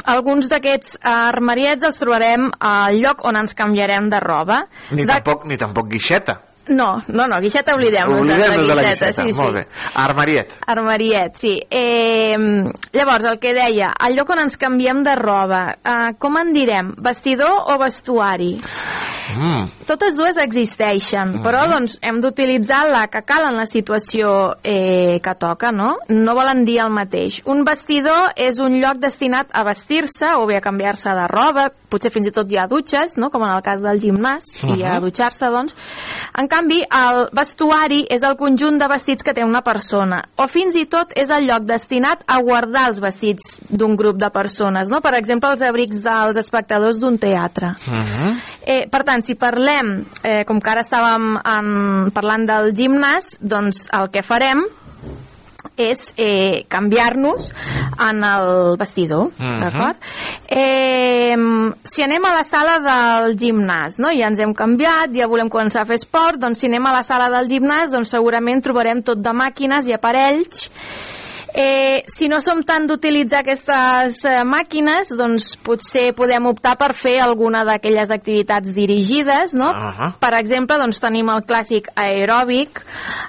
alguns 0.08 0.48
d'aquests 0.52 1.00
armariets 1.06 1.84
els 1.84 2.00
trobarem 2.00 2.48
al 2.60 3.02
lloc 3.02 3.26
on 3.28 3.38
ens 3.42 3.54
canviarem 3.58 4.10
de 4.10 4.22
roba. 4.24 4.64
Ni, 4.92 5.04
De- 5.06 5.14
tampoc, 5.14 5.46
ni 5.46 5.58
tampoc 5.58 5.90
guixeta. 5.92 6.40
No, 6.72 7.02
no, 7.12 7.26
no, 7.28 7.40
guixeta 7.44 7.76
oblidem-nos 7.76 8.22
Oblidem-nos 8.22 8.68
de 8.70 8.76
la 8.76 8.84
guixeta. 8.90 9.26
sí, 9.26 9.34
Molt 9.36 9.50
sí. 9.50 9.56
bé. 9.58 9.68
Armariet. 10.00 10.54
Armariet, 10.72 11.36
sí. 11.36 11.54
Eh, 11.70 12.38
llavors, 12.94 13.26
el 13.28 13.40
que 13.44 13.54
deia, 13.54 13.92
el 14.08 14.16
lloc 14.16 14.30
on 14.32 14.40
ens 14.46 14.56
canviem 14.62 15.04
de 15.04 15.16
roba, 15.20 15.62
eh, 15.84 16.14
com 16.18 16.38
en 16.40 16.54
direm? 16.56 16.94
Vestidor 17.04 17.68
o 17.74 17.78
vestuari? 17.82 18.54
Mm. 19.36 19.86
Totes 19.88 20.16
dues 20.20 20.38
existeixen, 20.42 21.38
però 21.44 21.66
doncs 21.72 21.98
hem 22.04 22.20
d'utilitzar 22.24 22.86
la 22.92 23.06
que 23.12 23.22
cal 23.28 23.46
en 23.48 23.58
la 23.60 23.66
situació 23.70 24.58
eh, 24.64 25.20
que 25.24 25.36
toca, 25.40 25.72
no? 25.72 25.98
No 26.10 26.36
volen 26.36 26.66
dir 26.68 26.80
el 26.84 26.92
mateix. 26.92 27.42
Un 27.46 27.64
vestidor 27.68 28.32
és 28.36 28.60
un 28.60 28.80
lloc 28.82 29.00
destinat 29.04 29.48
a 29.52 29.64
vestir-se 29.68 30.34
o 30.40 30.46
bé 30.48 30.58
a 30.60 30.64
canviar-se 30.66 31.14
de 31.16 31.28
roba, 31.32 31.70
potser 31.92 32.12
fins 32.14 32.30
i 32.30 32.34
tot 32.36 32.50
hi 32.52 32.58
ha 32.58 32.68
dutxes, 32.72 33.18
no? 33.20 33.30
com 33.30 33.44
en 33.44 33.52
el 33.52 33.62
cas 33.66 33.82
del 33.84 34.00
gimnàs, 34.00 34.48
i 34.64 34.82
a 34.84 34.96
Mhm. 34.96 35.02
dutxar-se, 35.04 35.50
doncs. 35.52 35.76
En 36.38 36.48
canvi, 36.48 36.82
el 36.90 37.28
vestuari 37.36 38.06
és 38.10 38.24
el 38.24 38.38
conjunt 38.40 38.80
de 38.80 38.88
vestits 38.88 39.24
que 39.24 39.34
té 39.36 39.44
una 39.44 39.62
persona, 39.62 40.24
o 40.38 40.48
fins 40.48 40.76
i 40.76 40.86
tot 40.86 41.12
és 41.16 41.30
el 41.30 41.46
lloc 41.48 41.64
destinat 41.68 42.24
a 42.28 42.40
guardar 42.42 42.88
els 42.90 43.00
vestits 43.04 43.60
d'un 43.70 43.96
grup 43.96 44.18
de 44.18 44.30
persones, 44.32 44.90
no? 44.90 45.02
Per 45.02 45.14
exemple, 45.16 45.52
els 45.52 45.62
abrics 45.62 46.02
dels 46.02 46.38
espectadors 46.38 47.00
d'un 47.00 47.18
teatre. 47.18 47.76
Eh, 48.66 48.88
per 48.90 49.04
tant, 49.04 49.24
si 49.26 49.36
parlem, 49.36 50.06
eh, 50.24 50.44
com 50.46 50.60
que 50.62 50.70
ara 50.70 50.82
estàvem 50.82 51.40
en, 51.44 52.12
parlant 52.12 52.46
del 52.48 52.74
gimnàs, 52.74 53.38
doncs 53.42 53.88
el 53.92 54.10
que 54.12 54.22
farem 54.24 54.64
és 55.78 56.14
eh, 56.18 56.66
canviar-nos 56.70 57.52
en 58.10 58.24
el 58.24 58.78
vestidor, 58.78 59.32
Mhm. 59.38 59.60
d'acord? 59.62 59.96
Eh, 60.50 61.36
si 61.84 62.04
anem 62.04 62.26
a 62.26 62.34
la 62.36 62.44
sala 62.44 62.78
del 62.80 63.36
gimnàs, 63.38 63.98
no? 64.00 64.10
ja 64.12 64.28
ens 64.28 64.40
hem 64.40 64.54
canviat, 64.54 65.14
ja 65.16 65.28
volem 65.28 65.50
començar 65.50 65.82
a 65.82 65.86
fer 65.86 65.96
esport, 65.96 66.38
doncs 66.40 66.60
si 66.60 66.68
anem 66.68 66.86
a 66.86 66.92
la 66.92 67.04
sala 67.04 67.30
del 67.30 67.48
gimnàs, 67.48 67.92
doncs 67.92 68.10
segurament 68.12 68.62
trobarem 68.62 69.02
tot 69.02 69.18
de 69.24 69.34
màquines 69.34 69.88
i 69.88 69.94
aparells 69.94 70.70
Eh, 71.54 72.04
si 72.08 72.30
no 72.32 72.40
som 72.42 72.62
tant 72.64 72.86
d'utilitzar 72.88 73.42
aquestes 73.42 74.22
eh, 74.28 74.38
màquines, 74.48 75.12
doncs 75.20 75.54
potser 75.60 76.12
podem 76.16 76.48
optar 76.48 76.78
per 76.80 76.94
fer 76.96 77.18
alguna 77.24 77.66
d'aquelles 77.68 78.12
activitats 78.14 78.72
dirigides, 78.76 79.56
no? 79.60 79.68
Ahà. 79.68 80.14
Per 80.22 80.32
exemple, 80.40 80.78
doncs 80.80 81.02
tenim 81.04 81.32
el 81.34 81.44
clàssic 81.48 81.90
aeròbic, 82.00 82.80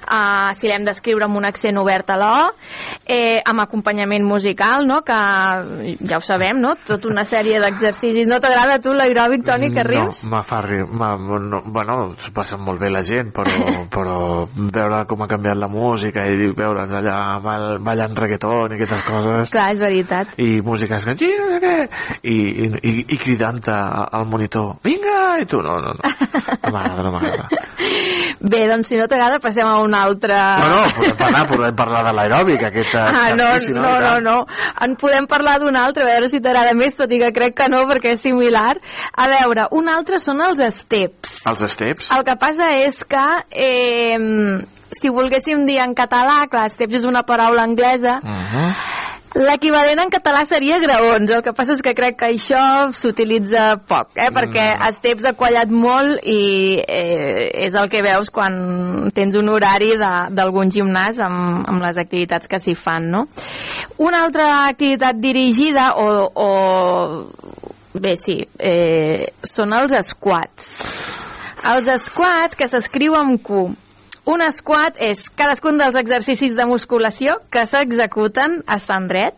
eh, 0.07 0.53
si 0.55 0.71
l'hem 0.71 0.87
d'escriure 0.87 1.27
amb 1.27 1.41
un 1.41 1.49
accent 1.49 1.79
obert 1.81 2.13
a 2.13 2.17
l'O, 2.21 2.37
eh, 3.03 3.41
amb 3.43 3.65
acompanyament 3.65 4.23
musical, 4.23 4.87
no? 4.87 5.01
Que 5.03 5.19
ja 5.99 6.19
ho 6.19 6.23
sabem, 6.23 6.61
no? 6.63 6.77
Tota 6.87 7.11
una 7.11 7.25
sèrie 7.27 7.59
d'exercicis. 7.59 8.27
No 8.29 8.39
t'agrada 8.43 8.79
tu 8.79 8.95
l'aeròbic, 8.95 9.43
Toni, 9.47 9.73
que 9.75 9.83
rius? 9.83 10.23
No, 10.23 10.37
me 10.37 10.43
fa 10.47 10.61
riure. 10.63 10.91
No, 10.93 11.61
bueno, 11.65 12.13
s'ho 12.19 12.31
passen 12.31 12.63
molt 12.63 12.79
bé 12.79 12.89
la 12.93 13.03
gent, 13.03 13.33
però, 13.35 13.51
però 13.93 14.17
veure 14.55 15.03
com 15.09 15.23
ha 15.23 15.29
canviat 15.31 15.59
la 15.59 15.67
música 15.71 16.25
i 16.29 16.51
veure'ns 16.55 16.95
allà 17.01 17.19
ball, 17.43 17.67
ballant 17.83 18.12
posant 18.13 18.21
reggaeton 18.21 18.73
i 18.73 18.77
aquestes 18.77 19.03
coses 19.07 19.53
Clar, 19.53 19.67
és 19.73 19.81
veritat. 19.81 20.33
i 20.37 20.61
músiques 20.65 21.05
que 21.05 21.15
i, 21.23 22.33
i, 22.33 22.69
i, 22.81 22.93
i 23.15 23.17
cridant 23.17 23.61
al 23.73 24.25
monitor 24.29 24.77
vinga, 24.83 25.39
i 25.41 25.45
tu 25.49 25.61
no, 25.61 25.79
no, 25.81 25.93
no 25.93 26.03
no 26.03 26.71
m'agrada, 26.71 27.03
no 27.03 27.11
m'agrada 27.11 27.49
Bé, 28.43 28.65
doncs 28.67 28.89
si 28.91 28.97
no 28.99 29.05
t'agrada 29.07 29.39
passem 29.39 29.67
a 29.67 29.77
un 29.79 29.93
altre... 29.95 30.35
no, 30.35 30.67
no, 30.67 30.79
podem 30.97 31.15
parlar, 31.15 31.43
podem 31.47 31.75
parlar 31.77 32.01
de 32.03 32.11
l'aeròbic 32.17 32.65
aquest 32.67 32.95
Ah, 32.99 33.29
no, 33.37 33.47
no, 33.77 33.93
no, 34.03 34.11
no. 34.19 34.33
En 34.83 34.97
podem 34.99 35.27
parlar 35.31 35.55
d'un 35.61 35.77
altre, 35.79 36.03
a 36.03 36.09
veure 36.09 36.27
si 36.29 36.41
t'agrada 36.43 36.73
més, 36.75 36.97
tot 36.99 37.11
i 37.15 37.21
que 37.21 37.31
crec 37.35 37.55
que 37.61 37.69
no, 37.71 37.85
perquè 37.87 38.17
és 38.17 38.25
similar. 38.25 38.75
A 39.15 39.29
veure, 39.31 39.69
un 39.79 39.87
altre 39.87 40.19
són 40.19 40.43
els 40.43 40.59
steps. 40.75 41.39
els 41.47 41.63
steps 41.71 42.11
El 42.17 42.27
que 42.27 42.35
passa 42.41 42.73
és 42.83 42.99
que 43.07 43.25
eh, 43.55 44.19
si 44.97 45.09
volguéssim 45.13 45.65
dir 45.67 45.79
en 45.83 45.95
català, 45.97 46.43
clar, 46.49 46.69
steps 46.71 47.01
és 47.01 47.09
una 47.09 47.23
paraula 47.27 47.63
anglesa, 47.63 48.19
Mhm. 48.23 48.73
L'equivalent 49.33 49.97
en 49.97 50.11
català 50.13 50.43
seria 50.45 50.77
graons, 50.77 51.31
el 51.33 51.41
que 51.41 51.55
passa 51.57 51.73
és 51.73 51.81
que 51.81 51.95
crec 51.97 52.19
que 52.19 52.27
això 52.35 52.91
s'utilitza 52.93 53.79
poc, 53.89 54.11
eh? 54.13 54.27
perquè 54.29 54.65
Esteps 54.91 55.25
ha 55.25 55.33
quallat 55.33 55.71
molt 55.73 56.21
i 56.21 56.77
eh, 56.77 57.49
és 57.65 57.73
el 57.73 57.89
que 57.89 58.03
veus 58.05 58.29
quan 58.29 59.09
tens 59.15 59.33
un 59.39 59.49
horari 59.49 59.95
d'algun 59.97 60.69
gimnàs 60.69 61.17
amb, 61.25 61.65
amb 61.65 61.81
les 61.81 61.97
activitats 61.97 62.45
que 62.47 62.61
s'hi 62.61 62.75
fan. 62.77 63.09
No? 63.09 63.25
Una 63.97 64.21
altra 64.27 64.67
activitat 64.67 65.17
dirigida 65.17 65.95
o... 65.97 66.29
o 66.29 66.49
bé, 67.97 68.13
sí, 68.21 68.37
eh, 68.59 69.33
són 69.41 69.73
els 69.73 69.97
squats. 70.13 70.75
Els 71.73 71.89
squats 72.05 72.59
que 72.59 72.69
s'escriu 72.69 73.17
amb 73.17 73.41
Q. 73.41 73.65
Un 74.23 74.39
squat 74.55 74.95
és 75.03 75.25
cadascun 75.35 75.75
dels 75.81 75.97
exercicis 75.99 76.53
de 76.55 76.63
musculació 76.67 77.41
que 77.51 77.65
s'executen 77.67 78.61
estant 78.71 79.09
dret, 79.11 79.35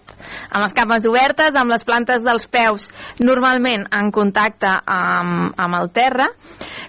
amb 0.52 0.62
les 0.62 0.76
cames 0.78 1.08
obertes, 1.10 1.58
amb 1.58 1.74
les 1.74 1.86
plantes 1.88 2.22
dels 2.26 2.46
peus 2.46 2.92
normalment 3.18 3.88
en 3.90 4.12
contacte 4.14 4.70
amb, 4.70 5.58
amb 5.58 5.80
el 5.80 5.90
terra. 5.96 6.30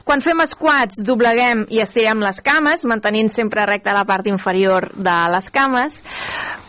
Quan 0.05 0.21
fem 0.23 0.45
squats 0.47 1.01
dobleguem 1.09 1.65
i 1.73 1.81
estirem 1.83 2.21
les 2.23 2.43
cames, 2.45 2.85
mantenint 2.85 3.33
sempre 3.33 3.65
recta 3.67 3.97
la 3.97 4.05
part 4.05 4.29
inferior 4.29 4.91
de 4.93 5.17
les 5.33 5.51
cames. 5.51 6.03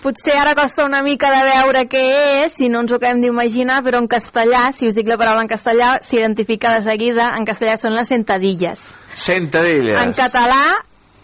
Potser 0.01 0.39
ara 0.39 0.55
costa 0.55 0.87
una 0.87 1.03
mica 1.03 1.29
de 1.33 1.43
veure 1.43 1.83
què 1.91 2.05
és, 2.45 2.55
si 2.55 2.71
no 2.71 2.85
ens 2.85 2.93
ho 2.93 3.01
acabem 3.01 3.19
d'imaginar, 3.21 3.83
però 3.83 3.99
en 3.99 4.07
castellà, 4.07 4.69
si 4.71 4.87
us 4.87 4.95
dic 4.95 5.11
la 5.11 5.19
paraula 5.19 5.43
en 5.43 5.51
castellà, 5.51 5.97
s'identifica 6.01 6.71
de 6.77 6.85
seguida, 6.87 7.33
en 7.35 7.45
castellà 7.45 7.75
són 7.77 7.99
les 7.99 8.15
sentadilles. 8.15 8.93
Sentadilles. 9.17 9.99
En 9.99 10.13
català, 10.15 10.77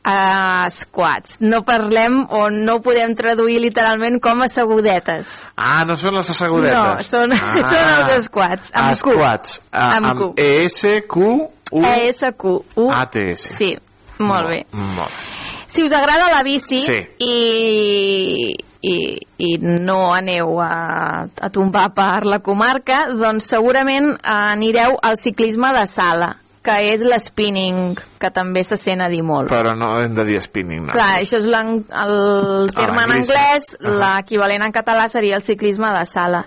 uh, 0.05 0.67
squats. 0.71 1.37
No 1.41 1.63
parlem 1.67 2.21
o 2.29 2.49
no 2.51 2.79
podem 2.83 3.15
traduir 3.15 3.59
literalment 3.63 4.19
com 4.23 4.41
a 4.43 4.47
assegudetes. 4.51 5.33
Ah, 5.55 5.83
no 5.87 5.97
són 5.99 6.17
les 6.19 6.29
assegudetes. 6.29 6.77
No, 6.77 7.07
són, 7.07 7.35
ah. 7.37 7.55
són 7.71 8.11
els 8.17 8.27
squats. 8.29 8.73
Amb 8.75 8.93
Q. 8.99 9.15
Squats. 9.15 9.59
Ah, 9.71 9.89
Amb 9.97 10.11
amb 10.11 10.19
Q. 10.21 10.31
E-S-Q-U... 10.37 11.31
E-S-Q-U. 11.73 12.89
A-T-S. 12.93 13.55
Sí, 13.57 13.71
molt 14.19 14.51
bé. 14.51 14.59
Molt 14.77 15.09
bé. 15.09 15.31
Si 15.73 15.81
us 15.81 15.93
agrada 15.97 16.27
la 16.29 16.43
bici 16.45 16.83
Sí. 16.85 16.99
i, 17.25 18.53
i, 18.85 18.95
i 19.41 19.57
no 19.57 20.13
aneu 20.13 20.59
a, 20.61 21.25
a 21.25 21.49
tombar 21.49 21.87
per 21.97 22.27
la 22.29 22.37
comarca, 22.45 23.07
doncs 23.09 23.47
segurament 23.55 24.11
anireu 24.21 24.99
al 25.01 25.17
ciclisme 25.17 25.71
de 25.73 25.87
sala, 25.89 26.35
que 26.63 26.77
és 26.93 27.01
l'spinning, 27.03 27.97
que 28.19 28.31
també 28.31 28.63
se 28.63 28.77
sent 28.79 29.03
a 29.03 29.09
dir 29.11 29.21
molt. 29.27 29.51
Però 29.51 29.75
no 29.75 29.91
hem 30.01 30.15
de 30.15 30.23
dir 30.25 30.39
spinning, 30.41 30.85
no. 30.87 30.93
Clar, 30.95 31.19
això 31.21 31.37
és 31.41 31.45
el 31.45 32.71
terme 32.73 33.03
en 33.03 33.09
l'anglisme. 33.09 33.35
anglès, 33.35 33.77
Ahà. 33.81 33.95
l'equivalent 34.17 34.63
en 34.63 34.71
català 34.71 35.09
seria 35.09 35.35
el 35.35 35.43
ciclisme 35.43 35.91
de 35.91 36.05
sala. 36.05 36.45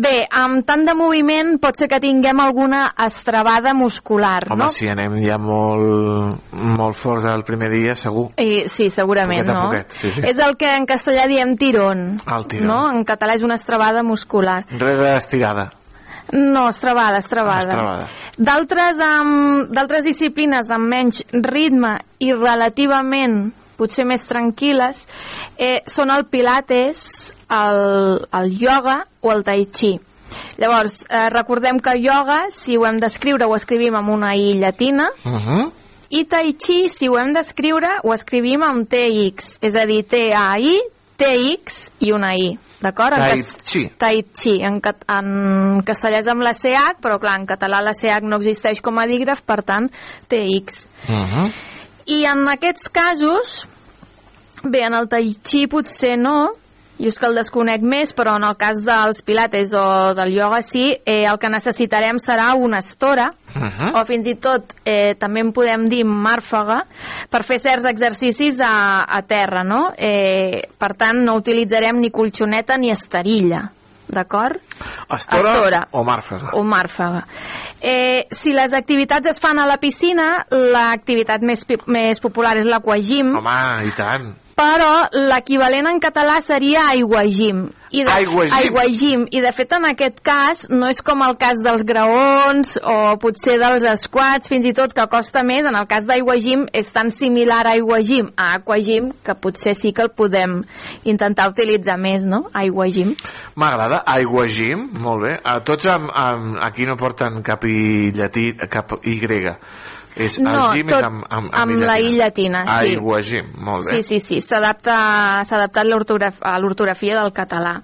Bé, 0.00 0.20
amb 0.30 0.62
tant 0.64 0.84
de 0.86 0.94
moviment 0.94 1.56
pot 1.60 1.76
ser 1.76 1.88
que 1.90 1.98
tinguem 2.00 2.38
alguna 2.40 2.94
estrabada 3.06 3.74
muscular, 3.74 4.46
Home, 4.48 4.64
no? 4.64 4.70
si 4.70 4.86
anem 4.88 5.16
ja 5.24 5.36
molt, 5.36 6.36
molt 6.52 6.96
forts 6.96 7.26
el 7.26 7.42
primer 7.44 7.70
dia, 7.72 7.96
segur. 7.98 8.28
I, 8.38 8.68
sí, 8.70 8.88
segurament, 8.88 9.42
Poquet 9.46 9.54
no? 9.54 9.64
poquet, 9.66 9.90
sí, 9.90 10.12
sí. 10.14 10.22
És 10.30 10.38
el 10.38 10.56
que 10.56 10.70
en 10.76 10.86
castellà 10.86 11.26
diem 11.26 11.56
tirón. 11.58 12.20
El 12.24 12.46
tirón. 12.46 12.68
No? 12.70 12.78
En 12.94 13.04
català 13.04 13.34
és 13.34 13.42
una 13.42 13.58
estrabada 13.58 14.02
muscular. 14.06 14.64
Rere 14.70 15.16
estirada. 15.16 15.72
No, 16.32 16.68
estrabada, 16.68 17.18
estrabada. 17.18 17.60
Estrabada. 17.60 18.08
D'altres 18.40 19.00
d'altres 19.74 20.04
disciplines 20.04 20.70
amb 20.70 20.88
menys 20.88 21.24
ritme 21.32 21.98
i 22.20 22.32
relativament 22.32 23.50
potser 23.80 24.04
més 24.04 24.24
tranquil·les 24.28 25.06
eh, 25.56 25.80
són 25.88 26.12
el 26.12 26.26
pilates, 26.28 27.32
el, 27.48 27.80
el 28.40 28.54
yoga 28.60 29.00
o 29.20 29.32
el 29.32 29.44
tai 29.44 29.66
chi. 29.72 29.98
Llavors, 30.60 31.04
eh, 31.08 31.28
recordem 31.32 31.80
que 31.80 31.96
yoga, 31.98 32.44
si 32.54 32.76
ho 32.76 32.86
hem 32.86 33.00
d'escriure, 33.02 33.48
ho 33.48 33.56
escrivim 33.56 33.96
amb 33.98 34.12
una 34.14 34.34
i 34.36 34.54
llatina, 34.60 35.08
Uh 35.24 35.32
-huh. 35.32 35.70
i 36.10 36.24
Tai 36.24 36.54
Chi, 36.54 36.88
si 36.88 37.08
ho 37.08 37.18
hem 37.18 37.32
d'escriure, 37.32 38.00
ho 38.02 38.12
escrivim 38.12 38.62
amb 38.62 38.88
TX, 38.88 39.58
és 39.62 39.74
a 39.74 39.86
dir, 39.86 40.04
T-A-I, 40.04 40.80
TX 41.16 41.90
i 42.00 42.12
una 42.12 42.34
I. 42.34 42.58
D'acord? 42.80 43.16
Tai 43.16 43.42
Chi. 43.64 43.82
Tai 44.00 44.22
Chi. 44.32 44.54
En, 44.64 44.78
cat 44.80 45.04
en 45.12 45.82
castellà 45.86 46.22
és 46.22 46.30
amb 46.32 46.44
la 46.44 46.54
CH, 46.56 46.96
però 47.04 47.18
clar, 47.20 47.36
en 47.40 47.46
català 47.48 47.82
la 47.84 47.92
CH 47.96 48.24
no 48.24 48.40
existeix 48.40 48.80
com 48.84 48.98
a 49.00 49.06
dígraf, 49.10 49.42
per 49.44 49.60
tant, 49.66 49.90
TX. 50.28 50.86
Uh 51.08 51.34
-huh. 51.34 51.50
I 52.06 52.24
en 52.24 52.48
aquests 52.48 52.88
casos, 52.88 53.68
bé, 54.64 54.84
en 54.86 54.94
el 54.94 55.08
Tai 55.08 55.34
Chi 55.42 55.66
potser 55.66 56.16
no, 56.18 56.50
jo 57.00 57.08
és 57.08 57.18
que 57.18 57.26
el 57.26 57.34
desconec 57.34 57.80
més, 57.82 58.12
però 58.14 58.36
en 58.36 58.44
el 58.44 58.56
cas 58.60 58.82
dels 58.84 59.22
pilates 59.24 59.72
o 59.72 60.12
del 60.14 60.34
ioga 60.36 60.60
sí, 60.62 60.90
eh, 61.04 61.24
el 61.24 61.38
que 61.40 61.48
necessitarem 61.48 62.18
serà 62.20 62.52
una 62.54 62.78
estora, 62.84 63.32
Uh 63.50 63.62
-huh. 63.66 64.00
o 64.00 64.04
fins 64.06 64.26
i 64.26 64.36
tot 64.36 64.62
eh, 64.84 65.16
també 65.18 65.40
en 65.40 65.52
podem 65.52 65.88
dir 65.88 66.04
màrfaga 66.04 66.84
per 67.28 67.42
fer 67.42 67.58
certs 67.58 67.84
exercicis 67.84 68.60
a, 68.60 69.02
a 69.08 69.22
terra, 69.22 69.64
no? 69.64 69.92
Eh, 69.96 70.68
per 70.78 70.94
tant, 70.94 71.18
no 71.24 71.34
utilitzarem 71.34 71.98
ni 71.98 72.10
colxoneta 72.10 72.76
ni 72.78 72.92
esterilla, 72.92 73.72
d'acord? 74.06 74.56
Estora, 75.16 75.52
Estora. 75.52 75.88
o 75.90 76.04
màrfaga. 76.04 76.50
O 76.52 76.62
màrfaga. 76.62 77.26
Eh, 77.80 78.26
si 78.30 78.52
les 78.52 78.72
activitats 78.72 79.26
es 79.26 79.40
fan 79.40 79.58
a 79.58 79.66
la 79.66 79.78
piscina, 79.78 80.46
l'activitat 80.50 81.42
més, 81.42 81.66
més 81.86 82.20
popular 82.20 82.56
és 82.56 82.64
l'aquagym, 82.66 83.34
Home, 83.36 83.86
i 83.86 83.90
tant. 83.96 84.36
Però 84.60 85.08
l'equivalent 85.30 85.88
en 85.88 86.00
català 86.02 86.40
seria 86.44 86.90
aiguagim. 86.92 87.70
I 87.90 88.04
de, 88.04 88.10
Aiguagim. 88.12 88.52
aiguagim. 88.54 89.22
I 89.34 89.40
de 89.42 89.50
fet 89.56 89.72
en 89.74 89.86
aquest 89.88 90.20
cas 90.22 90.60
no 90.70 90.86
és 90.92 91.00
com 91.02 91.24
el 91.26 91.34
cas 91.40 91.58
dels 91.64 91.82
graons 91.88 92.76
o 92.86 93.16
potser 93.18 93.56
dels 93.58 94.04
squats, 94.04 94.52
fins 94.52 94.68
i 94.68 94.74
tot 94.76 94.92
que 94.94 95.06
costa 95.10 95.42
més. 95.42 95.66
En 95.66 95.74
el 95.74 95.88
cas 95.90 96.06
d'aiguagim 96.06 96.68
és 96.76 96.92
tan 96.94 97.10
similar 97.10 97.64
a 97.64 97.72
aiguagim 97.72 98.30
a 98.36 98.52
aquagim 98.60 99.10
que 99.26 99.34
potser 99.34 99.74
sí 99.74 99.90
que 99.96 100.06
el 100.06 100.12
podem 100.14 100.60
intentar 101.02 101.48
utilitzar 101.50 101.96
més, 101.98 102.22
no? 102.28 102.44
Aiguagim. 102.52 103.16
M'agrada. 103.56 104.04
Aigua 104.06 104.46
Gym, 104.46 104.86
molt 105.00 105.24
bé. 105.24 105.34
A 105.42 105.58
tots 105.66 105.88
amb, 105.90 106.12
amb, 106.14 106.60
aquí 106.62 106.86
no 106.86 106.98
porten 107.00 107.42
cap 107.42 107.64
i 107.64 108.12
llatí, 108.14 108.52
cap 108.70 109.00
i 109.02 109.18
grega. 109.18 109.56
És, 110.16 110.38
el 110.38 110.44
No, 110.44 110.72
gym 110.74 110.88
tot 110.88 110.98
és 110.98 111.06
amb, 111.06 111.24
amb, 111.30 111.50
amb 111.54 111.82
la 111.86 111.98
i 112.02 112.16
llatina, 112.18 112.64
sí. 112.66 112.94
Aigua 112.94 113.20
Gym, 113.22 113.52
molt 113.62 113.86
bé. 113.86 114.00
Sí, 114.02 114.02
sí, 114.02 114.20
sí, 114.20 114.40
s'adapta 114.40 115.44
s'ha 115.46 115.56
adaptat 115.56 115.86
l'ortograf- 115.86 116.42
a 116.42 116.58
l'ortografia 116.58 117.20
del 117.20 117.32
català. 117.32 117.76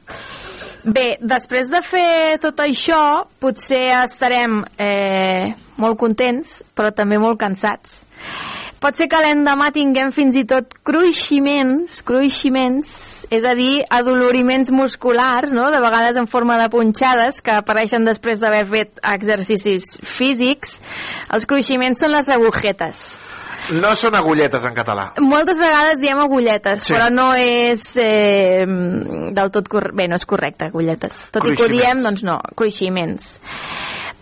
Bé, 0.85 1.19
després 1.21 1.71
de 1.71 1.81
fer 1.83 2.39
tot 2.43 2.61
això, 2.63 3.27
potser 3.43 3.89
estarem 4.05 4.61
eh, 4.79 5.55
molt 5.83 5.99
contents, 5.99 6.61
però 6.77 6.93
també 6.95 7.19
molt 7.19 7.39
cansats. 7.41 8.03
Pot 8.87 8.95
ser 8.95 9.09
que 9.11 9.19
l'endemà 9.19 9.73
tinguem 9.75 10.13
fins 10.15 10.37
i 10.39 10.45
tot 10.47 10.77
cruiximents, 10.87 11.97
cruiximents, 12.07 12.91
és 13.35 13.43
a 13.43 13.57
dir, 13.59 13.81
adoloriments 13.91 14.71
musculars, 14.71 15.51
no? 15.51 15.65
de 15.75 15.81
vegades 15.83 16.15
en 16.21 16.29
forma 16.31 16.55
de 16.61 16.69
punxades, 16.71 17.41
que 17.43 17.57
apareixen 17.59 18.07
després 18.07 18.39
d'haver 18.39 18.63
fet 18.71 19.03
exercicis 19.11 19.97
físics. 20.07 20.77
Els 21.35 21.51
cruiximents 21.51 21.99
són 22.05 22.15
les 22.15 22.31
agujetes. 22.31 23.03
No 23.75 23.91
són 23.99 24.15
agulletes 24.15 24.63
en 24.71 24.79
català. 24.79 25.09
Moltes 25.19 25.59
vegades 25.59 25.99
diem 25.99 26.23
agulletes, 26.23 26.87
Sí. 26.87 26.95
però 26.95 27.11
no 27.11 27.33
és 27.35 27.89
eh, 27.99 28.63
del 29.35 29.51
tot 29.51 29.67
correcte. 29.67 29.99
Bé, 29.99 30.07
no 30.07 30.15
és 30.15 30.31
correcte, 30.31 30.71
agulletes. 30.71 31.25
Tot 31.35 31.51
i 31.51 31.57
que 31.59 31.67
ho 31.67 31.73
diem, 31.75 32.07
doncs 32.07 32.23
no, 32.23 32.39
cruiximents. 32.55 33.41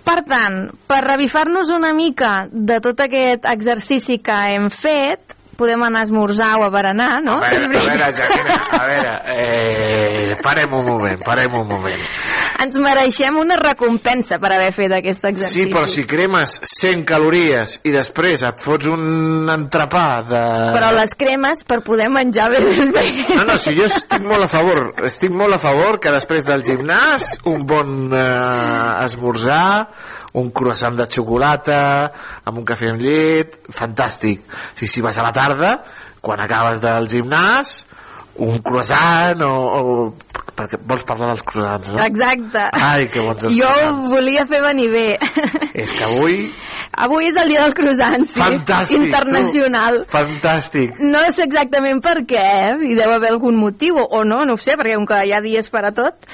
Per 0.04 0.20
tant, 0.28 0.58
per 0.88 1.00
revifar-nos 1.06 1.70
una 1.72 1.94
mica 1.96 2.46
de 2.52 2.76
tot 2.84 3.00
aquest 3.00 3.46
exercici 3.48 4.18
que 4.24 4.36
hem 4.52 4.68
fet, 4.72 5.32
podem 5.58 5.82
anar 5.86 6.04
a 6.04 6.08
esmorzar 6.08 6.54
o 6.60 6.64
a 6.66 6.70
berenar, 6.74 7.22
no? 7.22 7.38
A 7.38 7.50
veure, 7.50 7.66
a 7.66 7.84
veure, 7.88 8.12
Jacqueline, 8.18 8.58
a 8.70 8.86
veure, 8.90 9.14
eh, 9.34 10.36
parem 10.42 10.74
un 10.80 10.86
moment, 10.86 11.22
parem 11.24 11.54
un 11.60 11.68
moment. 11.68 12.08
Ens 12.64 12.78
mereixem 12.80 13.36
una 13.38 13.56
recompensa 13.60 14.38
per 14.40 14.52
haver 14.54 14.70
fet 14.74 14.92
aquest 14.94 15.26
exercici. 15.30 15.66
Sí, 15.66 15.70
però 15.72 15.86
si 15.90 16.06
cremes 16.08 16.58
100 16.70 17.04
calories 17.08 17.78
i 17.84 17.94
després 17.94 18.44
et 18.46 18.62
fots 18.62 18.88
un 18.90 19.50
entrepà 19.52 20.06
de... 20.28 20.42
Però 20.76 20.92
les 20.96 21.14
cremes 21.18 21.64
per 21.68 21.80
poder 21.84 22.08
menjar 22.12 22.50
bé 22.52 22.62
bé. 22.64 23.04
No, 23.36 23.44
no, 23.44 23.58
si 23.58 23.74
jo 23.76 23.86
estic 23.88 24.24
molt 24.26 24.46
a 24.46 24.50
favor, 24.50 24.82
estic 25.08 25.34
molt 25.34 25.56
a 25.56 25.60
favor 25.62 26.00
que 26.02 26.12
després 26.14 26.46
del 26.46 26.64
gimnàs 26.66 27.38
un 27.50 27.64
bon 27.68 28.12
eh, 28.14 29.04
esmorzar, 29.04 29.88
un 30.40 30.50
croissant 30.50 30.96
de 30.98 31.06
xocolata, 31.10 31.80
amb 32.44 32.58
un 32.60 32.66
cafè 32.66 32.90
amb 32.90 33.02
llet, 33.02 33.60
fantàstic. 33.74 34.42
Si, 34.74 34.88
si 34.90 35.04
vas 35.04 35.18
a 35.18 35.26
la 35.26 35.34
tarda, 35.34 35.74
quan 36.24 36.42
acabes 36.42 36.80
del 36.82 37.08
gimnàs, 37.12 37.76
un 38.36 38.58
croissant 38.66 39.42
o... 39.46 39.52
o 39.54 40.14
perquè 40.54 40.78
vols 40.86 41.02
parlar 41.02 41.32
dels 41.32 41.42
croissants, 41.42 41.88
no? 41.90 41.98
Exacte. 42.04 42.68
Ai, 42.78 43.08
que 43.10 43.18
bons 43.24 43.42
els 43.48 43.56
Jo 43.56 43.66
croissants. 43.66 44.08
volia 44.12 44.44
fer 44.46 44.60
venir 44.62 44.88
bé. 44.92 45.08
És 45.74 45.90
que 45.92 46.04
avui... 46.06 46.44
Avui 46.94 47.26
és 47.26 47.34
el 47.42 47.48
dia 47.50 47.64
del 47.64 47.72
croissant, 47.74 48.22
sí. 48.22 48.38
Fantàstic, 48.38 49.00
Internacional. 49.08 49.96
Tu. 50.04 50.10
Fantàstic. 50.12 51.00
No 51.02 51.24
sé 51.34 51.42
exactament 51.48 51.98
per 52.04 52.20
què, 52.22 52.38
eh? 52.38 52.76
hi 52.86 52.94
deu 52.94 53.10
haver 53.16 53.32
algun 53.32 53.56
motiu, 53.58 53.98
o 53.98 54.20
no, 54.22 54.44
no 54.46 54.54
ho 54.54 54.60
sé, 54.62 54.76
perquè 54.78 54.94
com 54.94 55.08
que 55.10 55.18
hi 55.26 55.32
ha 55.34 55.40
dies 55.42 55.66
per 55.74 55.82
a 55.88 55.90
tot. 55.96 56.28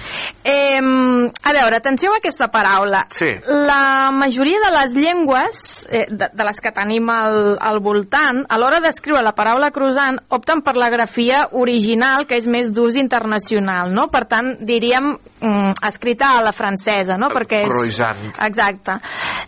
Eh, 0.45 0.77
a 0.83 1.55
veure, 1.57 1.79
atenció 1.81 2.13
a 2.13 2.19
aquesta 2.21 2.51
paraula. 2.53 3.07
Sí. 3.09 3.31
La 3.49 4.11
majoria 4.13 4.61
de 4.67 4.71
les 4.77 4.99
llengües, 5.01 5.63
eh, 5.89 6.05
de, 6.13 6.29
de 6.29 6.49
les 6.51 6.61
que 6.61 6.75
tenim 6.77 7.09
al, 7.09 7.55
al 7.57 7.81
voltant, 7.81 8.45
a 8.45 8.61
l'hora 8.61 8.83
d'escriure 8.85 9.25
la 9.25 9.33
paraula 9.39 9.73
croissant, 9.73 10.21
opten 10.29 10.61
per 10.61 10.77
la 10.77 10.91
grafia 10.93 11.47
original, 11.53 11.89
que 12.27 12.37
és 12.37 12.47
més 12.47 12.71
d'ús 12.73 12.97
internacional, 12.97 13.91
no? 13.93 14.09
Per 14.13 14.25
tant, 14.31 14.57
diríem 14.61 15.13
mm, 15.41 15.81
escrita 15.89 16.37
a 16.39 16.43
la 16.43 16.53
francesa, 16.53 17.17
no? 17.17 17.31
Perquè 17.31 17.65
és... 17.65 17.69
Croissant. 17.69 18.33
Exacte. 18.47 18.99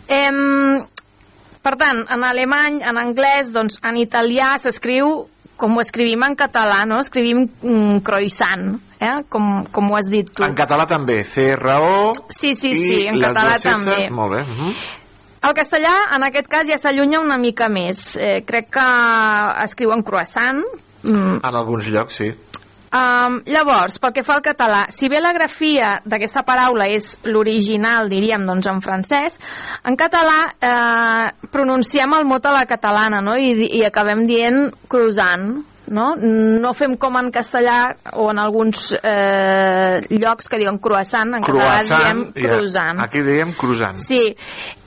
Em, 0.07 0.81
per 1.63 1.75
tant, 1.77 2.03
en 2.09 2.23
alemany, 2.23 2.81
en 2.83 2.97
anglès, 2.97 3.53
doncs 3.53 3.79
en 3.83 3.97
italià 3.97 4.57
s'escriu 4.59 5.27
com 5.57 5.77
ho 5.77 5.83
escrivim 5.83 6.23
en 6.25 6.35
català, 6.35 6.81
no? 6.89 6.99
Escrivim 6.99 7.45
mm, 7.45 8.01
croissant, 8.03 8.73
eh? 8.99 9.21
com, 9.29 9.63
com 9.71 9.91
ho 9.91 9.95
has 9.99 10.09
dit 10.11 10.27
tu. 10.27 10.43
En 10.43 10.57
català 10.57 10.87
també, 10.89 11.21
CRO... 11.23 12.11
Sí, 12.27 12.55
sí, 12.55 12.73
sí, 12.75 13.05
en 13.07 13.21
català 13.21 13.59
també. 13.61 14.09
Molt 14.11 14.35
bé. 14.35 14.41
Uh 14.41 14.59
-huh. 14.59 14.75
El 15.43 15.53
castellà, 15.53 15.91
en 16.15 16.23
aquest 16.23 16.47
cas, 16.47 16.67
ja 16.67 16.77
s'allunya 16.79 17.19
una 17.19 17.37
mica 17.37 17.67
més. 17.67 18.15
Eh, 18.15 18.43
crec 18.47 18.69
que 18.71 18.87
escriuen 19.63 20.03
croissant. 20.03 20.63
Mm, 21.03 21.39
En 21.43 21.55
alguns 21.55 21.87
llocs, 21.91 22.19
sí. 22.21 22.31
Um, 22.93 23.39
llavors, 23.49 23.95
pel 23.97 24.11
que 24.13 24.21
fa 24.21 24.35
al 24.37 24.43
català, 24.45 24.83
si 24.93 25.07
bé 25.09 25.17
la 25.17 25.31
grafia 25.33 25.95
d'aquesta 26.05 26.43
paraula 26.45 26.85
és 26.93 27.15
l'original, 27.25 28.05
diríem, 28.11 28.45
doncs 28.45 28.67
en 28.69 28.83
francès, 28.85 29.39
en 29.89 29.97
català 29.97 30.35
eh, 30.61 31.47
pronunciem 31.49 32.13
el 32.13 32.27
mot 32.29 32.45
a 32.45 32.51
la 32.53 32.67
catalana, 32.69 33.17
no?, 33.25 33.33
i, 33.33 33.55
i 33.79 33.81
acabem 33.87 34.27
dient 34.29 34.67
croissant, 34.87 35.63
no? 35.87 36.13
No 36.15 36.73
fem 36.77 36.95
com 36.99 37.17
en 37.19 37.29
castellà 37.33 37.95
o 38.19 38.29
en 38.31 38.39
alguns 38.39 38.91
eh, 38.99 39.99
llocs 40.13 40.47
que 40.51 40.59
diuen 40.61 40.79
croissant, 40.83 41.35
en 41.37 41.45
català 41.45 41.81
diem 41.87 42.23
croissant. 42.35 43.03
Aquí 43.03 43.23
diem 43.25 43.53
croissant. 43.57 43.99
Sí. 43.99 44.21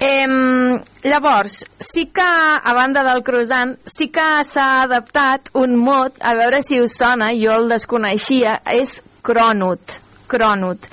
Em, 0.00 0.78
llavors, 1.04 1.62
sí 1.80 2.06
que, 2.14 2.26
a 2.26 2.74
banda 2.76 3.04
del 3.06 3.22
croissant, 3.26 3.76
sí 3.86 4.08
que 4.14 4.26
s'ha 4.48 4.70
adaptat 4.86 5.52
un 5.60 5.76
mot, 5.76 6.16
a 6.20 6.34
veure 6.38 6.62
si 6.66 6.80
us 6.82 6.96
sona, 6.98 7.32
jo 7.36 7.54
el 7.60 7.70
desconeixia, 7.72 8.60
és 8.76 9.00
cronut. 9.26 10.00
Cronut. 10.26 10.90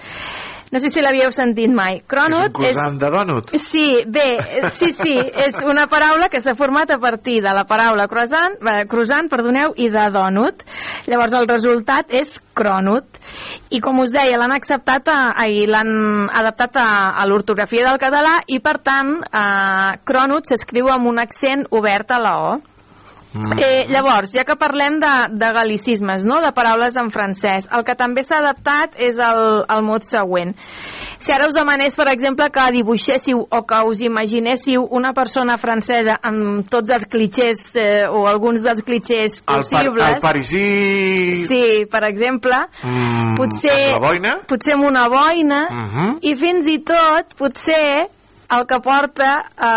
No 0.74 0.80
sé 0.82 0.90
si 0.90 1.04
l'havíeu 1.06 1.30
sentit 1.30 1.70
mai. 1.70 2.00
És 2.00 2.08
Cronut 2.10 2.48
un 2.48 2.54
croissant 2.58 2.96
de 2.98 3.10
dònut. 3.14 3.52
Sí, 3.62 4.02
bé, 4.10 4.26
sí, 4.74 4.90
sí, 4.98 5.14
és 5.46 5.60
una 5.70 5.86
paraula 5.92 6.32
que 6.34 6.42
s'ha 6.42 6.56
format 6.58 6.90
a 6.90 6.98
partir 6.98 7.44
de 7.46 7.54
la 7.54 7.68
paraula 7.70 8.08
croissant, 8.10 8.58
eh, 8.58 8.88
croissant, 8.90 9.30
perdoneu, 9.30 9.76
i 9.78 9.92
de 9.94 10.08
dònut. 10.16 10.66
Llavors 11.06 11.38
el 11.38 11.46
resultat 11.52 12.10
és 12.10 12.40
cronut. 12.58 13.22
I 13.70 13.84
com 13.86 14.02
us 14.02 14.18
deia, 14.18 14.40
l'han 14.42 14.56
acceptat 14.58 15.14
a, 15.14 15.20
ai, 15.46 15.68
l'han 15.70 15.94
adaptat 16.34 16.82
a, 16.82 16.90
a 17.22 17.30
l'ortografia 17.30 17.86
del 17.86 18.02
català 18.02 18.40
i 18.50 18.58
per 18.66 18.80
tant 18.82 19.20
eh, 19.30 20.02
cronut 20.10 20.50
s'escriu 20.50 20.90
amb 20.90 21.14
un 21.14 21.22
accent 21.22 21.68
obert 21.70 22.18
a 22.18 22.22
la 22.24 22.38
O. 22.50 22.54
Mm. 23.34 23.60
Eh, 23.60 23.86
llavors, 23.90 24.32
ja 24.36 24.44
que 24.46 24.56
parlem 24.56 25.00
de, 25.02 25.12
de 25.42 25.52
galicismes, 25.56 26.26
no? 26.26 26.40
de 26.42 26.52
paraules 26.54 26.96
en 27.02 27.10
francès, 27.12 27.68
el 27.74 27.84
que 27.84 27.96
també 27.98 28.22
s'ha 28.24 28.38
adaptat 28.44 28.94
és 29.02 29.18
el, 29.18 29.64
el 29.70 29.82
mot 29.82 30.06
següent. 30.06 30.54
Si 31.24 31.32
ara 31.32 31.48
us 31.48 31.56
demanés, 31.56 31.96
per 31.96 32.10
exemple, 32.12 32.50
que 32.52 32.66
dibuixéssiu 32.76 33.46
o 33.50 33.62
que 33.66 33.80
us 33.88 34.02
imaginéssiu 34.04 34.84
una 34.92 35.14
persona 35.16 35.58
francesa 35.58 36.18
amb 36.22 36.68
tots 36.70 36.92
els 36.92 37.06
clichés 37.08 37.62
eh, 37.80 38.06
o 38.12 38.26
alguns 38.28 38.62
dels 38.62 38.84
clichés 38.84 39.40
El, 39.40 39.46
par 39.46 39.62
possibles... 39.64 40.10
el 40.18 40.22
parisí... 40.22 40.66
Sí, 41.48 41.64
per 41.90 42.04
exemple, 42.10 42.54
Mm, 42.84 43.38
potser, 43.38 43.72
amb 43.96 44.04
la 44.04 44.08
boina? 44.10 44.34
potser 44.48 44.74
amb 44.76 44.86
una 44.86 45.08
boina 45.10 45.62
Mhm. 45.72 46.18
i 46.22 46.36
fins 46.36 46.68
i 46.68 46.78
tot, 46.86 47.34
potser, 47.40 48.08
el 48.58 48.66
que 48.70 48.80
porta... 48.84 49.32
Eh, 49.58 49.72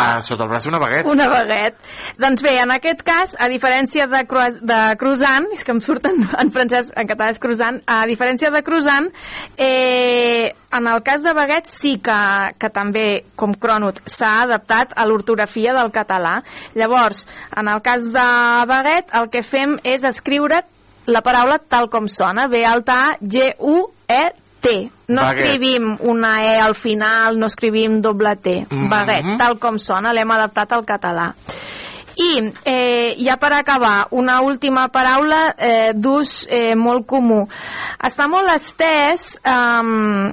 Ah, 0.00 0.20
sota 0.22 0.44
el 0.44 0.50
braç 0.50 0.66
una 0.70 0.78
baguet. 0.82 1.06
una 1.06 1.26
baguet. 1.28 1.76
Doncs 2.20 2.42
bé, 2.42 2.56
en 2.62 2.70
aquest 2.74 3.02
cas, 3.06 3.34
a 3.38 3.48
diferència 3.52 4.06
de, 4.10 4.22
crois, 4.30 4.58
de 4.62 4.78
croissant, 5.00 5.46
és 5.54 5.64
que 5.64 5.72
em 5.74 5.80
surten 5.84 6.18
en 6.42 6.50
francès, 6.54 6.92
en 6.96 7.08
català 7.10 7.30
és 7.34 7.38
croissant, 7.42 7.80
a 7.86 8.00
diferència 8.10 8.50
de 8.54 8.62
croissant, 8.66 9.10
eh, 9.58 10.52
en 10.72 10.86
el 10.86 11.02
cas 11.02 11.22
de 11.22 11.32
baguet 11.34 11.66
sí 11.68 11.96
que, 12.02 12.18
que 12.58 12.70
també, 12.70 13.06
com 13.36 13.54
cronut, 13.54 14.00
s'ha 14.06 14.42
adaptat 14.46 14.92
a 14.96 15.06
l'ortografia 15.06 15.74
del 15.76 15.90
català. 15.94 16.40
Llavors, 16.78 17.26
en 17.58 17.68
el 17.68 17.82
cas 17.82 18.06
de 18.14 18.26
baguet, 18.70 19.10
el 19.20 19.30
que 19.30 19.42
fem 19.42 19.78
és 19.84 20.04
escriure 20.08 20.62
la 21.10 21.22
paraula 21.26 21.58
tal 21.58 21.88
com 21.90 22.06
sona, 22.08 22.46
B 22.48 22.60
alta 22.64 22.98
A, 23.10 23.16
G, 23.20 23.50
U, 23.58 23.88
E, 24.10 24.20
T. 24.60 24.90
No 25.08 25.22
Baguet. 25.22 25.46
escrivim 25.46 25.96
una 26.00 26.44
E 26.44 26.58
al 26.60 26.74
final, 26.74 27.38
no 27.38 27.46
escrivim 27.46 28.00
doble 28.00 28.36
T. 28.36 28.66
Mhm. 28.68 28.88
Baguet, 28.88 29.36
tal 29.38 29.58
com 29.58 29.78
sona, 29.78 30.12
l'hem 30.12 30.30
adaptat 30.30 30.72
al 30.72 30.84
català. 30.84 31.34
I 32.20 32.30
eh, 32.68 33.14
ja 33.24 33.38
per 33.40 33.52
acabar, 33.56 34.08
una 34.12 34.40
última 34.44 34.88
paraula 34.92 35.54
eh, 35.56 35.92
d'ús 35.96 36.44
eh, 36.50 36.74
molt 36.76 37.06
comú. 37.08 37.46
Està 38.04 38.26
molt 38.28 38.50
estès 38.52 39.38
um, 39.48 40.28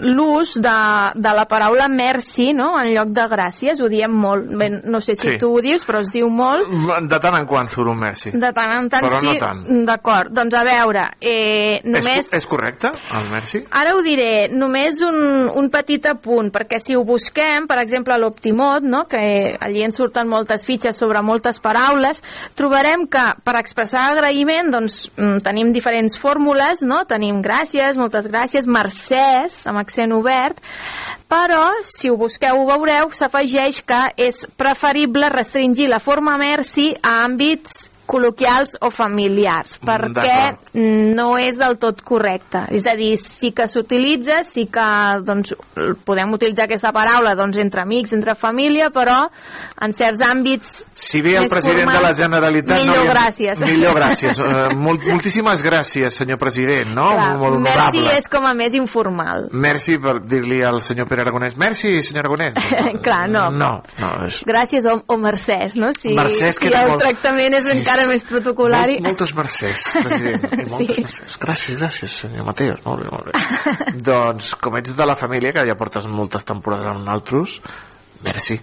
l'ús 0.00 0.54
de, 0.60 0.78
de 1.14 1.32
la 1.32 1.46
paraula 1.48 1.88
merci 1.88 2.50
no? 2.52 2.74
en 2.80 2.90
lloc 2.92 3.12
de 3.16 3.24
gràcies, 3.30 3.80
ho 3.80 3.88
diem 3.88 4.12
molt. 4.12 4.50
Bé, 4.60 4.68
no 4.84 5.00
sé 5.00 5.16
si 5.16 5.28
Sí. 5.28 5.38
tu 5.40 5.50
ho 5.56 5.60
dius, 5.64 5.84
però 5.88 6.00
es 6.04 6.12
diu 6.12 6.28
molt. 6.32 6.68
De 7.08 7.18
tant 7.20 7.34
en 7.36 7.46
quant 7.48 7.68
surt 7.68 7.88
un 7.90 7.98
Messi. 7.98 8.30
De 8.32 8.52
tant 8.56 8.72
en 8.76 8.88
tant 8.92 9.04
Però 9.04 9.20
no 9.24 9.32
sí. 9.32 9.38
tant. 9.40 9.64
D'acord, 9.88 10.32
doncs 10.32 10.54
a 10.54 10.62
veure, 10.64 11.06
eh, 11.20 11.80
només... 11.84 12.26
És, 12.26 12.32
és 12.42 12.46
correcte, 12.48 12.92
el 13.16 13.28
Merci? 13.32 13.62
Ara 13.80 13.94
ho 13.96 14.02
diré, 14.04 14.48
només 14.52 15.00
un, 15.04 15.48
un 15.48 15.68
petit 15.72 16.04
apunt, 16.08 16.52
perquè 16.54 16.78
si 16.80 16.96
ho 16.96 17.04
busquem, 17.08 17.66
per 17.68 17.80
exemple, 17.82 18.14
a 18.14 18.20
l'Optimot, 18.20 18.84
no? 18.84 19.06
que 19.08 19.56
allí 19.60 19.82
ens 19.84 19.96
surten 19.96 20.28
moltes 20.28 20.57
fitxes 20.66 20.98
sobre 20.98 21.22
moltes 21.22 21.60
paraules, 21.62 22.22
trobarem 22.58 23.06
que 23.10 23.24
per 23.44 23.56
expressar 23.58 24.08
agraïment 24.12 24.72
doncs, 24.74 25.10
mm, 25.16 25.42
tenim 25.46 25.72
diferents 25.72 26.16
fórmules, 26.18 26.82
no? 26.82 27.04
tenim 27.04 27.42
gràcies, 27.42 27.98
moltes 28.00 28.26
gràcies, 28.30 28.66
mercès, 28.66 29.66
amb 29.66 29.78
accent 29.78 30.12
obert, 30.16 30.62
però 31.28 31.68
si 31.84 32.10
ho 32.10 32.16
busqueu 32.16 32.62
ho 32.62 32.66
veureu, 32.70 33.12
s'afegeix 33.12 33.82
que 33.84 34.02
és 34.16 34.46
preferible 34.56 35.28
restringir 35.28 35.88
la 35.88 36.00
forma 36.00 36.38
merci 36.40 36.94
a 37.02 37.24
àmbits 37.26 37.97
col·loquials 38.08 38.76
o 38.80 38.88
familiars, 38.94 39.76
perquè 39.84 40.12
d'acord. 40.16 40.78
no 41.18 41.28
és 41.38 41.58
del 41.60 41.76
tot 41.80 42.00
correcte. 42.06 42.64
És 42.74 42.86
a 42.88 42.94
dir, 42.98 43.12
sí 43.20 43.52
que 43.56 43.66
s'utilitza, 43.68 44.40
sí 44.48 44.66
que 44.72 44.86
doncs, 45.26 45.54
podem 46.08 46.32
utilitzar 46.36 46.64
aquesta 46.68 46.92
paraula 46.96 47.34
doncs, 47.38 47.58
entre 47.60 47.82
amics, 47.84 48.14
entre 48.16 48.34
família, 48.38 48.88
però 48.94 49.26
en 49.84 49.92
certs 49.94 50.22
àmbits 50.24 50.72
Si 50.98 51.20
bé 51.22 51.36
el 51.38 51.48
president 51.48 51.80
de 51.84 51.86
la 51.86 51.92
formals, 51.98 52.18
Generalitat... 52.18 52.80
millor 52.80 53.04
no 53.04 53.12
gràcies. 53.12 53.60
Millor 53.68 53.94
gràcies. 54.00 54.38
Uh, 54.40 54.74
molt, 54.78 55.04
moltíssimes 55.08 55.62
gràcies, 55.64 56.16
senyor 56.22 56.38
president, 56.40 56.90
no? 56.96 57.10
Clar, 57.14 57.28
molt 57.38 57.60
merci 57.60 57.98
honorable. 58.00 58.18
és 58.18 58.28
com 58.32 58.46
a 58.48 58.54
més 58.56 58.74
informal. 58.78 59.48
Merci 59.52 59.98
per 60.02 60.18
dir-li 60.24 60.62
al 60.64 60.80
senyor 60.82 61.08
Pere 61.10 61.22
Aragonès. 61.26 61.56
Merci, 61.60 61.98
senyor 62.02 62.24
Aragonès. 62.26 62.56
Clar, 63.06 63.28
no. 63.30 63.48
No, 63.54 63.70
no. 64.00 64.10
És... 64.26 64.40
Gràcies 64.48 64.86
o, 64.88 64.96
o 65.06 65.18
mercès, 65.20 65.76
no? 65.78 65.92
Si, 65.96 66.14
Mercès, 66.16 66.56
si 66.58 66.64
que 66.64 66.72
era 66.72 66.84
el 66.86 66.94
molt- 66.94 67.04
tractament 67.04 67.54
és 67.58 67.68
Sí, 67.68 67.74
encara 67.76 67.97
més 68.06 68.24
protocolari. 68.24 69.00
Molt, 69.00 69.06
moltes 69.10 69.34
mercès, 69.34 69.88
president. 69.96 70.44
I 70.52 70.64
moltes 70.70 70.94
Sí. 70.96 71.02
mercès. 71.02 71.38
Gràcies, 71.42 71.76
gràcies, 71.80 72.16
senyor 72.22 72.44
Mateos. 72.46 72.80
Molt 72.86 73.02
bé, 73.02 73.10
molt 73.10 73.26
bé. 73.26 73.92
doncs, 74.04 74.54
com 74.60 74.76
ets 74.78 74.94
de 74.96 75.06
la 75.06 75.16
família, 75.16 75.52
que 75.52 75.66
ja 75.66 75.74
portes 75.74 76.06
moltes 76.06 76.44
temporades 76.44 76.86
amb 76.86 77.00
nosaltres, 77.04 77.60
merci. 78.22 78.60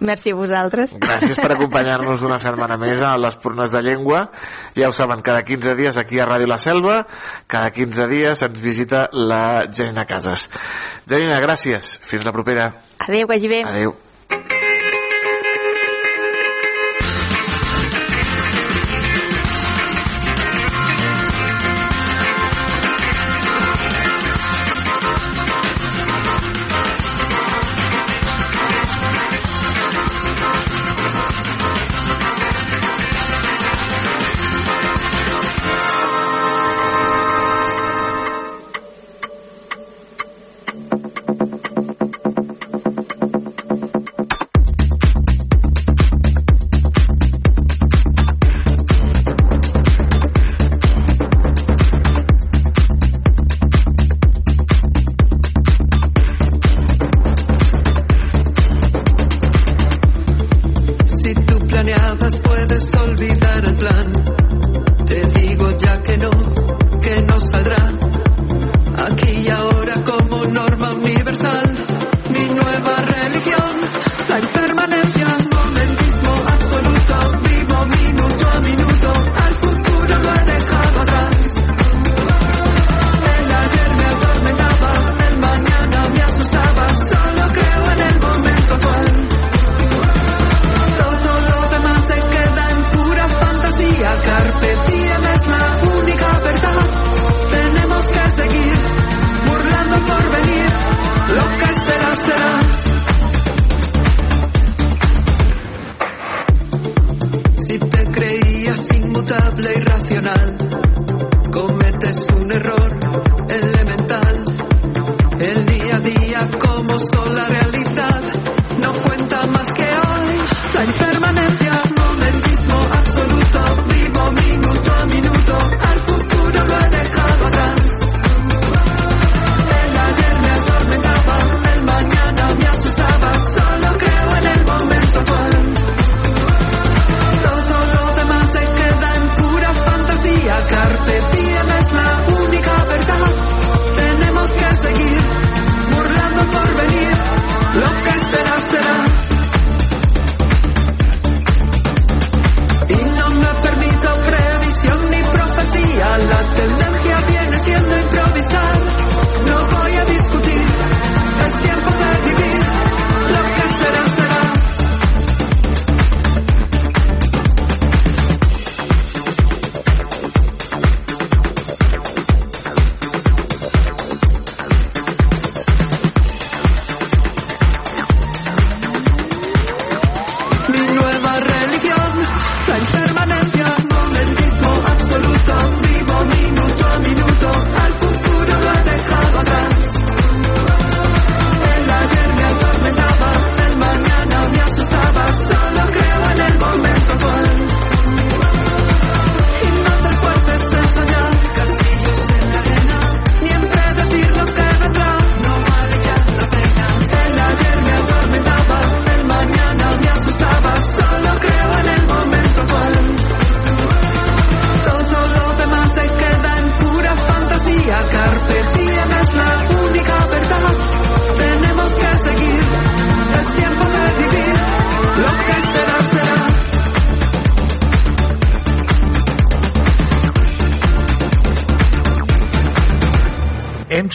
Merci 0.00 0.30
a 0.30 0.34
vosaltres. 0.38 0.92
Gràcies 0.94 1.34
per 1.40 1.48
acompanyar-nos 1.56 2.20
una 2.22 2.36
setmana 2.38 2.76
més 2.78 3.00
a 3.02 3.16
les 3.18 3.34
Purnes 3.42 3.72
de 3.74 3.80
Llengua. 3.82 4.28
Ja 4.76 4.88
ho 4.88 4.92
saben, 4.94 5.22
cada 5.26 5.42
15 5.42 5.74
dies 5.74 5.96
aquí 5.98 6.20
a 6.22 6.26
Ràdio 6.28 6.46
La 6.46 6.58
Selva, 6.62 7.00
cada 7.50 7.72
15 7.74 8.06
dies 8.06 8.42
ens 8.46 8.60
visita 8.62 9.08
la 9.10 9.64
Janina 9.66 10.04
Casas. 10.06 10.48
Janina, 11.04 11.40
gràcies. 11.42 11.96
Fins 12.06 12.22
la 12.24 12.30
propera. 12.30 12.68
Adéu, 13.08 13.26
que 13.26 13.32
vagi 13.34 13.48
bé. 13.50 13.64
Adéu. 13.66 13.96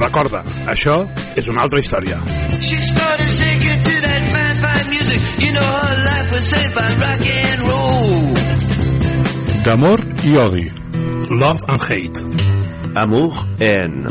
Recorda, 0.00 0.40
això 0.72 1.02
és 1.36 1.48
una 1.52 1.60
altra 1.66 1.80
història. 1.82 2.16
She 2.64 2.80
started 2.80 3.28
shaking 3.28 3.82
to 3.84 3.94
that 4.06 4.22
fine, 4.32 4.56
fine 4.64 4.88
music. 4.88 5.20
You 5.44 5.52
know 5.52 5.70
her 5.84 5.96
life 6.06 6.32
was 6.32 6.44
saved 6.48 6.74
by 6.74 6.88
rock 7.04 7.24
and 7.28 7.60
roll. 7.68 8.30
D'amor 9.66 10.00
i 10.24 10.36
odi. 10.40 10.66
Love 11.30 11.64
and 11.68 11.82
hate. 11.84 12.24
Amour 12.96 13.44
en 13.60 14.08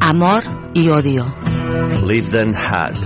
Amor 0.00 0.46
i 0.74 0.88
odio. 0.88 1.26
Live 2.06 2.30
Then 2.30 2.54
Hat. 2.54 2.96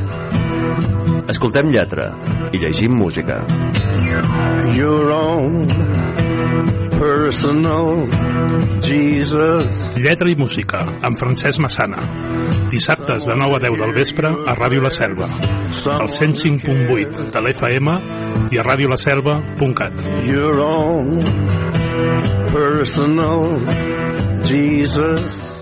Escoltem 1.28 1.73
lletra 1.73 2.12
i 2.53 2.61
llegim 2.62 2.95
música. 2.95 3.41
Your 4.77 5.11
own 5.11 6.14
personal 6.99 8.07
Jesus. 8.83 9.66
Lletra 9.97 10.31
i 10.31 10.37
música, 10.37 10.85
amb 11.03 11.19
Francesc 11.19 11.61
Massana. 11.62 12.03
Dissabtes 12.71 13.27
de 13.29 13.37
9 13.37 13.57
a 13.57 13.62
10 13.66 13.79
del 13.81 13.95
vespre 13.97 14.31
a 14.31 14.57
Ràdio 14.59 14.83
La 14.83 14.91
Selva. 14.91 15.29
Al 15.95 16.09
105.8 16.09 17.31
de 17.35 17.43
l'FM 17.45 17.97
i 18.51 18.59
a 18.59 18.66
radiolaselva.cat. 18.66 20.05
Your 20.27 20.61
own 20.65 21.25
personal 22.53 23.59
Jesus. 24.45 25.53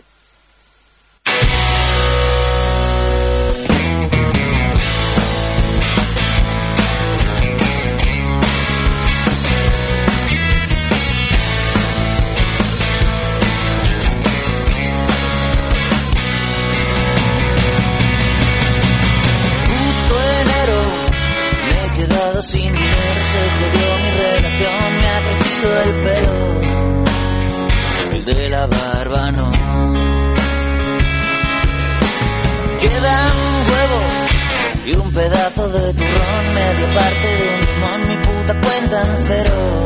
Pedazo 35.13 35.69
de 35.69 35.93
turrón, 35.95 36.55
media 36.55 36.95
parte 36.95 37.29
de 37.29 37.49
un 37.55 37.61
limón, 37.61 38.09
mi 38.09 38.17
puta 38.17 38.61
cuenta 38.61 39.03
en 39.03 39.25
cero, 39.27 39.85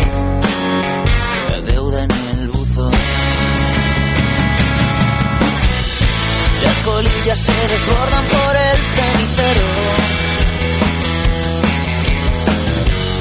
la 1.51 1.61
deuda 1.73 2.05
en 2.05 2.11
el 2.41 2.49
buzón. 2.49 2.93
Las 6.63 6.77
colillas 6.83 7.39
se 7.39 7.53
desbordan 7.53 8.25
por 8.27 8.57
el 8.69 8.79
cenicero. 8.95 9.67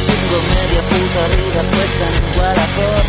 Tengo 0.08 0.38
media 0.56 0.82
puta 0.92 1.22
vida 1.36 1.62
puesta 1.74 2.06
en 2.16 2.40
Wallapop. 2.40 3.06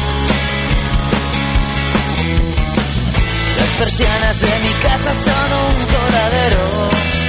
Las 3.58 3.70
persianas 3.78 4.40
de 4.40 4.58
mi 4.60 4.72
casa 4.80 5.12
son 5.24 5.52
un 5.52 5.86
coladero. 5.86 7.25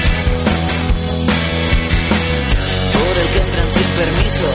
Que 3.31 3.37
entran 3.39 3.71
sin 3.71 3.89
permiso. 4.01 4.47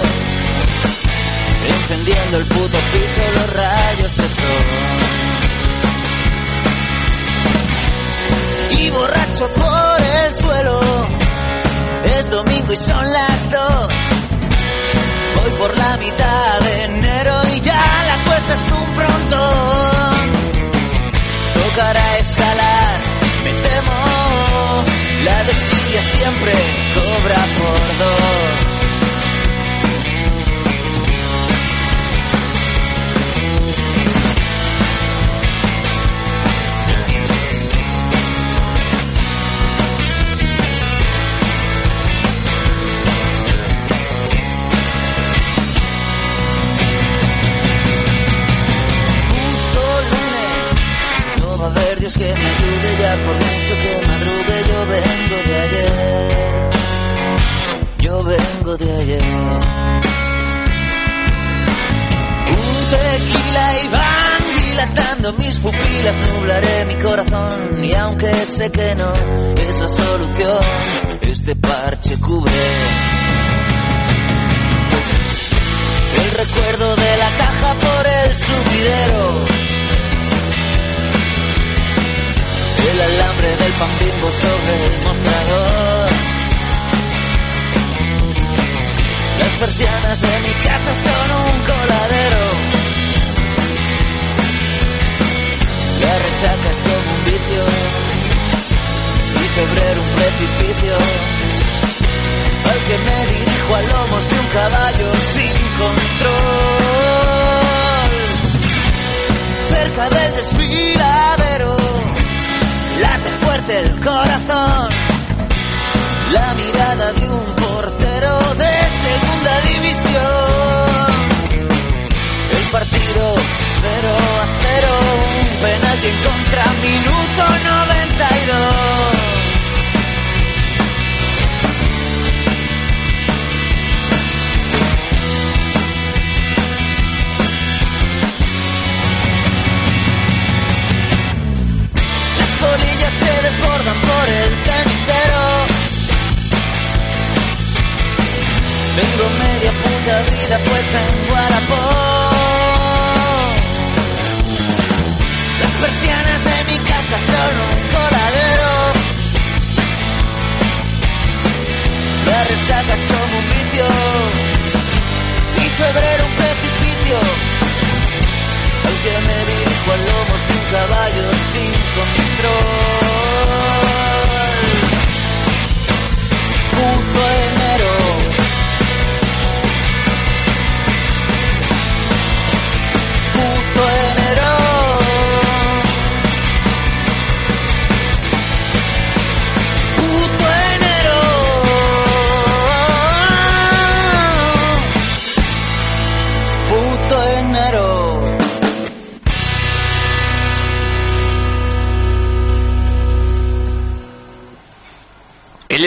Encendiendo 1.69 2.39
el 2.39 2.44
puto 2.47 2.78
piso 2.93 3.23
los 3.35 3.53
rayos 3.53 4.16
de 4.16 4.28
sol. 4.28 5.12
y 8.82 8.90
borracho 8.90 9.49
por 9.49 10.01
el 10.24 10.35
suelo. 10.35 10.81
Es 12.19 12.31
domingo 12.31 12.73
y 12.73 12.77
son 12.77 13.12
las 13.12 13.51
dos. 13.51 13.89
Voy 15.36 15.51
por 15.59 15.77
la 15.77 15.97
mitad 15.99 16.61
de 16.61 16.82
enero 16.82 17.35
y 17.55 17.61
ya 17.61 18.05
la 18.07 18.24
cuesta 18.24 18.55
es 18.55 18.73
un 18.73 18.94
frontón. 18.94 20.32
Tocará 21.55 22.19
escalar, 22.19 23.01
me 23.44 23.53
temo. 23.53 24.11
La 25.24 25.44
desidia 25.44 26.03
siempre 26.03 26.53
cobra 26.94 27.36
por 27.59 27.99
dos. 27.99 28.82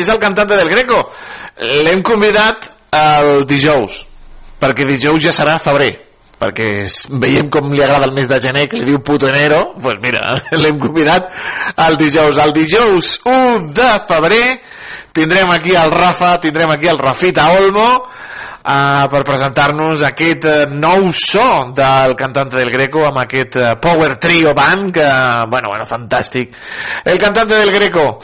És 0.06 0.14
el 0.14 0.22
cantant 0.22 0.53
del 0.53 0.69
Greco. 0.72 1.02
L'hem 1.84 2.06
convidat 2.06 2.69
el 2.95 3.45
dijous, 3.49 4.03
perquè 4.61 4.88
dijous 4.88 5.23
ja 5.26 5.36
serà 5.36 5.60
febrer 5.60 5.94
perquè 6.36 6.65
veiem 7.22 7.48
com 7.49 7.72
li 7.72 7.82
agrada 7.82 8.10
el 8.10 8.14
mes 8.15 8.27
de 8.27 8.40
gener 8.44 8.65
que 8.68 8.77
li 8.77 8.90
diu 8.90 8.99
puto 8.99 9.30
enero 9.30 9.61
doncs 9.72 9.84
pues 9.86 10.02
mira, 10.03 10.36
l'hem 10.61 10.80
convidat 10.82 11.32
el 11.88 11.98
dijous. 11.98 12.40
El 12.44 12.53
dijous 12.53 13.19
1 13.23 13.72
de 13.76 13.91
febrer 14.10 14.45
tindrem 15.15 15.52
aquí 15.56 15.76
el 15.80 15.91
Rafa 15.95 16.36
tindrem 16.44 16.76
aquí 16.76 16.91
el 16.91 16.99
Rafita 16.99 17.48
Olmo 17.56 17.88
uh, 18.65 19.06
per 19.11 19.23
presentar-nos 19.23 20.03
aquest 20.03 20.48
uh, 20.49 20.57
nou 20.76 21.07
so 21.15 21.72
del 21.77 22.18
cantante 22.19 22.60
del 22.60 22.73
Greco 22.73 23.06
amb 23.07 23.23
aquest 23.23 23.56
uh, 23.61 23.76
Power 23.82 24.18
Trio 24.19 24.53
Band 24.57 24.91
que, 24.94 25.07
bueno, 25.48 25.72
bueno, 25.72 25.88
fantàstic. 25.88 26.52
El 27.06 27.22
cantante 27.22 27.56
del 27.56 27.72
Greco 27.72 28.19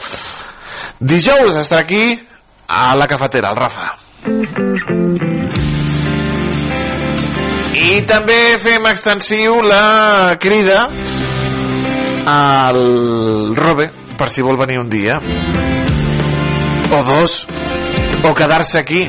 dijous 1.02 1.56
estarà 1.58 1.82
aquí 1.82 2.04
a 2.68 2.94
la 2.96 3.06
cafetera, 3.10 3.50
el 3.50 3.56
Rafa. 3.58 3.90
I 7.82 8.02
també 8.06 8.38
fem 8.62 8.86
extensiu 8.86 9.58
la 9.66 10.38
crida 10.40 10.86
al 12.30 12.78
Robe 13.58 13.90
per 14.16 14.30
si 14.30 14.44
vol 14.46 14.60
venir 14.60 14.78
un 14.78 14.88
dia. 14.88 15.18
O 16.92 17.02
dos. 17.02 17.42
O 18.22 18.34
quedar-se 18.38 18.78
aquí 18.78 19.08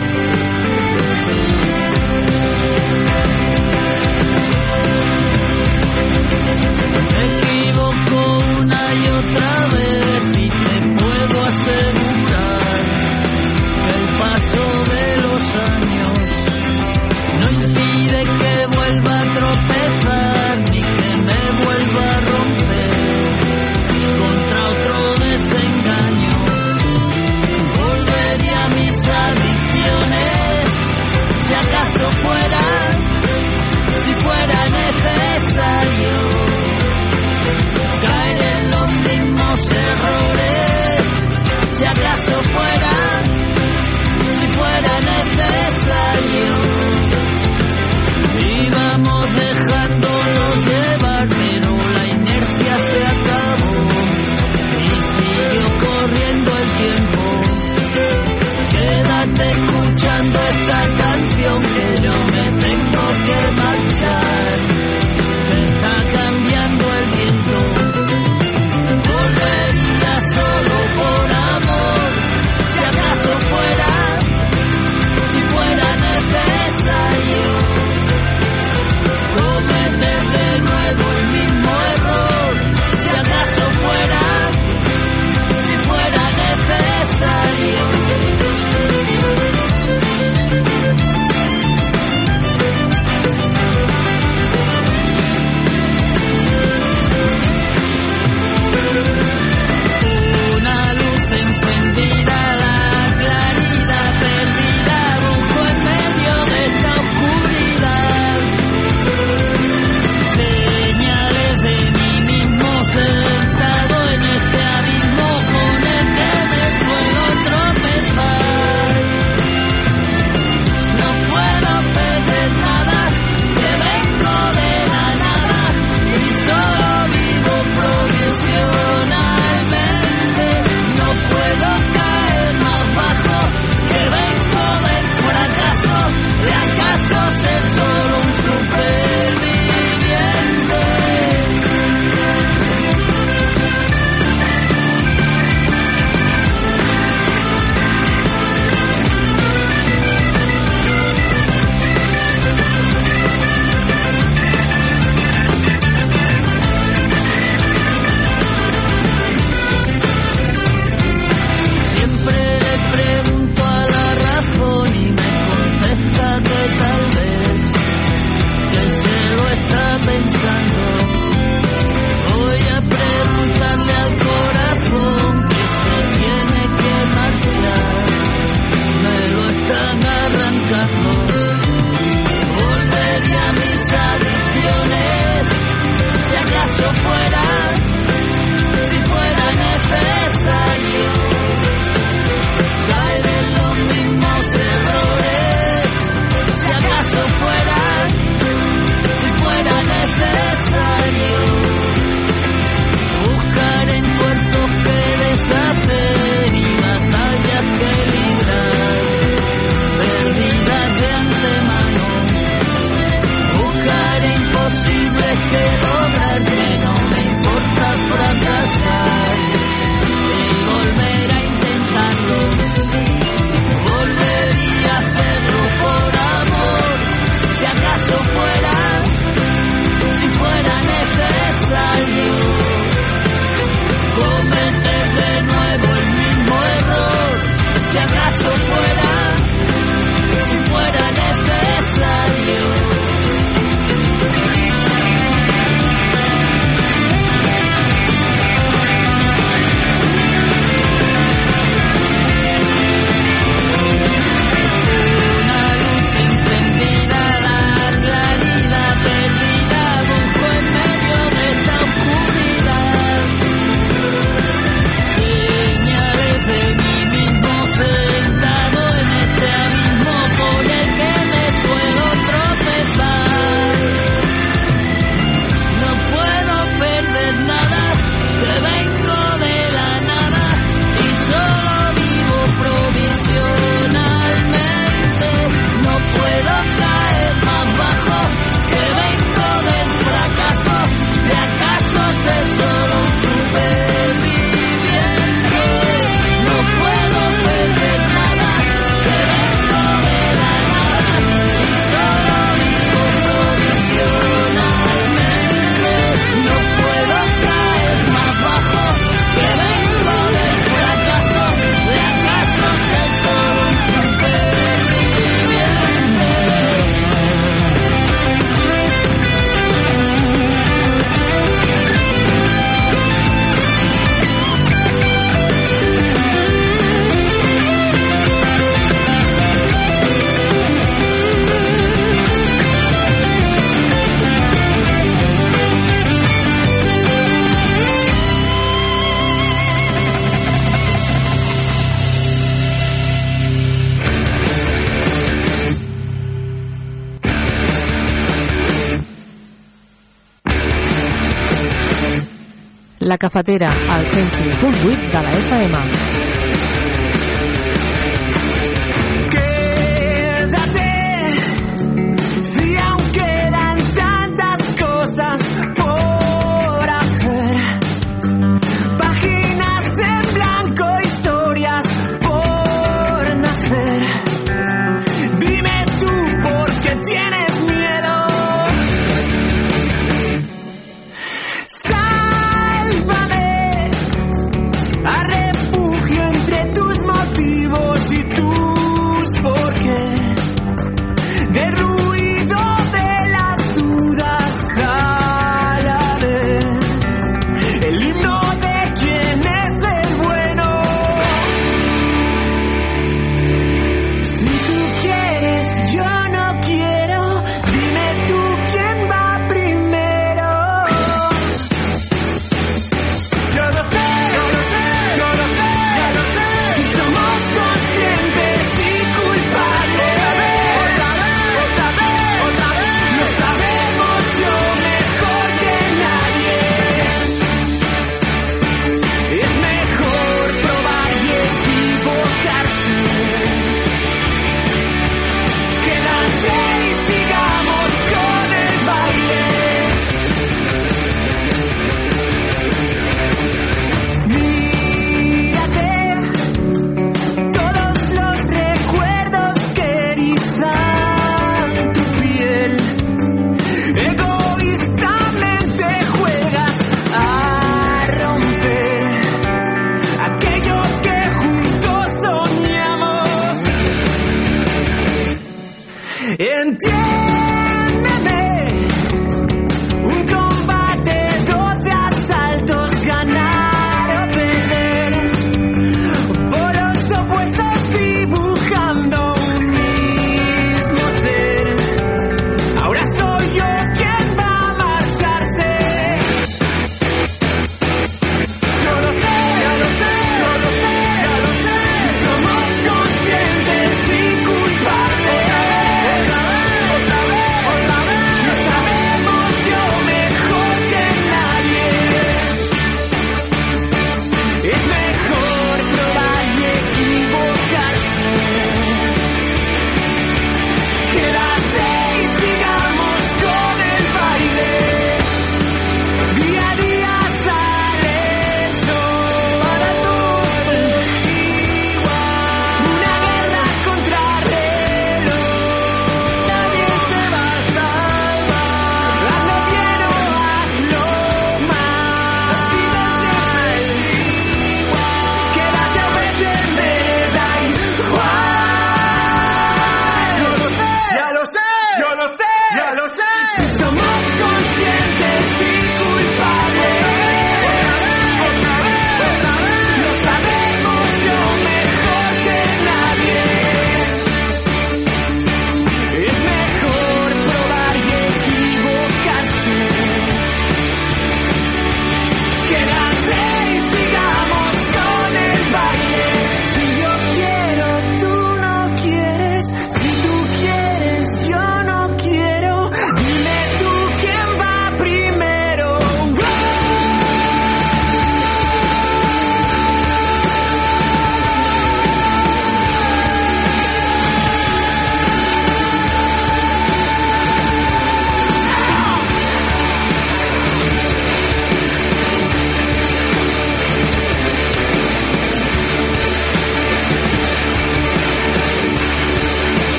La 353.14 353.18
cafetera, 353.20 353.70
al 353.70 354.06
105.8 354.08 355.12
de 355.12 355.14
la 355.14 355.32
FM. 355.32 356.43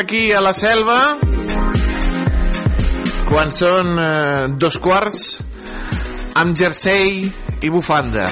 aquí 0.00 0.32
a 0.32 0.40
la 0.40 0.52
selva 0.56 0.96
quan 3.28 3.50
són 3.52 3.98
eh, 4.00 4.48
dos 4.56 4.78
quarts 4.80 5.18
amb 6.40 6.56
jersei 6.56 7.26
i 7.60 7.70
bufanda. 7.70 8.24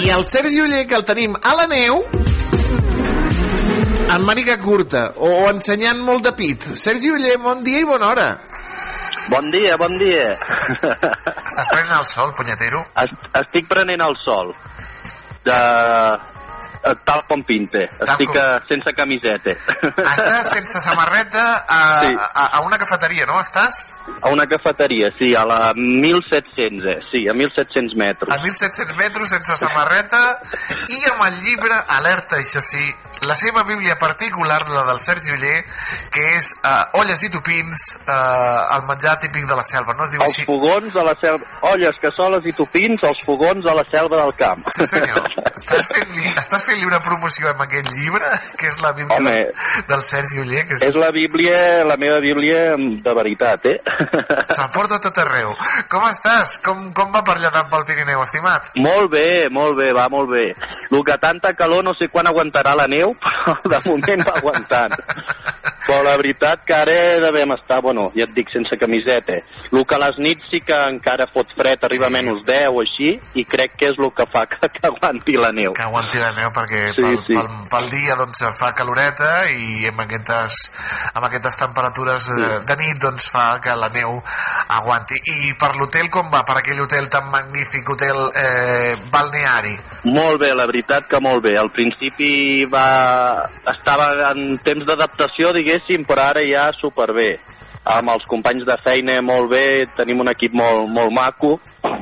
I 0.00 0.08
el 0.14 0.24
Sergi 0.24 0.62
Uller, 0.64 0.82
que 0.88 0.96
el 0.96 1.04
tenim 1.04 1.36
a 1.36 1.52
la 1.58 1.68
neu, 1.70 2.00
amb 4.14 4.24
màniga 4.24 4.56
curta, 4.62 5.06
o, 5.20 5.28
o 5.44 5.46
ensenyant 5.52 6.00
molt 6.02 6.24
de 6.24 6.34
pit. 6.38 6.64
Sergi 6.74 7.12
Uller, 7.12 7.36
bon 7.44 7.62
dia 7.66 7.84
i 7.84 7.88
bona 7.88 8.10
hora. 8.10 8.28
Bon 9.28 9.50
dia, 9.52 9.76
bon 9.80 9.96
dia. 10.00 10.32
Estàs 10.34 11.68
prenent 11.70 11.98
el 12.00 12.08
sol, 12.08 12.32
punyatero? 12.36 12.82
Est 13.04 13.40
estic 13.44 13.68
prenent 13.68 14.04
el 14.08 14.16
sol. 14.24 14.54
De... 15.44 15.60
Tal 17.14 17.24
com 17.30 17.42
pinte. 17.46 17.84
Estic 17.88 18.26
com- 18.28 18.36
eh, 18.36 18.60
sense 18.68 18.92
camiseta. 18.96 19.54
Estàs 20.14 20.50
sense 20.50 20.80
samarreta 20.82 21.44
a, 21.68 21.80
Sí. 22.04 22.16
a, 22.18 22.46
a 22.58 22.60
una 22.66 22.78
cafeteria, 22.78 23.26
no? 23.26 23.40
Estàs 23.40 23.94
A 24.22 24.28
una 24.34 24.46
cafeteria, 24.46 25.10
sí, 25.18 25.34
a 25.34 25.44
la 25.44 25.72
1700, 25.74 26.86
eh? 26.86 27.00
Sí, 27.10 27.28
a 27.28 27.32
1700 27.34 27.96
metres. 27.96 28.30
a 28.30 28.38
1.700 28.42 28.96
metres 28.96 29.30
sense 29.30 29.56
samarreta 29.56 30.38
i 30.88 31.00
amb 31.10 31.24
el 31.28 31.40
llibre, 31.44 31.74
alerta, 31.88 32.36
això 32.40 32.60
sí, 32.64 32.84
la 33.24 33.36
seva 33.36 33.62
bíblia 33.64 33.96
particular, 33.98 34.60
la 34.68 34.84
del 34.88 35.00
Sergi 35.00 35.32
Uller, 35.32 35.64
que 36.12 36.24
és 36.36 36.50
uh, 36.62 37.00
Olles 37.00 37.22
i 37.26 37.30
topins, 37.32 37.84
uh, 38.06 38.76
el 38.76 38.84
menjar 38.88 39.16
típic 39.22 39.46
de 39.48 39.56
la 39.56 39.64
selva, 39.64 39.94
no 39.98 40.04
es 40.04 40.12
diu 40.14 40.22
Els 40.24 40.34
així? 40.34 40.44
fogons 40.48 40.96
a 40.96 41.04
la 41.06 41.14
selva... 41.20 41.46
Olles, 41.72 41.98
cassoles 42.02 42.46
i 42.46 42.52
topins, 42.56 43.02
els 43.08 43.20
fogons 43.24 43.66
a 43.66 43.74
la 43.76 43.84
selva 43.88 44.20
del 44.22 44.34
camp. 44.38 44.64
Sí, 44.76 44.86
senyor. 44.90 45.24
Estàs 45.54 45.88
fent-li 45.94 46.32
estàs 46.34 46.64
fent 46.66 46.82
una 46.84 46.98
promoció 47.02 47.48
amb 47.52 47.62
aquest 47.64 47.88
llibre, 47.94 48.28
que 48.60 48.68
és 48.68 48.78
la 48.82 48.92
bíblia 48.92 49.16
Home. 49.20 49.30
del, 49.30 49.84
del 49.88 50.02
Sergi 50.04 50.40
Uller, 50.42 50.64
que 50.68 50.76
és, 50.78 50.82
És 50.90 50.98
la 50.98 51.10
bíblia, 51.14 51.84
la 51.88 51.96
meva 52.00 52.18
bíblia 52.20 52.74
de 52.76 53.14
veritat, 53.16 53.64
eh? 53.70 53.78
se'l 54.50 54.68
porta 54.74 54.98
tot 55.02 55.16
arreu. 55.22 55.54
Com 55.90 56.04
estàs? 56.10 56.58
Com, 56.64 56.90
com 56.96 57.12
va 57.14 57.22
per 57.24 57.38
allà 57.38 57.52
tant 57.54 57.70
pel 57.70 57.86
Pirineu, 57.88 58.22
estimat? 58.26 58.68
Molt 58.82 59.10
bé, 59.14 59.48
molt 59.54 59.78
bé, 59.78 59.92
va 59.96 60.08
molt 60.12 60.32
bé. 60.34 60.46
El 60.90 61.04
que 61.06 61.16
tanta 61.22 61.54
calor 61.56 61.84
no 61.86 61.94
sé 61.96 62.08
quan 62.12 62.26
aguantarà 62.28 62.74
la 62.76 62.86
neu, 62.90 63.13
però 63.22 63.56
de 63.74 63.80
moment 63.88 64.24
va 64.28 64.36
aguantant. 64.40 64.96
Però 65.94 66.02
la 66.02 66.16
veritat 66.18 66.64
que 66.66 66.74
ara 66.74 66.94
devem 67.22 67.52
estar, 67.54 67.78
bueno, 67.80 68.08
ja 68.16 68.24
et 68.26 68.32
dic, 68.34 68.48
sense 68.50 68.74
camiseta. 68.80 69.36
El 69.70 69.84
que 69.86 69.94
a 69.94 69.98
les 70.02 70.18
nits 70.18 70.48
sí 70.50 70.58
que 70.66 70.74
encara 70.90 71.28
fot 71.30 71.52
fred, 71.54 71.84
arriba 71.86 72.08
a 72.08 72.10
menys 72.10 72.40
10 72.46 72.72
o 72.74 72.80
així, 72.82 73.12
i 73.38 73.44
crec 73.46 73.76
que 73.78 73.92
és 73.92 73.98
el 74.00 74.10
que 74.16 74.26
fa 74.26 74.42
que, 74.50 74.58
que 74.74 74.82
aguanti 74.88 75.36
la 75.38 75.52
neu. 75.54 75.76
Que 75.76 75.84
aguanti 75.86 76.18
la 76.18 76.32
neu, 76.34 76.50
perquè 76.56 76.80
Sí, 76.96 77.02
pel, 77.04 77.20
sí. 77.28 77.36
pel, 77.38 77.46
pel 77.70 77.86
dia 77.92 78.16
doncs, 78.18 78.42
fa 78.58 78.72
caloreta 78.74 79.30
i 79.54 79.86
amb 79.92 80.02
aquestes, 80.02 80.58
amb 81.14 81.28
aquestes 81.28 81.60
temperatures 81.62 82.26
de, 82.34 82.50
de 82.66 82.78
nit 82.82 82.98
doncs, 83.02 83.30
fa 83.30 83.46
que 83.62 83.78
la 83.78 83.92
neu 83.94 84.18
aguanti. 84.74 85.20
I 85.30 85.54
per 85.60 85.76
l'hotel 85.78 86.10
com 86.10 86.26
va? 86.34 86.42
Per 86.42 86.58
aquell 86.58 86.82
hotel 86.82 87.06
tan 87.12 87.30
magnífic, 87.30 87.94
hotel 87.94 88.18
eh, 88.34 88.98
balneari? 89.14 89.76
Molt 90.10 90.42
bé, 90.42 90.50
la 90.58 90.66
veritat 90.66 91.06
que 91.06 91.22
molt 91.22 91.46
bé. 91.46 91.54
Al 91.60 91.70
principi 91.70 92.64
va... 92.66 93.46
estava 93.70 94.10
en 94.32 94.58
temps 94.64 94.82
d'adaptació, 94.86 95.52
diguéssim, 95.54 95.83
però 96.08 96.30
ara 96.32 96.44
ja 96.46 96.70
superbé. 96.78 97.34
Amb 97.84 98.14
els 98.14 98.24
companys 98.24 98.64
de 98.64 98.76
feina 98.80 99.18
molt 99.20 99.50
bé, 99.50 99.64
tenim 99.92 100.22
un 100.24 100.30
equip 100.32 100.54
molt, 100.56 100.86
molt 100.88 101.12
maco 101.12 101.50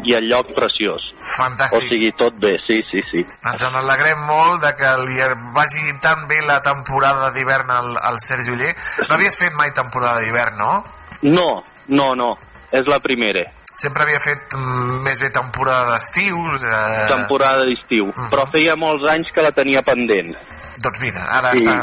i 0.06 0.14
el 0.14 0.28
lloc 0.30 0.52
preciós. 0.54 1.08
Fantàstic. 1.18 1.78
O 1.78 1.88
sigui, 1.88 2.12
tot 2.18 2.36
bé, 2.42 2.52
sí, 2.62 2.78
sí, 2.86 3.02
sí. 3.10 3.24
Ens 3.50 3.64
en 3.66 3.78
alegrem 3.80 4.22
molt 4.28 4.62
de 4.62 4.70
que 4.78 4.92
li 5.02 5.18
vagi 5.56 5.96
tan 6.02 6.28
bé 6.30 6.38
la 6.46 6.60
temporada 6.62 7.32
d'hivern 7.34 7.70
al, 7.74 7.96
al 7.98 8.20
Sergi 8.22 8.54
Uller. 8.54 8.70
No 9.08 9.16
havies 9.16 9.40
fet 9.42 9.58
mai 9.58 9.74
temporada 9.74 10.22
d'hivern, 10.22 10.58
no? 10.58 10.84
No, 11.22 11.48
no, 11.88 12.12
no, 12.18 12.30
és 12.70 12.86
la 12.86 13.02
primera. 13.02 13.42
Sempre 13.72 14.04
havia 14.04 14.20
fet 14.20 14.54
mm, 14.54 15.02
més 15.02 15.18
bé 15.22 15.30
temporada 15.34 15.96
d'estiu. 15.96 16.38
Eh... 16.60 17.06
Temporada 17.10 17.66
d'estiu. 17.66 18.12
Però 18.30 18.46
feia 18.52 18.76
molts 18.78 19.06
anys 19.10 19.32
que 19.32 19.42
la 19.42 19.50
tenia 19.56 19.82
pendent. 19.86 20.34
Doncs 20.82 21.00
mira, 21.02 21.22
ara 21.38 21.52
I, 21.56 21.62
està... 21.62 21.76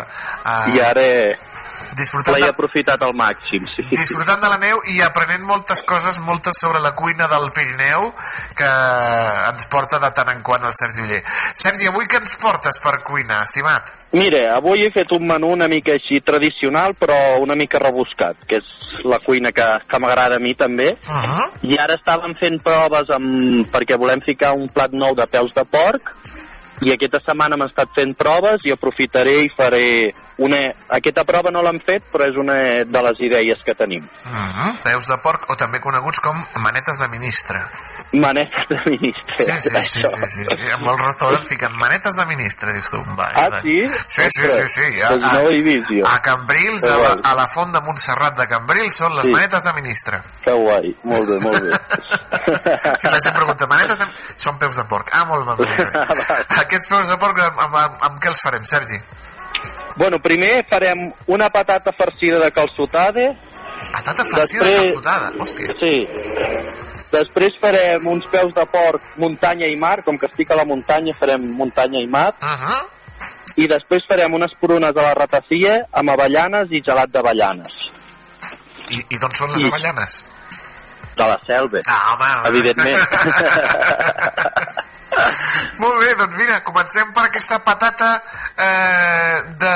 eh, 0.43 0.75
I 0.75 0.81
ara 0.83 1.05
disfrutant 1.99 2.37
l'he 2.37 2.47
de- 2.47 2.55
aprofitat 2.55 3.01
al 3.05 3.13
màxim, 3.17 3.67
sí. 3.67 3.85
disfrutant 3.91 4.41
de 4.41 4.49
la 4.49 4.57
neu 4.61 4.81
i 4.93 5.01
aprenent 5.05 5.43
moltes 5.45 5.83
coses, 5.83 6.19
moltes 6.25 6.57
sobre 6.59 6.81
la 6.83 6.93
cuina 6.95 7.27
del 7.31 7.49
Pirineu 7.55 8.11
que 8.57 8.69
ens 8.69 9.65
porta 9.71 9.99
de 9.99 10.11
tant 10.15 10.31
en 10.33 10.41
quant 10.45 10.65
el 10.65 10.75
Sergi 10.77 11.05
Uller. 11.05 11.21
Sergi, 11.53 11.89
avui 11.91 12.07
què 12.09 12.21
ens 12.21 12.35
portes 12.41 12.79
per 12.83 12.99
cuina, 13.05 13.43
estimat? 13.43 13.93
Mira, 14.11 14.55
avui 14.55 14.87
he 14.87 14.91
fet 14.91 15.11
un 15.13 15.27
menú 15.29 15.51
una 15.53 15.67
mica 15.69 15.93
així 15.93 16.17
tradicional, 16.25 16.95
però 16.97 17.15
una 17.43 17.55
mica 17.59 17.81
rebuscat, 17.81 18.41
que 18.49 18.57
és 18.57 19.03
la 19.05 19.19
cuina 19.21 19.51
que, 19.53 19.67
que 19.85 19.99
m'agrada 20.01 20.39
a 20.39 20.43
mi 20.43 20.55
també. 20.57 20.95
Uh 21.05 21.21
-huh. 21.29 21.49
I 21.69 21.77
ara 21.77 21.95
estàvem 21.99 22.33
fent 22.33 22.61
proves 22.63 23.09
amb, 23.13 23.67
perquè 23.71 23.97
volem 23.97 24.21
ficar 24.21 24.53
un 24.53 24.67
plat 24.69 24.91
nou 24.91 25.13
de 25.15 25.27
peus 25.27 25.53
de 25.53 25.65
porc 25.65 26.01
i 26.81 26.93
aquesta 26.93 27.19
setmana 27.23 27.57
hem 27.57 27.65
estat 27.65 27.91
fent 27.95 28.13
proves 28.19 28.65
i 28.67 28.73
aprofitaré 28.75 29.35
i 29.45 29.51
faré 29.51 30.13
una... 30.45 30.61
Aquesta 30.99 31.25
prova 31.27 31.51
no 31.51 31.63
l'hem 31.65 31.79
fet, 31.83 32.05
però 32.11 32.27
és 32.29 32.37
una 32.39 32.55
de 32.87 33.01
les 33.07 33.23
idees 33.27 33.63
que 33.63 33.75
tenim. 33.75 34.03
Uh 34.03 34.37
-huh. 34.37 34.71
Peus 34.83 35.07
de 35.07 35.17
porc, 35.17 35.49
o 35.49 35.55
també 35.55 35.79
coneguts 35.79 36.19
com 36.19 36.35
manetes 36.61 36.99
de 36.99 37.07
ministre. 37.07 37.59
Manetes 38.11 38.65
de 38.69 38.77
ministre. 38.89 39.35
Sí, 39.37 39.69
sí, 39.69 39.69
sí, 39.83 40.01
sí, 40.03 40.27
sí, 40.27 40.45
sí. 40.49 40.55
En 40.73 40.81
molts 40.81 41.03
restaurants 41.05 41.45
fiquen 41.47 41.75
manetes 41.77 42.15
de 42.17 42.25
ministre, 42.25 42.73
dius 42.73 42.89
tu. 42.89 42.97
Va, 43.19 43.27
Ah, 43.35 43.59
sí? 43.61 43.83
Sí, 44.07 44.23
sí, 44.33 44.49
sí, 44.49 44.63
sí. 44.67 44.87
A, 45.05 45.09
doncs 45.13 45.27
no 45.33 45.43
ho 45.45 45.49
he 45.53 45.61
vist 45.61 45.91
jo. 45.93 46.07
a 46.09 46.15
Cambrils, 46.25 46.83
a 46.89 46.95
la, 46.97 47.11
a 47.21 47.35
la 47.37 47.45
font 47.47 47.71
de 47.75 47.81
Montserrat 47.85 48.35
de 48.39 48.47
Cambrils, 48.49 48.95
són 48.97 49.13
les 49.15 49.25
Sí. 49.29 49.31
manetes 49.35 49.63
de 49.63 49.73
ministre. 49.77 50.21
Que 50.43 50.51
guai, 50.57 50.95
molt 51.03 51.29
bé, 51.29 51.39
molt 51.39 51.61
bé. 51.61 51.79
Que 52.99 53.09
la 53.13 53.19
gent 53.21 53.35
pregunta, 53.35 53.67
manetes 53.67 53.99
de... 54.01 54.07
Són 54.35 54.57
peus 54.57 54.75
de 54.81 54.83
porc. 54.89 55.09
Ah, 55.13 55.25
molt 55.29 55.45
bé, 55.45 55.55
molt 55.59 55.77
bé. 55.77 56.25
Aquests 56.63 56.89
peus 56.89 57.07
de 57.13 57.17
porc, 57.21 57.37
amb, 57.45 57.59
amb, 57.67 57.75
amb, 57.83 58.01
amb 58.09 58.19
què 58.23 58.31
els 58.33 58.41
farem, 58.41 58.65
Sergi? 58.65 58.97
Bueno, 59.99 60.17
primer 60.23 60.65
farem 60.69 61.11
una 61.27 61.49
patata 61.53 61.91
farcida 61.93 62.39
de 62.39 62.49
calçotada. 62.55 63.29
Patata 63.93 64.25
farcida 64.25 64.65
de 64.65 64.75
calçotada, 64.81 65.31
hòstia. 65.37 65.75
Sí. 65.79 66.07
Després 67.11 67.57
farem 67.59 68.05
uns 68.07 68.25
peus 68.29 68.53
de 68.53 68.65
porc 68.69 69.01
muntanya 69.17 69.67
i 69.67 69.75
mar, 69.75 70.03
com 70.05 70.17
que 70.17 70.25
estic 70.29 70.51
a 70.51 70.55
la 70.59 70.65
muntanya 70.65 71.13
farem 71.17 71.41
muntanya 71.57 71.99
i 71.99 72.07
mar. 72.07 72.33
Uh 72.41 72.49
-huh. 72.53 72.83
I 73.57 73.67
després 73.67 74.05
farem 74.07 74.33
unes 74.33 74.51
prunes 74.59 74.95
a 74.95 75.01
la 75.01 75.13
ratafia 75.13 75.85
amb 75.91 76.09
avellanes 76.09 76.71
i 76.71 76.81
gelat 76.85 77.09
d'avellanes. 77.09 77.67
I, 78.89 79.05
i 79.09 79.17
d'on 79.17 79.31
són 79.35 79.51
les 79.53 79.63
I- 79.63 79.67
avellanes? 79.67 80.23
De 81.15 81.23
la 81.27 81.39
selva. 81.45 81.79
Ah, 81.85 82.13
home. 82.13 82.47
Evidentment. 82.47 82.99
Molt 85.79 85.99
bé, 85.99 86.15
doncs 86.15 86.37
mira, 86.37 86.61
comencem 86.63 87.11
per 87.15 87.23
aquesta 87.25 87.59
patata 87.59 88.21
eh, 88.57 89.41
de, 89.59 89.73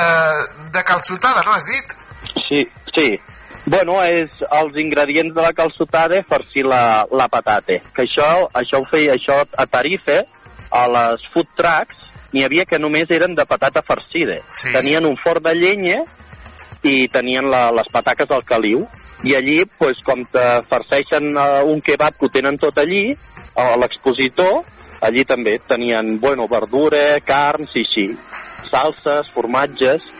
de 0.72 0.82
calçotada, 0.82 1.42
no 1.44 1.52
has 1.52 1.64
dit? 1.66 1.94
Sí, 2.48 2.70
sí. 2.94 3.20
Bueno, 3.66 3.96
és 4.04 4.42
els 4.52 4.76
ingredients 4.76 5.32
de 5.34 5.40
la 5.40 5.54
calçotada 5.56 6.20
farcir 6.28 6.66
la, 6.68 7.06
la 7.10 7.28
patata. 7.32 7.78
Que 7.96 8.04
això, 8.04 8.26
això 8.52 8.82
ho 8.82 8.88
feia 8.88 9.14
això 9.16 9.40
a 9.56 9.66
Tarife, 9.66 10.20
a 10.74 10.84
les 10.92 11.24
food 11.32 11.48
trucks, 11.56 12.02
n'hi 12.34 12.44
havia 12.44 12.66
que 12.68 12.80
només 12.82 13.10
eren 13.14 13.36
de 13.38 13.46
patata 13.48 13.82
farcida. 13.82 14.40
Sí. 14.50 14.72
Tenien 14.74 15.06
un 15.08 15.16
forn 15.16 15.44
de 15.46 15.54
llenya 15.56 16.02
i 16.84 17.08
tenien 17.08 17.48
la, 17.48 17.70
les 17.72 17.88
pataques 17.92 18.30
al 18.34 18.44
caliu. 18.44 18.84
I 19.24 19.36
allí, 19.38 19.62
pues, 19.78 20.02
com 20.04 20.20
te 20.28 20.44
farceixen 20.68 21.30
uh, 21.32 21.62
un 21.70 21.80
kebab 21.80 22.18
que 22.18 22.28
ho 22.28 22.32
tenen 22.32 22.58
tot 22.60 22.76
allí, 22.82 23.14
a 23.56 23.70
l'expositor, 23.80 24.60
allí 25.00 25.24
també 25.24 25.56
tenien, 25.64 26.18
bueno, 26.20 26.44
verdura, 26.50 27.16
carns 27.24 27.72
i 27.78 27.86
així, 27.86 28.10
salses, 28.68 29.30
formatges, 29.32 30.10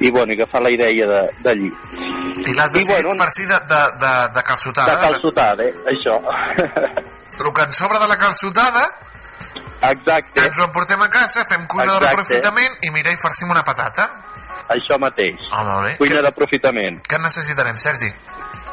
i 0.00 0.10
bueno, 0.10 0.32
i 0.32 0.36
agafar 0.36 0.62
la 0.62 0.70
idea 0.70 1.06
de- 1.06 1.30
d'allí. 1.42 1.72
I 2.46 2.52
l'has 2.54 2.70
I, 2.70 2.78
decidit 2.78 3.02
bueno, 3.04 3.16
farcir 3.18 3.46
de, 3.48 3.58
de, 3.68 3.80
de, 3.98 4.12
de 4.34 4.42
calçotada. 4.42 4.94
De 4.94 5.00
calçotada, 5.08 5.64
eh? 5.64 5.74
això. 5.90 6.20
El 7.44 7.52
que 7.54 7.62
ens 7.62 7.76
sobra 7.76 7.98
de 7.98 8.08
la 8.08 8.16
calçotada 8.18 8.88
Exacte. 9.82 10.40
ens 10.44 10.58
ho 10.58 10.64
emportem 10.64 11.02
a 11.02 11.08
casa, 11.10 11.44
fem 11.44 11.66
cuina 11.66 11.84
de 11.84 11.90
Exacte. 11.92 12.04
l'aprofitament 12.06 12.78
i 12.82 12.90
mira, 12.90 13.12
i 13.12 13.16
farcim 13.16 13.50
una 13.50 13.62
patata. 13.64 14.08
Això 14.74 14.98
mateix. 15.00 15.46
Ah, 15.52 15.62
molt 15.64 15.86
bé. 15.86 15.96
Cuina 16.00 16.20
d'aprofitament. 16.22 16.98
Què 17.08 17.20
necessitarem, 17.22 17.78
Sergi? 17.78 18.10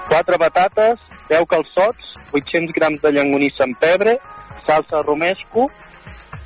Quatre 0.09 0.37
patates, 0.41 0.99
10 1.29 1.45
calçots, 1.49 2.09
800 2.33 2.73
grams 2.75 3.01
de 3.01 3.11
llangonissa 3.15 3.63
amb 3.63 3.77
pebre, 3.79 4.17
salsa 4.65 4.99
romesco 5.05 5.67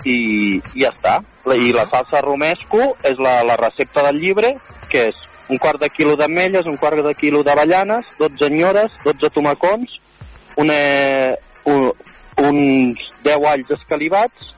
i, 0.06 0.60
i 0.76 0.84
ja 0.84 0.90
està. 0.94 1.18
La- 1.46 1.56
I 1.58 1.72
la 1.74 1.88
salsa 1.90 2.22
romesco 2.22 2.96
és 3.04 3.18
la, 3.20 3.42
la 3.44 3.58
recepta 3.58 4.04
del 4.08 4.20
llibre, 4.22 4.54
que 4.90 5.08
és 5.10 5.18
un 5.50 5.58
quart 5.58 5.80
de 5.82 5.90
quilo 5.90 6.16
d'ametlles, 6.16 6.68
un 6.70 6.78
quart 6.78 7.02
de 7.04 7.14
quilo 7.18 7.42
d'avellanes, 7.44 8.06
12 8.20 8.50
nyores, 8.54 8.92
12 9.04 9.30
tomacons, 9.34 9.96
una, 10.62 10.78
un, 11.66 11.92
uns 12.38 13.00
10 13.26 13.46
alls 13.50 13.72
escalivats, 13.74 14.54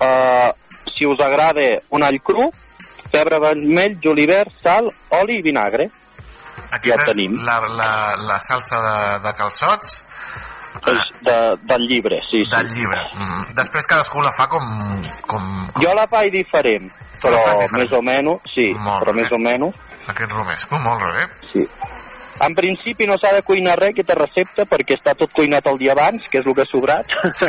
uh, 0.00 0.52
si 0.96 1.06
us 1.06 1.20
agrada 1.20 1.80
un 1.90 2.02
all 2.02 2.20
cru, 2.22 2.50
pebre 3.10 3.38
vermell, 3.40 3.96
julivert, 4.02 4.52
sal, 4.62 4.90
oli 5.20 5.38
i 5.38 5.42
vinagre. 5.42 5.88
Aquí 6.72 6.90
Ja 6.90 6.96
tenim. 7.06 7.36
La, 7.44 7.60
la, 7.68 8.16
la 8.26 8.38
salsa 8.40 8.80
de, 8.82 9.28
de 9.28 9.32
calçots 9.38 10.05
És 10.92 11.22
de, 11.26 11.36
del 11.66 11.86
llibre, 11.88 12.20
sí, 12.20 12.44
sí. 12.44 12.50
del 12.52 12.68
llibre. 12.74 13.00
Mm. 13.14 13.54
Després 13.58 13.86
cadascú 13.90 14.22
la 14.24 14.32
fa 14.36 14.48
com... 14.52 14.64
com, 15.26 15.44
com 15.72 15.82
Jo 15.84 15.94
la 15.96 16.06
faig 16.10 16.32
diferent, 16.34 16.90
però 17.22 17.38
diferent? 17.40 17.76
més 17.80 17.92
o 17.92 18.02
menys, 18.02 18.50
sí, 18.54 18.68
Molt 18.74 19.04
però 19.04 19.14
bé. 19.14 19.22
més 19.22 19.32
o 19.32 19.38
menys. 19.38 19.74
aquest 20.06 20.32
romesco, 20.32 20.78
molt 20.84 21.02
bé. 21.16 21.26
Sí. 21.52 21.66
En 22.44 22.54
principi 22.54 23.06
no 23.08 23.16
s'ha 23.16 23.32
de 23.32 23.42
cuinar 23.42 23.78
res, 23.80 23.94
aquesta 23.94 24.14
recepta, 24.18 24.66
perquè 24.68 24.98
està 24.98 25.14
tot 25.16 25.32
cuinat 25.32 25.66
el 25.70 25.78
dia 25.80 25.94
abans, 25.96 26.28
que 26.28 26.42
és 26.42 26.46
el 26.46 26.54
que 26.54 26.66
ha 26.66 26.68
sobrat. 26.68 27.08
Sí. 27.34 27.48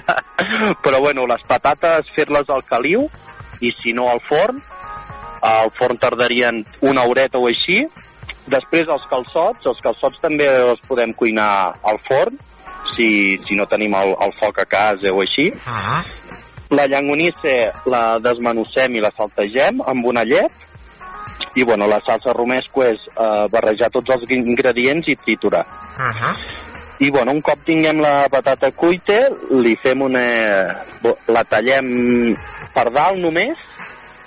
però 0.84 1.00
bueno, 1.00 1.26
les 1.26 1.42
patates 1.48 2.10
fer-les 2.14 2.50
al 2.50 2.62
caliu 2.68 3.08
i 3.60 3.72
si 3.74 3.92
no 3.92 4.08
al 4.10 4.22
forn. 4.22 4.60
Al 5.44 5.70
forn 5.76 5.98
tardarien 6.00 6.62
una 6.86 7.02
horeta 7.04 7.38
o 7.42 7.48
així. 7.50 7.82
Després 8.50 8.90
els 8.92 9.06
calçots, 9.08 9.64
els 9.66 9.80
calçots 9.84 10.20
també 10.20 10.46
els 10.46 10.82
podem 10.88 11.14
cuinar 11.16 11.72
al 11.82 11.98
forn, 12.04 12.36
si, 12.92 13.38
si 13.46 13.56
no 13.56 13.66
tenim 13.70 13.94
el, 13.96 14.12
el 14.20 14.34
foc 14.36 14.60
a 14.62 14.68
casa 14.68 15.12
o 15.12 15.22
així. 15.24 15.48
La 16.74 16.86
llangonissa 16.90 17.72
la 17.90 18.18
desmenucem 18.22 18.96
i 18.96 19.02
la 19.04 19.12
saltegem 19.16 19.80
amb 19.86 20.06
una 20.10 20.24
llet 20.26 20.52
i 21.54 21.62
bueno, 21.62 21.86
la 21.86 22.00
salsa 22.04 22.32
romesco 22.34 22.82
és 22.82 23.04
eh, 23.14 23.46
barrejar 23.52 23.90
tots 23.94 24.10
els 24.16 24.30
ingredients 24.34 25.08
i 25.08 25.16
triturar. 25.16 25.64
I 27.04 27.10
bueno, 27.10 27.32
un 27.34 27.40
cop 27.42 27.60
tinguem 27.66 28.00
la 28.02 28.28
patata 28.30 28.70
cuita, 28.74 29.28
li 29.50 29.74
fem 29.76 30.02
una... 30.02 30.24
la 31.28 31.44
tallem 31.46 32.34
per 32.74 32.88
dalt 32.94 33.20
només 33.22 33.58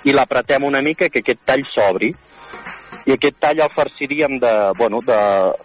i 0.04 0.14
l'apretem 0.14 0.64
una 0.64 0.82
mica 0.84 1.08
que 1.12 1.20
aquest 1.24 1.40
tall 1.48 1.64
s'obri. 1.66 2.12
I 3.08 3.14
aquest 3.16 3.38
tall 3.40 3.62
el 3.64 3.70
farciríem 3.72 4.36
de, 4.42 4.52
bueno, 4.76 5.00
de 5.04 5.16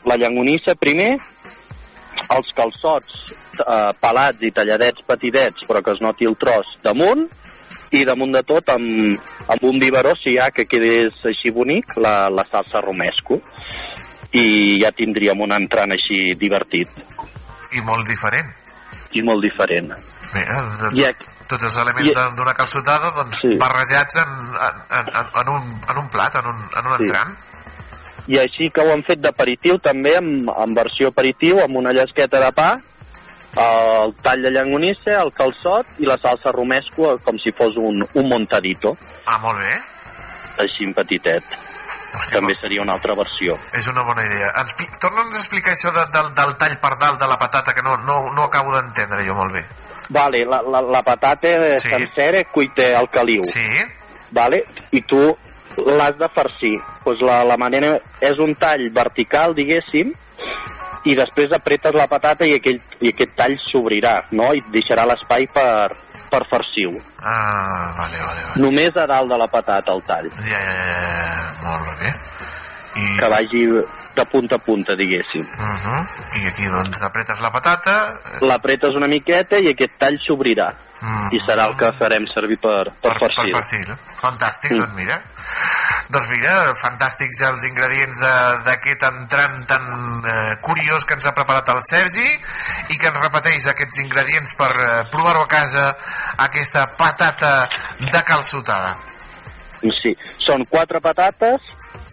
la 0.07 0.15
llangonissa 0.19 0.75
primer, 0.79 1.11
els 2.31 2.51
calçots 2.55 3.17
eh, 3.59 3.89
pelats 3.99 4.43
i 4.47 4.51
talladets 4.55 5.03
petitets 5.07 5.65
però 5.67 5.81
que 5.83 5.91
es 5.97 6.01
noti 6.03 6.27
el 6.29 6.37
tros 6.39 6.77
damunt 6.85 7.25
i 7.93 8.03
damunt 8.07 8.31
de 8.37 8.41
tot 8.47 8.69
amb, 8.73 9.17
amb 9.51 9.65
un 9.67 9.79
biberó 9.81 10.13
si 10.17 10.31
hi 10.33 10.37
ha 10.41 10.47
que 10.55 10.65
quedés 10.69 11.19
així 11.29 11.51
bonic 11.53 11.97
la, 12.01 12.29
la 12.33 12.45
salsa 12.49 12.79
romesco. 12.81 13.37
I 14.33 14.79
ja 14.81 14.89
tindríem 14.95 15.43
un 15.45 15.51
entrant 15.53 15.93
així 15.93 16.31
divertit. 16.41 16.89
I 17.77 17.83
molt 17.85 18.07
diferent. 18.09 18.49
i 19.13 19.21
molt 19.21 19.43
diferent. 19.45 19.91
Mira, 20.33 20.61
de, 20.79 20.89
I 20.97 21.03
ac- 21.11 21.27
tots 21.53 21.69
els 21.69 21.77
elements 21.85 22.09
i- 22.11 22.35
d'una 22.37 22.53
calçotada 22.57 23.11
doncs, 23.15 23.39
Sí. 23.45 23.55
barrejats 23.61 24.17
en, 24.21 24.31
en, 24.67 24.85
en, 24.99 25.11
en, 25.41 25.49
un, 25.55 25.73
en 25.89 25.97
un 26.03 26.09
plat, 26.09 26.35
en 26.41 26.47
un, 26.51 26.61
en 26.77 26.85
un 26.91 26.97
Sí. 26.97 27.03
entrant. 27.09 27.35
i 28.27 28.37
així 28.39 28.69
que 28.71 28.81
ho 28.81 28.91
hem 28.93 29.01
fet 29.03 29.19
d'aperitiu 29.19 29.77
també 29.83 30.15
en, 30.15 30.27
en 30.47 30.73
versió 30.75 31.09
aperitiu 31.11 31.59
amb 31.63 31.75
una 31.81 31.91
llesqueta 31.91 32.39
de 32.39 32.51
pa 32.55 32.69
el 33.59 34.13
tall 34.23 34.41
de 34.41 34.49
llangonissa, 34.49 35.19
el 35.21 35.29
calçot 35.35 35.85
i 35.99 36.07
la 36.09 36.15
salsa 36.17 36.51
romesco 36.55 37.17
com 37.23 37.37
si 37.37 37.51
fos 37.51 37.75
un, 37.77 37.99
un 38.01 38.29
montadito 38.29 38.95
Ah, 39.27 39.37
molt 39.43 39.59
bé. 39.59 39.75
així 40.63 40.85
en 40.87 40.93
petitet 40.95 41.43
també 42.31 42.53
seria 42.61 42.81
una 42.81 42.93
altra 42.93 43.13
versió 43.17 43.57
És 43.73 43.87
una 43.89 44.01
bona 44.05 44.23
idea. 44.25 44.51
Ens, 44.61 44.75
Torna'ns 45.01 45.35
a 45.35 45.39
explicar 45.39 45.73
això 45.73 45.91
de, 45.91 46.03
del, 46.13 46.27
del 46.37 46.55
tall 46.61 46.75
per 46.81 46.91
dalt 47.01 47.19
de 47.19 47.27
la 47.27 47.37
patata, 47.41 47.73
que 47.73 47.81
no, 47.81 47.97
no, 48.05 48.31
no 48.33 48.43
acabo 48.43 48.73
d'entendre 48.75 49.25
jo 49.25 49.33
molt 49.35 49.51
bé. 49.51 49.65
Vale, 50.13 50.43
la, 50.45 50.61
la, 50.61 50.81
la 50.81 51.01
patata 51.01 51.53
Sí. 51.81 51.89
sencera 51.89 52.43
cuita 52.53 52.91
al 52.99 53.09
caliu. 53.09 53.45
Sí. 53.49 53.65
Vale? 54.31 54.63
I 54.91 55.01
tu 55.01 55.21
l'has 55.85 56.17
de 56.17 56.29
farcir. 56.29 56.77
Pues 57.03 57.19
la, 57.21 57.43
la 57.43 57.57
manera 57.57 57.95
és 58.21 58.37
un 58.39 58.53
tall 58.55 58.85
vertical, 58.93 59.55
diguéssim, 59.57 60.13
i 61.03 61.15
després 61.19 61.51
apretes 61.51 61.95
la 61.97 62.05
patata 62.07 62.45
i, 62.47 62.53
aquell, 62.55 62.77
i 63.03 63.09
aquest 63.11 63.33
tall 63.35 63.57
s'obrirà, 63.59 64.13
no? 64.37 64.53
I 64.55 64.61
et 64.61 64.69
deixarà 64.71 65.03
l'espai 65.09 65.47
per, 65.51 65.89
per 66.31 66.43
farcir-ho. 66.51 66.93
Ah, 67.23 67.91
vale, 67.97 68.21
vale, 68.21 68.45
vale. 68.47 68.61
Només 68.63 68.95
a 68.95 69.07
dalt 69.09 69.33
de 69.33 69.37
la 69.41 69.49
patata, 69.51 69.91
el 69.97 70.05
tall. 70.07 70.29
Ja, 70.45 70.61
ja, 70.61 70.77
ja, 70.77 71.25
ja. 71.33 71.43
molt 71.65 71.99
bé. 71.99 72.13
I... 73.01 73.09
Que 73.19 73.29
vagi 73.33 73.65
de 74.15 74.25
punta 74.25 74.55
a 74.55 74.59
punta, 74.59 74.93
diguéssim. 74.95 75.41
Uh 75.41 75.75
-huh. 75.85 76.41
I 76.43 76.47
aquí, 76.47 76.65
doncs, 76.65 77.01
apretes 77.01 77.39
la 77.41 77.51
patata... 77.51 78.13
L'apretes 78.41 78.95
una 78.95 79.07
miqueta 79.07 79.57
i 79.57 79.67
aquest 79.69 79.97
tall 79.97 80.17
s'obrirà. 80.17 80.73
Mm. 81.01 81.27
I 81.35 81.39
serà 81.45 81.65
el 81.67 81.75
que 81.75 81.91
farem 81.99 82.25
servir 82.27 82.57
per, 82.59 82.91
per, 83.01 83.17
per 83.19 83.31
farcir. 83.33 83.51
farcir. 83.53 83.85
Fantàstic, 84.21 84.71
Mm. 84.71 84.79
doncs 84.79 84.93
mira. 84.93 85.21
Doncs 86.09 86.29
mira, 86.29 86.73
fantàstics 86.75 87.41
els 87.41 87.63
ingredients 87.63 88.19
de- 88.19 88.57
d'aquest 88.65 89.03
entrant 89.03 89.65
tan 89.67 89.81
eh, 90.25 90.57
curiós 90.61 91.05
que 91.05 91.13
ens 91.15 91.25
ha 91.27 91.33
preparat 91.33 91.67
el 91.69 91.81
Sergi 91.81 92.39
i 92.89 92.97
que 92.97 93.07
ens 93.07 93.19
repeteix 93.19 93.67
aquests 93.67 93.97
ingredients 93.99 94.53
per 94.53 94.71
eh, 94.71 95.03
provar-ho 95.11 95.41
a 95.41 95.47
casa, 95.47 95.95
aquesta 96.37 96.85
patata 96.97 97.67
de 97.99 98.23
calçotada. 98.23 98.95
Sí, 100.01 100.15
són 100.39 100.63
quatre 100.69 101.01
patates, 101.01 101.59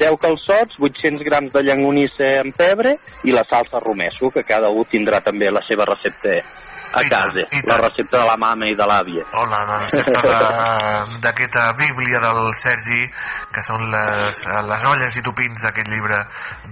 10 0.01 0.17
calçots, 0.21 0.81
800 0.81 1.23
grams 1.29 1.53
de 1.53 1.63
llangonissa 1.69 2.33
en 2.41 2.51
pebre 2.57 2.97
i 3.29 3.33
la 3.37 3.45
salsa 3.45 3.79
romesco, 3.85 4.31
que 4.33 4.43
cada 4.49 4.73
un 4.73 4.89
tindrà 4.89 5.21
també 5.23 5.51
la 5.53 5.61
seva 5.67 5.85
recepta 5.85 6.41
a 6.91 7.05
casa, 7.07 7.45
la 7.69 7.77
recepta 7.79 8.19
de 8.19 8.25
la 8.27 8.37
mama 8.37 8.67
i 8.67 8.75
de 8.75 8.83
l'àvia. 8.89 9.23
O 9.39 9.45
la, 9.47 9.61
la 9.69 9.77
recepta 9.85 10.23
de- 10.25 11.21
d'aquesta 11.23 11.69
bíblia 11.79 12.19
del 12.19 12.51
Sergi, 12.59 13.05
que 13.55 13.63
són 13.63 13.85
les, 13.93 14.43
les 14.73 14.85
olles 14.91 15.17
i 15.17 15.23
tupins 15.23 15.63
d'aquest 15.63 15.87
llibre 15.93 16.19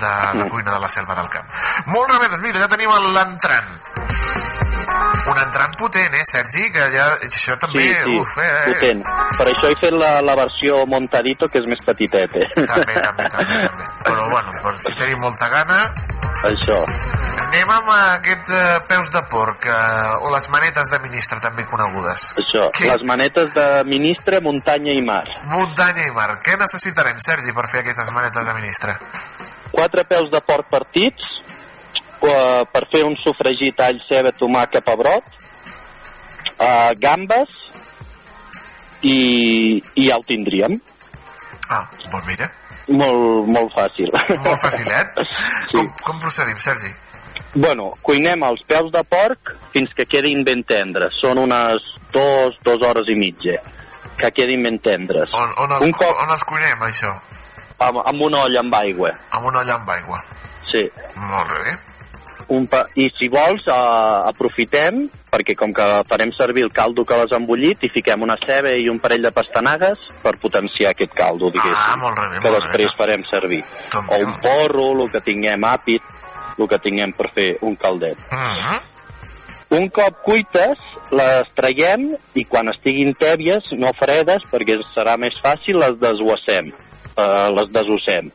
de 0.01 0.11
la 0.41 0.49
cuina 0.51 0.73
de 0.75 0.81
la 0.83 0.89
selva 0.91 1.15
del 1.15 1.29
camp. 1.31 1.47
Molt 1.95 2.11
bé, 2.19 2.27
doncs 2.35 2.43
mira, 2.43 2.65
ja 2.65 2.73
tenim 2.75 2.91
l'entrant. 3.15 4.58
Un 5.29 5.39
entrant 5.43 5.75
potent, 5.77 6.15
eh, 6.15 6.25
Sergi? 6.25 6.71
Que 6.73 6.87
ja, 6.95 7.09
això 7.27 7.57
també, 7.61 7.85
sí, 7.85 7.97
sí, 8.05 8.17
uf, 8.17 8.37
eh, 8.41 8.47
eh. 8.49 8.73
potent. 8.73 9.03
Per 9.37 9.47
això 9.51 9.71
he 9.71 9.77
fet 9.81 9.97
la, 9.97 10.13
la 10.25 10.37
versió 10.39 10.85
montadito, 10.89 11.49
que 11.53 11.61
és 11.61 11.69
més 11.69 11.83
petiteta. 11.85 12.45
També, 12.55 12.95
també, 12.97 13.27
també, 13.35 13.59
també. 13.67 13.89
Però 14.05 14.29
bueno, 14.31 14.55
per 14.63 14.75
si 14.81 14.95
tenim 14.99 15.21
molta 15.21 15.51
gana, 15.53 15.81
Això. 16.49 16.79
anem 17.49 17.75
amb 17.75 17.91
aquests 17.97 18.55
eh, 18.57 18.79
peus 18.89 19.13
de 19.15 19.23
porc, 19.33 19.69
eh, 19.69 20.25
o 20.25 20.33
les 20.33 20.49
manetes 20.55 20.95
de 20.95 21.03
ministre, 21.05 21.41
també 21.45 21.67
conegudes. 21.69 22.31
Això, 22.45 22.71
les 22.81 23.05
manetes 23.13 23.53
de 23.57 23.69
ministre, 23.91 24.41
muntanya 24.45 24.95
i 24.97 25.05
mar. 25.05 25.25
Muntanya 25.53 26.07
i 26.09 26.15
mar. 26.17 26.31
Què 26.45 26.57
necessitarem, 26.61 27.21
Sergi, 27.25 27.53
per 27.57 27.69
fer 27.69 27.85
aquestes 27.85 28.15
manetes 28.17 28.49
de 28.49 28.57
ministre? 28.57 28.97
Quatre 29.69 30.07
peus 30.09 30.31
de 30.33 30.41
porc 30.41 30.71
partits, 30.71 31.35
eh, 32.27 32.63
per 32.73 32.85
fer 32.93 33.05
un 33.07 33.17
sofregit 33.23 33.81
all, 33.85 34.01
ceba, 34.09 34.33
tomàquet, 34.33 34.85
pebrot, 34.85 35.25
eh, 36.59 36.93
gambes, 37.01 37.59
i, 39.03 39.79
i 39.95 40.09
ja 40.09 40.17
ho 40.19 40.25
tindríem. 40.27 40.75
Ah, 41.71 41.85
doncs 42.11 42.27
mira, 42.27 42.49
Molt, 42.89 43.45
molt 43.53 43.75
fàcil. 43.77 44.09
molt 44.41 44.61
facilet. 44.63 45.19
Sí. 45.69 45.77
Com, 45.77 45.91
com 46.07 46.21
procedim, 46.23 46.57
Sergi? 46.65 46.89
Bueno, 47.55 47.91
cuinem 48.03 48.41
els 48.49 48.63
peus 48.69 48.89
de 48.93 49.03
porc 49.05 49.51
fins 49.75 49.93
que 49.97 50.07
quedin 50.09 50.41
ben 50.45 50.63
tendres. 50.65 51.13
Són 51.21 51.37
unes 51.43 51.91
dos, 52.15 52.57
dues 52.65 52.85
hores 52.89 53.09
i 53.13 53.17
mitja 53.19 53.59
que 54.19 54.31
quedin 54.35 54.65
ben 54.65 54.79
tendres. 54.81 55.31
On, 55.37 55.53
on, 55.61 55.75
el, 55.77 55.85
Un 55.91 55.93
cop 55.97 56.17
on 56.25 56.33
els 56.33 56.45
cuinem, 56.49 56.81
això? 56.89 57.13
amb, 57.85 58.01
amb 58.09 58.25
una 58.25 58.41
olla 58.49 58.63
amb 58.65 58.75
aigua. 58.81 59.13
Amb 59.37 59.51
una 59.53 59.61
olla 59.61 59.77
amb 59.77 59.93
aigua. 59.99 60.19
Sí. 60.73 60.83
Molt 61.29 61.53
bé. 61.53 61.77
Un 62.55 62.67
pa... 62.67 62.87
I 62.97 63.11
si 63.13 63.29
vols, 63.29 63.67
uh, 63.69 64.25
aprofitem, 64.29 65.03
perquè 65.29 65.53
com 65.59 65.73
que 65.77 65.87
farem 66.09 66.31
servir 66.33 66.65
el 66.65 66.73
caldo 66.73 67.05
que 67.05 67.19
l'has 67.19 67.35
embullit, 67.37 67.83
i 67.85 67.91
fiquem 67.93 68.25
una 68.25 68.39
ceba 68.41 68.73
i 68.73 68.89
un 68.89 69.01
parell 69.03 69.27
de 69.29 69.33
pastanagues 69.37 70.07
per 70.23 70.39
potenciar 70.41 70.95
aquest 70.95 71.13
caldo, 71.17 71.53
diguéssim. 71.53 71.77
Ah, 71.77 71.99
molt 72.01 72.17
bé, 72.17 72.41
que 72.41 72.49
molt 72.49 72.65
després 72.65 72.97
farem 72.97 73.25
servir. 73.29 73.61
Tom, 73.93 74.09
O 74.09 74.23
un 74.25 74.33
porro, 74.41 74.89
el 75.03 75.13
que 75.13 75.21
tinguem 75.25 75.69
àpid, 75.69 76.15
el 76.59 76.71
que 76.71 76.81
tinguem 76.83 77.13
per 77.13 77.29
fer 77.35 77.51
un 77.63 77.77
caldet. 77.77 78.31
Mm 78.33 78.79
Un 79.69 79.91
cop 79.93 80.23
cuites, 80.25 80.81
les 81.13 81.49
traiem 81.53 82.07
i 82.41 82.45
quan 82.49 82.71
estiguin 82.73 83.13
tèbies, 83.13 83.75
no 83.77 83.93
fredes, 83.99 84.47
perquè 84.49 84.79
serà 84.95 85.19
més 85.21 85.37
fàcil, 85.45 85.77
les 85.83 85.99
desguassem, 86.01 86.73
uh, 86.73 87.51
les 87.53 87.69
desossem. 87.75 88.33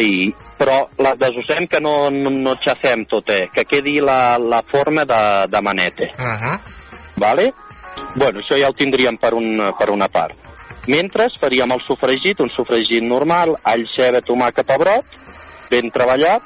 I, 0.00 0.32
però 0.56 0.86
les 1.04 1.18
desossem 1.20 1.66
que 1.68 1.80
no, 1.80 2.08
no, 2.10 2.30
no 2.32 2.54
xafem 2.60 3.04
tot, 3.10 3.28
eh? 3.28 3.48
que 3.52 3.66
quedi 3.68 3.98
la, 4.00 4.38
la 4.38 4.62
forma 4.64 5.04
de, 5.04 5.22
de 5.52 5.60
manete. 5.60 6.10
Uh 6.18 6.24
-huh. 6.24 6.58
Vale? 7.16 7.52
Bueno, 8.14 8.40
això 8.40 8.58
ja 8.58 8.68
ho 8.68 8.72
tindríem 8.72 9.16
per, 9.16 9.34
un, 9.34 9.60
per 9.78 9.90
una 9.90 10.08
part. 10.08 10.36
Mentre 10.88 11.28
faríem 11.40 11.70
el 11.70 11.82
sofregit, 11.86 12.40
un 12.40 12.50
sofregit 12.50 13.02
normal, 13.02 13.54
all, 13.62 13.84
ceba, 13.86 14.20
tomàquet, 14.20 14.66
pebrot, 14.66 15.04
ben 15.70 15.90
treballat. 15.90 16.42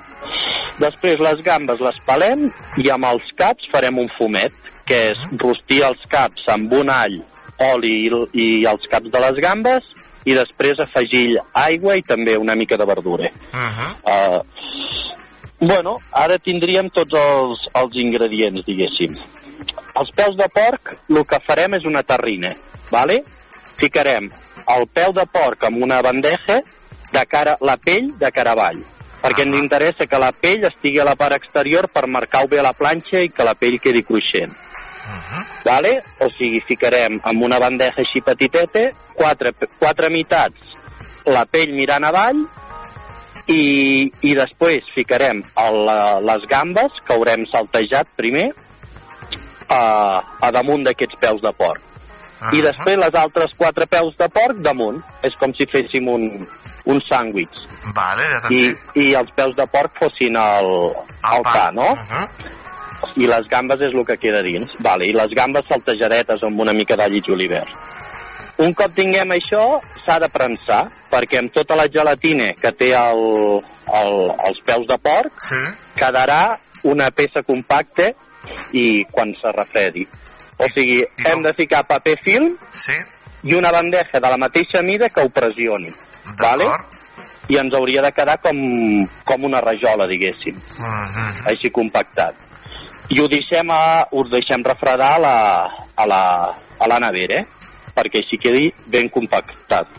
Després 0.78 1.23
les 1.24 1.40
gambes 1.43 1.81
les 1.81 1.98
pelem 2.05 2.51
i 2.82 2.90
amb 2.93 3.05
els 3.05 3.24
caps 3.36 3.70
farem 3.73 3.98
un 3.98 4.10
fumet, 4.18 4.52
que 4.86 4.98
és 5.12 5.18
rostir 5.40 5.82
els 5.82 6.02
caps 6.09 6.44
amb 6.52 6.73
un 6.73 6.90
all, 6.90 7.16
oli 7.59 7.94
i, 8.06 8.10
i 8.32 8.48
els 8.68 8.85
caps 8.90 9.10
de 9.10 9.23
les 9.24 9.40
gambes 9.43 9.89
i 10.26 10.34
després 10.34 10.80
afegir 10.82 11.38
aigua 11.54 11.96
i 11.96 12.02
també 12.02 12.36
una 12.38 12.56
mica 12.58 12.76
de 12.76 12.86
verdura. 12.88 13.30
Uh, 14.02 14.42
bueno, 15.60 15.96
ara 16.12 16.38
tindríem 16.42 16.90
tots 16.94 17.14
els, 17.20 17.68
els 17.78 18.00
ingredients, 18.02 18.66
diguéssim. 18.66 19.14
Els 19.96 20.10
peus 20.16 20.34
de 20.36 20.48
porc, 20.52 20.92
el 21.08 21.22
que 21.24 21.40
farem 21.44 21.78
és 21.78 21.86
una 21.88 22.02
terrina, 22.04 22.50
vale? 22.90 23.22
Ficarem 23.76 24.28
el 24.74 24.88
peu 24.92 25.14
de 25.16 25.24
porc 25.30 25.64
en 25.68 25.80
una 25.82 26.02
bandeja, 26.02 26.60
de 27.12 27.24
cara, 27.30 27.56
la 27.62 27.76
pell 27.78 28.10
de 28.18 28.30
cara 28.34 28.56
avall, 28.56 28.80
perquè 29.22 29.46
ens 29.46 29.58
interessa 29.60 30.08
que 30.10 30.18
la 30.18 30.32
pell 30.34 30.66
estigui 30.66 30.98
a 31.00 31.06
la 31.06 31.14
part 31.18 31.36
exterior 31.38 31.86
per 31.92 32.08
marcar-ho 32.10 32.50
bé 32.50 32.58
a 32.60 32.66
la 32.66 32.74
planxa 32.76 33.22
i 33.22 33.30
que 33.30 33.46
la 33.46 33.54
pell 33.54 33.78
quedi 33.80 34.02
cruixent. 34.02 34.52
Vale? 35.64 35.96
O 36.24 36.28
sigui, 36.32 36.60
ficarem 36.64 37.18
en 37.18 37.42
una 37.42 37.58
bandeja 37.62 38.02
així 38.02 38.22
petitete, 38.24 38.90
quatre, 39.14 39.52
quatre 39.78 40.10
meitats, 40.12 40.76
la 41.30 41.44
pell 41.50 41.74
mirant 41.74 42.06
avall, 42.06 42.44
i, 43.46 44.06
i 44.26 44.34
després 44.34 44.86
ficarem 44.94 45.42
el, 45.62 45.82
les 46.26 46.46
gambes, 46.50 47.02
que 47.06 47.14
haurem 47.14 47.46
saltejat 47.50 48.10
primer, 48.18 48.48
a, 49.70 49.82
a 50.42 50.54
damunt 50.54 50.86
d'aquests 50.86 51.20
peus 51.20 51.42
de 51.42 51.52
porc. 51.58 51.82
I 52.52 52.60
després 52.60 52.98
les 53.00 53.14
altres 53.16 53.54
quatre 53.56 53.86
peus 53.88 54.16
de 54.18 54.28
porc 54.32 54.58
damunt. 54.60 54.98
És 55.24 55.34
com 55.40 55.54
si 55.56 55.66
féssim 55.70 56.08
un, 56.12 56.26
un 56.92 57.00
sàndwich. 57.06 57.62
Vale, 57.96 58.26
ja 58.28 58.52
I. 58.52 58.60
I 59.00 59.06
els 59.18 59.32
peus 59.36 59.56
de 59.56 59.66
porc 59.72 59.96
fossin 59.98 60.36
el, 60.40 60.68
el 61.32 61.46
pa, 61.46 61.70
no? 61.74 61.88
I 63.16 63.28
les 63.28 63.48
gambes 63.48 63.81
és 63.85 63.94
el 63.94 64.05
que 64.09 64.18
queda 64.20 64.43
dins. 64.44 64.78
Vale, 64.85 65.06
I 65.09 65.14
les 65.16 65.32
gambes 65.36 65.68
saltejadetes 65.68 66.43
amb 66.47 66.60
una 66.64 66.74
mica 66.77 66.97
d'all 66.97 67.16
i 67.16 67.23
julivert. 67.24 67.73
Un 68.64 68.73
cop 68.73 68.93
tinguem 68.97 69.35
això, 69.35 69.81
s'ha 70.01 70.16
de 70.23 70.31
prensar, 70.32 70.86
perquè 71.10 71.43
amb 71.43 71.52
tota 71.52 71.77
la 71.77 71.90
gelatina 71.93 72.48
que 72.56 72.73
té 72.73 72.94
el, 72.97 73.27
el, 74.01 74.14
els 74.48 74.62
peus 74.64 74.86
de 74.89 74.97
porc, 75.05 75.43
sí. 75.44 75.60
quedarà 75.98 76.56
una 76.89 77.10
peça 77.12 77.43
compacta 77.44 78.09
i 78.73 79.05
quan 79.12 79.35
se 79.36 79.52
refredi. 79.52 80.06
O 80.56 80.70
sigui, 80.73 81.02
hem 81.28 81.44
de 81.44 81.52
ficar 81.56 81.85
paper 81.85 82.16
film 82.24 82.48
sí. 82.73 82.97
i 83.51 83.56
una 83.59 83.73
bandeja 83.74 84.23
de 84.23 84.32
la 84.32 84.40
mateixa 84.40 84.81
mida 84.82 85.10
que 85.12 85.20
ho 85.20 85.28
pressioni. 85.28 85.93
Vale? 86.40 86.70
I 87.52 87.60
ens 87.60 87.77
hauria 87.77 88.02
de 88.02 88.10
quedar 88.16 88.40
com, 88.43 88.56
com 89.28 89.44
una 89.47 89.60
rajola, 89.62 90.09
diguéssim, 90.10 90.56
així 91.47 91.70
compactat. 91.70 92.55
I 93.08 93.20
ho 93.22 93.28
deixem, 93.30 93.70
a, 93.70 94.06
ho 94.10 94.24
deixem 94.26 94.64
refredar 94.66 95.14
a 95.14 95.22
la, 95.22 95.36
a 95.94 96.06
la, 96.10 96.22
a 96.78 96.88
la 96.90 96.98
nevera, 97.06 97.42
eh? 97.42 97.46
perquè 97.96 98.22
així 98.24 98.38
quedi 98.40 98.70
ben 98.92 99.08
compactat. 99.12 99.92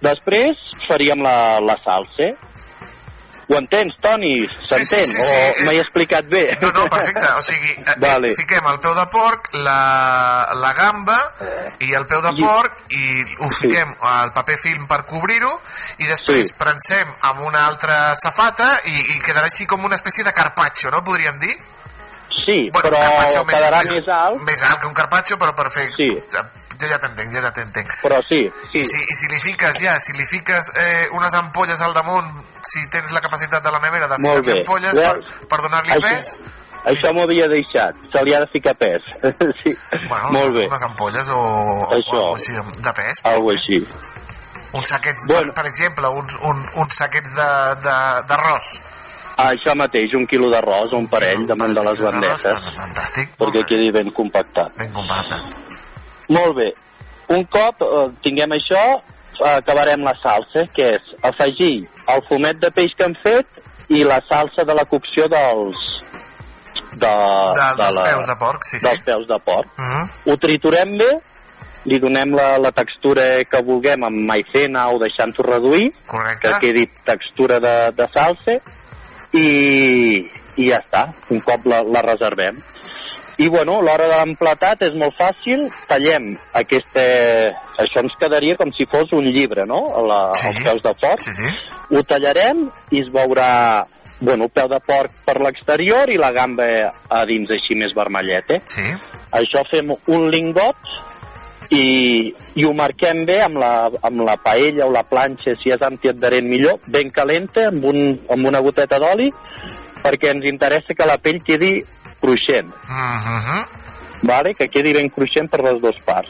Després 0.00 0.62
faríem 0.86 1.20
la, 1.22 1.60
la 1.60 1.76
salsa. 1.78 2.30
Ho 3.50 3.56
entens, 3.58 3.96
Toni? 3.98 4.36
S'entén? 4.62 5.04
sí, 5.04 5.22
sí, 5.26 5.38
O 5.58 5.64
m'he 5.66 5.80
explicat 5.82 6.28
bé? 6.30 6.44
No, 6.62 6.70
no, 6.70 6.84
perfecte. 6.88 7.26
O 7.34 7.42
sigui, 7.42 7.72
eh, 7.74 7.96
Vale. 7.98 8.30
fiquem 8.38 8.68
el 8.70 8.78
peu 8.78 8.94
de 8.94 9.04
porc, 9.10 9.50
la, 9.66 10.54
la 10.54 10.70
gamba 10.78 11.16
i 11.82 11.90
el 11.98 12.06
peu 12.06 12.22
de 12.22 12.30
porc 12.38 12.94
i 12.94 13.24
ho 13.42 13.50
fiquem 13.50 13.90
al 14.06 14.30
paper 14.36 14.56
film 14.62 14.86
per 14.86 15.00
cobrir-ho 15.10 15.50
i 15.98 16.06
després 16.06 16.54
prensem 16.58 17.10
amb 17.32 17.42
una 17.50 17.66
altra 17.66 18.14
safata 18.22 18.76
i, 18.86 18.94
i 19.16 19.18
quedarà 19.18 19.50
així 19.50 19.66
com 19.66 19.84
una 19.84 19.98
espècie 19.98 20.24
de 20.24 20.32
carpaccio, 20.32 20.94
no? 20.94 21.02
Podríem 21.02 21.42
dir? 21.42 21.58
Sí, 22.44 22.70
Bueno, 22.72 22.88
però 22.90 23.44
quedarà 23.50 23.82
més 23.88 24.08
alt. 24.08 24.40
Més 24.46 24.62
alt 24.66 24.80
que 24.80 24.86
un 24.88 24.94
carpaccio, 24.94 25.36
però 25.38 25.54
per 25.54 25.70
fer... 25.70 25.88
Sí. 25.96 26.08
Jo 26.80 26.88
ja 26.88 26.96
t'entenc, 26.98 27.34
jo 27.34 27.40
ja 27.44 27.50
t'entenc. 27.52 27.90
Però 28.00 28.22
sí, 28.24 28.38
sí. 28.70 28.78
I 28.80 28.84
si, 28.88 28.96
I 28.96 29.14
si 29.18 29.28
li 29.28 29.38
fiques 29.42 29.80
ja, 29.82 29.98
si 30.00 30.14
li 30.16 30.24
fiques 30.24 30.70
eh, 30.80 31.08
unes 31.12 31.34
ampolles 31.36 31.82
al 31.84 31.92
damunt, 31.92 32.30
si 32.64 32.86
tens 32.88 33.12
la 33.12 33.20
capacitat 33.20 33.62
de 33.62 33.70
la 33.74 33.80
nevera 33.84 34.08
de 34.08 34.16
ficar-li 34.16 34.54
ampolles 34.62 34.94
Veus? 34.96 35.26
per, 35.42 35.48
per 35.52 35.60
donar-li 35.66 36.00
pes, 36.06 36.30
Això 36.88 37.10
m'ho 37.12 37.26
havia 37.26 37.44
deixat. 37.52 37.98
Se 38.10 38.22
li 38.24 38.32
ha 38.32 38.38
de 38.40 38.46
ficar 38.48 38.72
pes. 38.80 39.02
sí. 39.60 39.74
bueno, 40.08 40.30
Molt 40.32 40.54
bé. 40.56 40.62
unes 40.70 40.82
ampolles 40.88 41.28
o, 41.28 41.36
o 41.42 41.90
Això. 41.92 42.16
algo 42.16 42.34
així 42.38 42.56
de, 42.56 42.62
de 42.86 42.92
pes. 42.96 43.20
Algo 43.28 43.50
així. 43.52 43.76
Uns 44.72 44.88
saquets, 44.88 45.26
bueno. 45.28 45.52
per, 45.52 45.60
per 45.60 45.66
exemple, 45.68 46.08
uns, 46.22 46.38
un, 46.40 46.64
uns 46.80 46.96
saquets 46.96 47.34
de- 47.36 47.74
de- 47.84 48.22
d'arròs. 48.30 48.72
Això 49.40 49.74
mateix, 49.78 50.14
un 50.18 50.26
quilo 50.28 50.50
d'arròs 50.52 50.92
o 50.92 50.98
un 51.00 51.06
parell 51.10 51.46
de 51.48 51.56
les 51.56 52.02
bandejes. 52.04 52.70
Fantàstic. 52.76 53.32
Perquè 53.40 53.64
quedi 53.68 53.90
ben 53.94 54.10
compactat. 54.12 54.74
Ben 54.78 54.92
compactat. 54.92 55.40
Molt 56.30 56.56
bé. 56.58 56.68
Un 57.30 57.44
cop 57.50 57.82
eh, 57.86 58.06
tinguem 58.24 58.56
això, 58.58 58.82
acabarem 59.54 60.02
la 60.04 60.14
salsa, 60.22 60.66
que 60.74 60.94
és 60.98 61.12
afegir 61.22 61.86
el 62.12 62.22
fumet 62.28 62.60
de 62.60 62.70
peix 62.74 62.94
que 62.96 63.06
hem 63.06 63.14
fet 63.22 63.62
i 63.90 64.02
la 64.06 64.20
salsa 64.28 64.66
de 64.66 64.76
la 64.76 64.84
cocció 64.84 65.28
dels... 65.30 65.86
De, 66.90 67.06
De, 67.06 67.66
dels 67.78 67.98
peus 68.02 68.26
de 68.26 68.34
porc, 68.38 68.64
sí, 68.66 68.78
sí. 68.78 68.84
dels 68.86 69.04
peus 69.06 69.26
de 69.28 69.38
porc. 69.46 69.68
Mhm. 69.78 70.08
Ho 70.26 70.36
triturem 70.42 70.96
bé, 70.98 71.10
li 71.86 71.98
donem 72.02 72.34
la, 72.34 72.48
la 72.58 72.72
textura 72.76 73.22
que 73.48 73.62
vulguem 73.64 74.04
amb 74.08 74.24
maicena 74.28 74.88
o 74.90 74.98
deixant-ho 75.00 75.46
reduir, 75.46 75.86
Correcte. 76.08 76.48
que 76.48 76.58
quedi 76.66 76.86
textura 77.06 77.60
de, 77.62 77.74
de 77.96 78.08
salsa, 78.12 78.58
i, 79.36 80.20
i 80.56 80.68
ja 80.68 80.80
està, 80.80 81.06
un 81.30 81.42
cop 81.44 81.66
la, 81.70 81.82
la 81.86 82.02
reservem. 82.06 82.58
I 83.40 83.46
bueno, 83.48 83.78
l'hora 83.80 84.04
de 84.10 84.16
l'emplatat 84.20 84.82
és 84.84 84.96
molt 85.00 85.16
fàcil, 85.16 85.64
tallem 85.88 86.34
aquesta... 86.60 87.04
Això 87.80 88.02
ens 88.04 88.12
quedaria 88.20 88.58
com 88.60 88.68
si 88.76 88.84
fos 88.84 89.14
un 89.16 89.24
llibre, 89.32 89.64
no? 89.64 89.78
La, 90.04 90.18
sí. 90.36 90.50
Els 90.50 90.58
peus 90.66 90.82
de 90.84 90.92
porc. 91.00 91.24
Sí, 91.24 91.32
sí. 91.38 91.52
Ho 91.96 92.02
tallarem 92.04 92.66
i 92.92 93.00
es 93.00 93.08
veurà 93.14 93.48
bueno, 94.20 94.50
peu 94.52 94.68
de 94.68 94.78
porc 94.84 95.14
per 95.24 95.38
l'exterior 95.40 96.12
i 96.12 96.18
la 96.20 96.30
gamba 96.36 96.66
a 97.08 97.22
dins 97.24 97.50
així 97.56 97.78
més 97.80 97.96
vermelleta. 97.96 98.60
Sí. 98.68 98.84
Això 99.40 99.64
fem 99.70 99.94
un 99.96 100.28
lingot 100.28 100.76
i, 101.70 102.34
i 102.58 102.64
ho 102.66 102.72
marquem 102.74 103.24
bé 103.28 103.40
amb 103.44 103.60
la, 103.62 103.90
amb 104.02 104.24
la 104.26 104.36
paella 104.42 104.86
o 104.88 104.90
la 104.94 105.04
planxa, 105.06 105.54
si 105.54 105.70
és 105.70 105.82
antiadherent 105.86 106.48
millor, 106.50 106.80
ben 106.90 107.10
calenta, 107.14 107.68
amb, 107.70 107.84
un, 107.84 108.00
amb 108.30 108.46
una 108.50 108.60
goteta 108.64 108.98
d'oli, 108.98 109.30
perquè 110.02 110.32
ens 110.34 110.46
interessa 110.50 110.94
que 110.96 111.06
la 111.06 111.18
pell 111.18 111.42
quedi 111.46 111.76
cruixent, 112.20 112.72
Mhm. 112.90 113.60
vale? 114.28 114.54
que 114.54 114.68
quedi 114.68 114.92
ben 114.92 115.08
cruixent 115.10 115.48
per 115.48 115.62
les 115.64 115.80
dues 115.80 116.00
parts. 116.04 116.28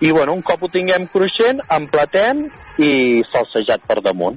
I 0.00 0.10
bueno, 0.10 0.32
un 0.34 0.42
cop 0.42 0.62
ho 0.62 0.68
tinguem 0.68 1.06
cruixent, 1.06 1.60
emplatem 1.70 2.44
i 2.82 3.22
salsejat 3.30 3.84
per 3.86 4.00
damunt. 4.02 4.36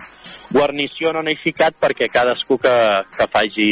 Guarnició 0.51 1.11
no 1.11 1.23
n'he 1.25 1.35
ficat 1.35 1.73
perquè 1.81 2.07
cadascú 2.11 2.57
que, 2.61 2.75
que 3.17 3.27
faci 3.33 3.69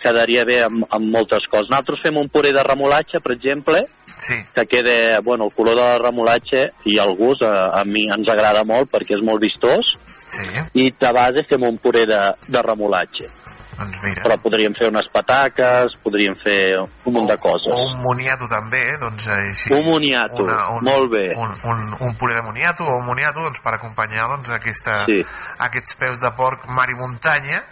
quedaria 0.00 0.44
bé 0.44 0.62
amb, 0.64 0.86
amb 0.90 1.10
moltes 1.12 1.46
coses. 1.50 1.68
Nosaltres 1.70 2.02
fem 2.02 2.16
un 2.16 2.28
puré 2.28 2.52
de 2.52 2.62
remolatge, 2.64 3.20
per 3.20 3.32
exemple, 3.36 3.84
sí. 4.18 4.34
que 4.54 4.66
queda, 4.66 5.20
bueno, 5.20 5.44
el 5.44 5.54
color 5.54 5.74
de 5.76 5.82
la 5.82 5.98
remolatge 5.98 6.66
i 6.86 6.98
el 6.98 7.14
gust 7.16 7.42
a, 7.42 7.70
a 7.80 7.84
mi 7.84 8.06
ens 8.10 8.28
agrada 8.28 8.64
molt 8.64 8.90
perquè 8.92 9.16
és 9.18 9.22
molt 9.24 9.40
vistós 9.42 9.94
Sí. 10.24 10.46
i 10.80 10.90
de 10.90 11.10
base 11.12 11.42
fem 11.44 11.62
un 11.68 11.76
puré 11.78 12.06
de, 12.08 12.20
de 12.48 12.62
remolatge. 12.62 13.26
Doncs 13.74 14.04
mira. 14.04 14.22
Però 14.22 14.36
podríem 14.38 14.72
fer 14.78 14.86
unes 14.88 15.08
pataques, 15.10 15.96
podríem 16.02 16.36
fer 16.38 16.78
un 16.78 17.12
munt 17.12 17.26
de 17.26 17.36
coses. 17.42 17.72
O 17.74 17.88
un 17.90 17.96
moniato 18.04 18.46
també, 18.48 18.78
eh? 18.92 18.98
doncs 19.02 19.26
eh, 19.26 19.38
així. 19.50 19.72
Un 19.74 19.82
moniato, 19.88 20.46
molt 20.86 21.10
bé. 21.10 21.24
Un, 21.34 21.50
un, 21.72 21.82
un 22.06 22.14
puré 22.20 22.36
de 22.38 22.42
moniato 22.46 22.86
o 22.86 22.96
un 23.00 23.04
moniato 23.08 23.42
doncs, 23.42 23.58
per 23.64 23.74
acompanyar 23.74 24.28
doncs, 24.30 24.52
aquesta, 24.54 25.00
Sí. 25.10 25.18
aquests 25.66 25.96
peus 25.98 26.22
de 26.22 26.30
porc 26.38 26.68
mar 26.70 26.86
i 26.88 26.94
muntanya, 26.94 27.64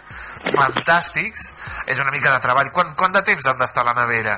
fantàstics. 0.51 1.47
És 1.87 1.99
una 2.03 2.11
mica 2.11 2.33
de 2.35 2.41
treball. 2.43 2.69
Quant, 2.75 2.93
quant 2.99 3.15
de 3.15 3.23
temps 3.23 3.47
han 3.47 3.57
d'estar 3.63 3.83
a 3.85 3.93
la 3.93 3.95
nevera? 4.03 4.37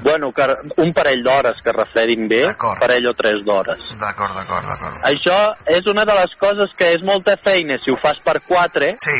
Bueno, 0.00 0.30
que, 0.32 0.46
un 0.78 0.92
parell 0.94 1.24
d'hores 1.26 1.60
que 1.64 1.74
refredin 1.74 2.28
bé, 2.30 2.42
parell 2.78 3.08
o 3.10 3.14
tres 3.18 3.42
d'hores. 3.46 3.88
D'acord, 3.98 4.36
d'acord, 4.36 4.68
d'acord. 4.68 5.02
Això 5.08 5.38
és 5.74 5.88
una 5.90 6.04
de 6.08 6.14
les 6.20 6.36
coses 6.38 6.74
que 6.78 6.92
és 6.94 7.02
molta 7.06 7.36
feina 7.40 7.78
si 7.82 7.90
ho 7.90 7.98
fas 7.98 8.20
per 8.24 8.38
quatre, 8.46 8.94
sí. 9.02 9.18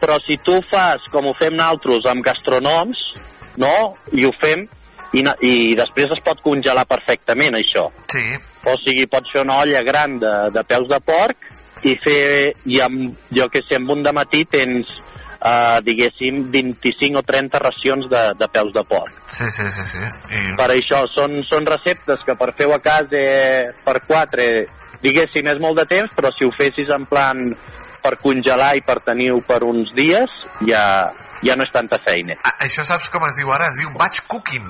però 0.00 0.18
si 0.24 0.40
tu 0.42 0.58
ho 0.58 0.66
fas 0.66 1.06
com 1.12 1.30
ho 1.30 1.36
fem 1.38 1.54
naltros 1.56 2.08
amb 2.10 2.26
gastronoms, 2.26 3.00
no? 3.62 3.74
I 4.12 4.26
ho 4.26 4.34
fem 4.34 4.66
i, 5.12 5.24
i 5.46 5.54
després 5.78 6.12
es 6.14 6.22
pot 6.24 6.40
congelar 6.42 6.86
perfectament, 6.90 7.56
això. 7.58 7.88
Sí. 8.10 8.24
O 8.70 8.76
sigui, 8.82 9.06
pots 9.10 9.32
fer 9.32 9.44
una 9.44 9.60
olla 9.62 9.82
gran 9.86 10.18
de, 10.22 10.34
de 10.54 10.64
peus 10.68 10.88
de 10.90 11.00
porc 11.02 11.48
i 11.88 11.94
fer, 12.02 12.52
i 12.68 12.80
amb, 12.84 13.14
jo 13.34 13.48
que 13.52 13.62
sé, 13.64 13.78
amb 13.80 13.90
un 13.94 14.04
de 14.04 14.12
matí 14.14 14.44
tens, 14.50 15.00
eh, 15.40 15.80
diguéssim, 15.86 16.44
25 16.50 17.18
o 17.18 17.22
30 17.22 17.58
racions 17.58 18.08
de, 18.10 18.22
de 18.38 18.48
peus 18.48 18.72
de 18.72 18.84
porc. 18.84 19.10
Sí, 19.32 19.46
sí, 19.56 19.66
sí. 19.72 19.86
sí. 19.86 20.04
I... 20.36 20.54
Per 20.58 20.68
això 20.74 21.02
són, 21.10 21.40
són 21.48 21.66
receptes 21.68 22.24
que 22.26 22.36
per 22.36 22.52
fer-ho 22.58 22.76
a 22.76 22.82
casa 22.84 23.24
per 23.84 23.98
quatre, 24.06 24.66
diguéssim, 25.02 25.48
és 25.52 25.60
molt 25.62 25.80
de 25.80 25.86
temps, 25.90 26.14
però 26.16 26.32
si 26.36 26.44
ho 26.44 26.52
fessis 26.54 26.90
en 26.92 27.06
plan 27.10 27.42
per 28.00 28.16
congelar 28.20 28.74
i 28.78 28.84
per 28.84 29.00
tenir-ho 29.04 29.42
per 29.44 29.62
uns 29.66 29.92
dies, 29.96 30.32
ja, 30.68 30.84
ja 31.44 31.56
no 31.56 31.66
és 31.66 31.72
tanta 31.72 31.98
feina. 32.00 32.36
Ah, 32.44 32.56
això 32.64 32.84
saps 32.88 33.10
com 33.12 33.26
es 33.28 33.36
diu 33.40 33.52
ara? 33.52 33.68
Es 33.68 33.80
diu 33.82 33.92
batch 33.96 34.24
cooking. 34.28 34.66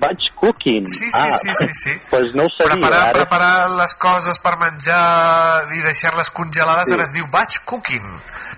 Batch 0.00 0.34
cooking? 0.36 0.84
Sí, 0.86 1.06
sí, 1.10 1.16
ah, 1.16 1.32
sí, 1.32 1.48
sí, 1.56 1.68
sí. 1.72 1.92
Pues 2.10 2.34
no 2.34 2.44
ho 2.44 2.50
sabia. 2.52 2.74
Preparar, 2.74 3.06
ara. 3.06 3.12
preparar 3.12 3.70
les 3.78 3.94
coses 3.96 4.40
per 4.44 4.56
menjar 4.60 5.64
i 5.76 5.80
deixar-les 5.80 6.28
congelades 6.36 6.88
Sí. 6.88 6.94
ara 6.96 7.04
es 7.04 7.14
diu 7.16 7.26
batch 7.32 7.62
cooking. 7.64 8.04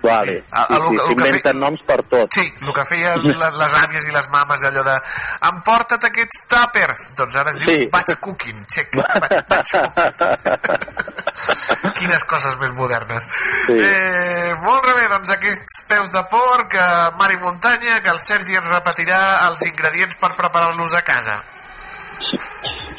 Vale. 0.01 0.43
A- 0.51 0.63
a 0.65 0.75
Sí, 0.75 0.81
sí, 0.97 1.07
S'inventen 1.07 1.59
noms 1.59 1.83
per 1.83 2.01
tot. 2.09 2.33
Sí, 2.33 2.53
el 2.61 2.73
que 2.73 2.85
feien 2.89 3.21
les 3.21 3.73
àvies 3.77 4.07
i 4.07 4.11
les 4.15 4.29
mames, 4.33 4.63
allò 4.63 4.81
de 4.83 4.95
emporta't 5.49 6.03
aquests 6.09 6.47
tàpers. 6.49 7.11
Doncs 7.19 7.35
ara 7.35 7.51
es 7.51 7.59
diu 7.59 7.69
Sí. 7.69 7.85
batch 7.91 8.15
cooking, 8.19 8.65
check, 8.65 8.95
batch, 8.95 9.47
batch 9.47 9.71
cooking. 9.77 10.11
Quines 12.01 12.23
coses 12.29 12.57
més 12.61 12.73
modernes. 12.77 13.23
Sí. 13.67 13.77
Eh, 13.77 14.53
molt 14.63 14.85
bé, 14.89 15.07
doncs 15.11 15.29
aquests 15.37 15.83
peus 15.89 16.11
de 16.11 16.23
porc, 16.31 16.73
eh, 16.73 17.09
mar 17.17 17.31
i 17.31 17.37
muntanya, 17.37 18.01
que 18.01 18.09
el 18.09 18.19
Sergi 18.19 18.55
ens 18.57 18.67
repetirà 18.73 19.21
els 19.49 19.61
ingredients 19.69 20.15
per 20.17 20.33
preparar-los 20.35 20.93
a 20.97 21.01
casa. 21.05 21.37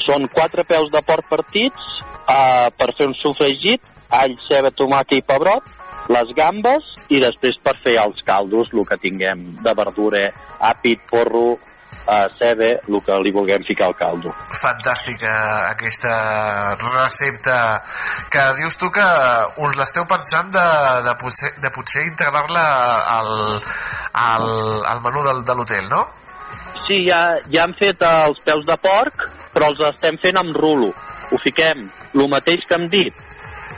Són 0.03 0.27
quatre 0.29 0.65
peus 0.66 0.91
de 0.91 1.03
porc 1.07 1.27
partits 1.29 1.81
uh, 2.28 2.69
per 2.77 2.93
fer 2.97 3.09
un 3.11 3.16
sofregit, 3.19 3.85
all, 4.12 4.35
ceba, 4.47 4.73
tomàquet 4.77 5.23
i 5.23 5.27
pebrot, 5.27 5.69
les 6.12 6.32
gambes 6.36 6.89
i 7.15 7.20
després 7.23 7.59
per 7.62 7.77
fer 7.78 7.99
els 8.03 8.24
caldos, 8.27 8.73
el 8.74 8.86
que 8.89 8.99
tinguem 9.01 9.44
de 9.62 9.74
verdura, 9.78 10.27
àpid, 10.73 11.05
porro, 11.11 11.53
uh, 11.55 12.27
ceba, 12.39 12.73
el 12.89 13.01
que 13.07 13.19
li 13.24 13.32
vulguem 13.35 13.65
ficar 13.66 13.89
al 13.90 13.97
caldo. 13.99 14.32
Fantàstica 14.61 15.32
aquesta 15.70 16.15
recepta 16.82 17.59
que 18.32 18.49
dius 18.61 18.78
tu 18.81 18.90
que 18.94 19.07
us 19.65 19.78
l'esteu 19.78 20.09
pensant 20.11 20.51
de, 20.55 20.66
de, 21.07 21.15
potser, 21.20 21.55
de 21.62 21.70
potser 21.74 22.07
integrar-la 22.09 22.66
al, 23.19 23.32
al, 24.12 24.51
al 24.93 25.07
menú 25.07 25.24
del, 25.28 25.47
de 25.47 25.57
l'hotel, 25.57 25.89
no? 25.93 26.05
Sí, 26.82 27.05
ja, 27.07 27.39
ja 27.53 27.66
hem 27.69 27.74
fet 27.78 28.03
eh, 28.03 28.12
els 28.27 28.40
peus 28.43 28.66
de 28.66 28.77
porc, 28.82 29.27
però 29.55 29.70
els 29.70 29.82
estem 29.93 30.19
fent 30.20 30.40
amb 30.40 30.57
rulo. 30.59 30.90
Ho 31.32 31.39
fiquem, 31.40 31.86
el 32.15 32.29
mateix 32.29 32.67
que 32.69 32.77
hem 32.79 32.89
dit, 32.93 33.23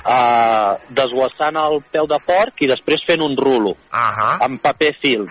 uh, 0.05 0.75
desguassant 0.97 1.59
el 1.61 1.79
peu 1.93 2.09
de 2.11 2.19
porc 2.27 2.65
i 2.65 2.71
després 2.71 3.05
fent 3.07 3.23
un 3.25 3.37
rulo 3.37 3.75
-huh. 3.75 4.37
amb 4.41 4.61
paper 4.63 4.93
film 5.03 5.27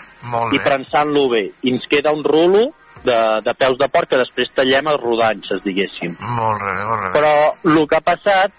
i 0.52 0.60
prensant-lo 0.60 1.28
bé. 1.30 1.52
I 1.62 1.74
ens 1.74 1.88
queda 1.88 2.12
un 2.12 2.24
rulo 2.24 2.74
de, 3.04 3.20
de 3.44 3.54
peus 3.54 3.78
de 3.78 3.88
porc 3.88 4.10
que 4.10 4.18
després 4.18 4.52
tallem 4.56 4.88
a 4.88 4.98
rodanxes, 4.98 5.64
diguéssim. 5.64 6.16
Molt 6.38 6.64
bé, 6.64 6.74
molt 6.88 7.02
bé. 7.04 7.12
Però 7.20 7.34
el 7.76 7.88
que 7.88 7.96
ha 7.96 8.02
passat 8.02 8.52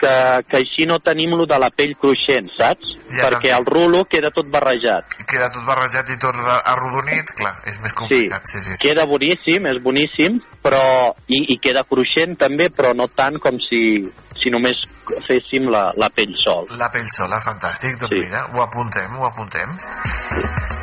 que, 0.00 0.12
que 0.48 0.56
així 0.62 0.86
no 0.88 0.98
tenim 1.04 1.34
lo 1.36 1.46
de 1.48 1.58
la 1.60 1.68
pell 1.70 1.92
cruixent, 2.00 2.48
saps? 2.56 2.96
Ja 3.10 3.26
Perquè 3.26 3.50
el 3.56 3.66
rulo 3.66 4.04
queda 4.08 4.30
tot 4.34 4.48
barrejat. 4.52 5.16
Queda 5.28 5.50
tot 5.52 5.66
barrejat 5.66 6.10
i 6.14 6.18
tot 6.22 6.36
arrodonit, 6.60 7.34
clar, 7.38 7.52
és 7.68 7.80
més 7.82 7.94
complicat. 7.98 8.46
Sí, 8.48 8.60
sí, 8.60 8.72
sí. 8.72 8.80
Queda 8.82 9.04
boníssim, 9.10 9.66
és 9.70 9.80
boníssim, 9.82 10.40
però 10.64 10.82
i, 11.28 11.42
i 11.54 11.58
queda 11.62 11.84
cruixent 11.88 12.38
també, 12.40 12.70
però 12.72 12.94
no 12.96 13.08
tant 13.12 13.38
com 13.42 13.58
si, 13.60 14.04
si 14.40 14.52
només 14.54 14.80
féssim 15.26 15.68
la, 15.72 15.88
la 16.00 16.10
pell 16.14 16.36
sol. 16.38 16.70
La 16.80 16.88
pell 16.94 17.08
sola, 17.12 17.42
fantàstic. 17.44 17.98
Doncs 18.00 18.14
Sí. 18.14 18.24
mira, 18.26 18.46
ho 18.54 18.62
apuntem, 18.62 19.18
ho 19.18 19.26
apuntem. 19.28 20.79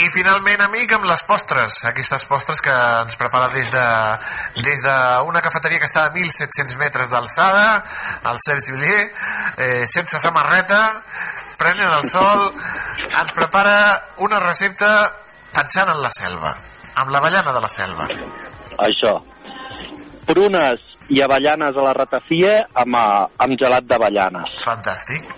I 0.00 0.08
finalment, 0.08 0.62
amic, 0.64 0.94
amb 0.96 1.04
les 1.04 1.22
postres. 1.28 1.74
Aquestes 1.90 2.22
postres 2.24 2.62
que 2.64 2.72
ens 2.72 3.18
prepara 3.20 3.50
des 3.52 3.68
de 3.68 3.82
des 4.64 4.80
d'una 4.86 5.42
cafeteria 5.44 5.80
que 5.82 5.88
està 5.90 6.06
a 6.06 6.12
1.700 6.14 6.78
metres 6.80 7.10
d'alçada, 7.12 7.82
el 8.30 8.38
Sergi 8.40 8.72
Villier, 8.72 9.02
eh, 9.58 9.82
sense 9.84 10.20
samarreta, 10.22 10.78
prenent 11.60 11.92
el 11.92 12.06
sol, 12.08 12.46
ens 13.10 13.34
prepara 13.36 13.74
una 14.24 14.40
recepta 14.40 14.88
pensant 15.52 15.90
en 15.92 16.00
la 16.00 16.12
selva, 16.16 16.54
amb 17.02 17.12
l'avellana 17.12 17.52
de 17.52 17.60
la 17.60 17.68
selva. 17.68 18.06
Això. 18.86 19.18
Prunes 20.30 20.86
i 21.12 21.20
avellanes 21.20 21.76
a 21.76 21.84
la 21.84 21.92
ratafia 21.98 22.54
amb, 22.72 22.96
eh, 22.96 23.26
amb 23.44 23.60
gelat 23.60 23.84
d'avellanes. 23.84 24.56
Fantàstic. 24.64 25.28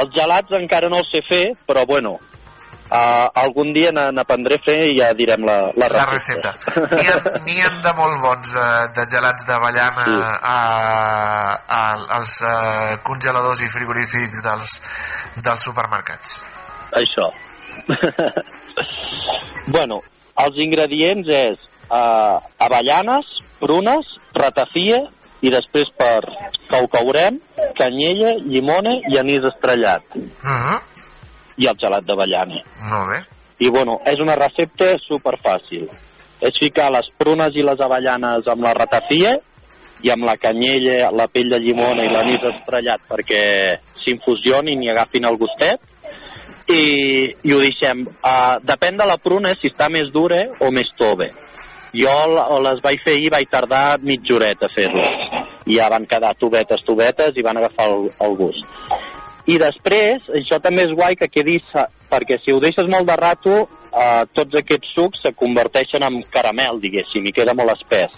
Els 0.00 0.16
gelats 0.16 0.56
encara 0.56 0.88
no 0.88 1.02
els 1.04 1.12
sé 1.12 1.20
fer, 1.28 1.44
però 1.68 1.84
bueno, 1.84 2.16
uh, 2.90 3.28
algun 3.42 3.72
dia 3.72 3.90
n'aprendré 3.92 4.54
a 4.58 4.64
fer 4.64 4.78
i 4.90 4.98
ja 4.98 5.12
direm 5.14 5.44
la, 5.44 5.56
la 5.76 5.88
La 5.88 6.04
recepta. 6.10 6.52
recepta. 6.52 7.40
N'hi 7.46 7.60
ha, 7.60 7.70
de 7.82 7.92
molt 7.98 8.20
bons 8.22 8.54
eh, 8.54 8.88
de 8.96 9.06
gelats 9.10 9.46
d'avellana 9.46 10.04
Sí. 10.06 10.18
a, 10.42 10.58
a, 11.78 11.80
als 12.18 12.40
eh, 12.42 12.98
congeladors 13.02 13.60
i 13.62 13.68
frigorífics 13.68 14.42
dels, 14.42 14.80
dels 15.42 15.62
supermercats. 15.62 16.40
Això. 16.92 17.30
bueno, 19.74 20.02
els 20.42 20.56
ingredients 20.62 21.28
és 21.28 21.62
uh, 21.90 22.38
avellanes, 22.62 23.26
prunes, 23.60 24.06
ratafia 24.36 25.02
i 25.44 25.50
després 25.52 25.90
per 25.98 26.20
que 26.68 26.80
ho 26.82 26.88
caurem, 26.92 27.38
canyella, 27.78 28.34
llimona 28.46 28.96
i 29.10 29.18
anís 29.20 29.44
estrellat 29.44 30.02
Uh 30.16 30.50
-huh. 30.50 30.78
I 31.56 31.68
el 31.70 31.78
gelat 31.80 32.06
d'avellana. 32.06 32.62
Molt 32.90 33.10
bé. 33.12 33.22
I 33.64 33.70
bueno, 33.72 34.00
és 34.04 34.20
una 34.20 34.36
recepta 34.36 34.92
super 35.00 35.36
fàcil. 35.40 35.86
És 36.44 36.58
ficar 36.60 36.90
les 36.92 37.08
prunes 37.16 37.54
i 37.56 37.64
les 37.64 37.80
avellanes 37.80 38.48
amb 38.52 38.66
la 38.66 38.74
ratafia 38.76 39.36
i 40.04 40.12
amb 40.12 40.26
la 40.28 40.36
canyella, 40.36 41.10
la 41.16 41.24
pell 41.32 41.48
de 41.54 41.60
llimona 41.62 42.04
i 42.04 42.12
l'anís 42.12 42.44
estrellat 42.50 43.06
perquè 43.08 43.42
s'infusionin 44.02 44.82
i 44.84 44.90
agafin 44.92 45.24
el 45.24 45.38
gustet 45.40 45.80
i, 46.68 47.32
i 47.32 47.54
ho 47.54 47.60
deixem. 47.62 48.04
Uh, 48.20 48.58
depèn 48.66 49.00
de 49.00 49.08
la 49.08 49.16
pruna 49.22 49.54
si 49.56 49.70
està 49.72 49.88
més 49.92 50.12
dura 50.12 50.42
o 50.60 50.70
més 50.74 50.92
tova. 50.98 51.30
Jo 51.96 52.14
les 52.60 52.82
vaig 52.84 53.00
fer 53.00 53.14
ahir, 53.16 53.30
vaig 53.32 53.48
tardar 53.48 53.98
mitja 54.04 54.36
horeta 54.36 54.68
a 54.68 54.74
fer-les. 54.74 55.44
I 55.66 55.78
ja 55.78 55.88
van 55.88 56.04
quedar 56.06 56.34
tovetes, 56.36 56.84
tovetes 56.84 57.38
i 57.38 57.44
van 57.46 57.56
agafar 57.56 57.88
el, 57.94 58.10
el 58.26 58.36
gust. 58.36 58.66
I 59.46 59.58
després, 59.62 60.24
això 60.34 60.58
també 60.62 60.88
és 60.88 60.94
guai 60.98 61.14
que 61.14 61.28
quedi, 61.30 61.60
perquè 62.10 62.38
si 62.42 62.50
ho 62.50 62.58
deixes 62.62 62.88
molt 62.90 63.06
de 63.06 63.14
rato, 63.18 63.60
eh, 63.92 64.24
tots 64.34 64.58
aquests 64.58 64.94
sucs 64.96 65.22
se 65.22 65.30
converteixen 65.38 66.02
en 66.02 66.18
caramel, 66.34 66.80
diguéssim, 66.82 67.28
i 67.30 67.34
queda 67.34 67.54
molt 67.54 67.76
espès. 67.76 68.10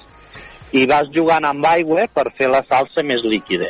I 0.72 0.86
vas 0.88 1.08
jugant 1.12 1.44
amb 1.44 1.64
aigua 1.68 2.06
per 2.12 2.30
fer 2.36 2.48
la 2.48 2.62
salsa 2.68 3.04
més 3.04 3.24
líquida. 3.24 3.68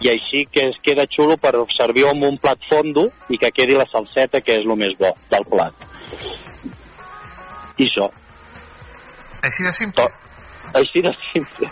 I 0.00 0.10
així 0.12 0.44
que 0.52 0.66
es 0.70 0.80
queda 0.84 1.06
xulo 1.08 1.36
per 1.40 1.54
servir 1.72 2.04
amb 2.08 2.24
un 2.28 2.36
plat 2.40 2.60
fondo 2.68 3.06
i 3.32 3.38
que 3.40 3.52
quedi 3.52 3.76
la 3.76 3.88
salseta, 3.88 4.40
que 4.40 4.56
és 4.56 4.64
el 4.64 4.76
més 4.76 4.96
bo 5.00 5.12
del 5.30 5.48
plat. 5.52 5.88
I 7.76 7.88
això. 7.88 8.08
Així 9.44 9.64
de 9.64 9.72
simple. 9.72 10.08
Així 10.74 11.04
de 11.04 11.12
simple. 11.30 11.70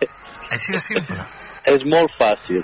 Així 0.53 0.73
de 0.73 0.81
simple. 0.81 1.25
és 1.65 1.85
molt 1.89 2.13
fàcil. 2.19 2.61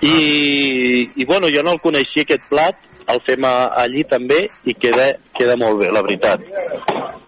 I, 0.00 1.10
i 1.16 1.24
bueno, 1.24 1.48
jo 1.52 1.62
no 1.66 1.72
el 1.74 1.80
coneixia 1.82 2.22
aquest 2.26 2.44
plat, 2.50 2.76
el 3.08 3.22
fem 3.26 3.44
allí 3.48 4.04
també 4.08 4.44
i 4.68 4.74
queda, 4.76 5.08
queda 5.36 5.56
molt 5.56 5.80
bé, 5.80 5.88
la 5.92 6.02
veritat. 6.04 6.44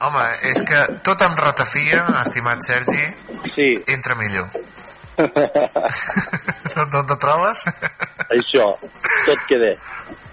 Home, 0.01 0.26
és 0.51 0.60
que 0.68 0.82
tot 1.05 1.22
amb 1.24 1.40
ratafia, 1.40 2.05
estimat 2.22 2.62
Sergi, 2.64 3.02
sí. 3.55 3.70
entra 3.88 4.14
millor. 4.16 4.48
no, 5.20 6.84
no 6.92 7.02
te 7.09 7.16
trobes? 7.20 7.64
Això, 8.30 8.68
tot 9.26 9.42
queda. 9.48 9.72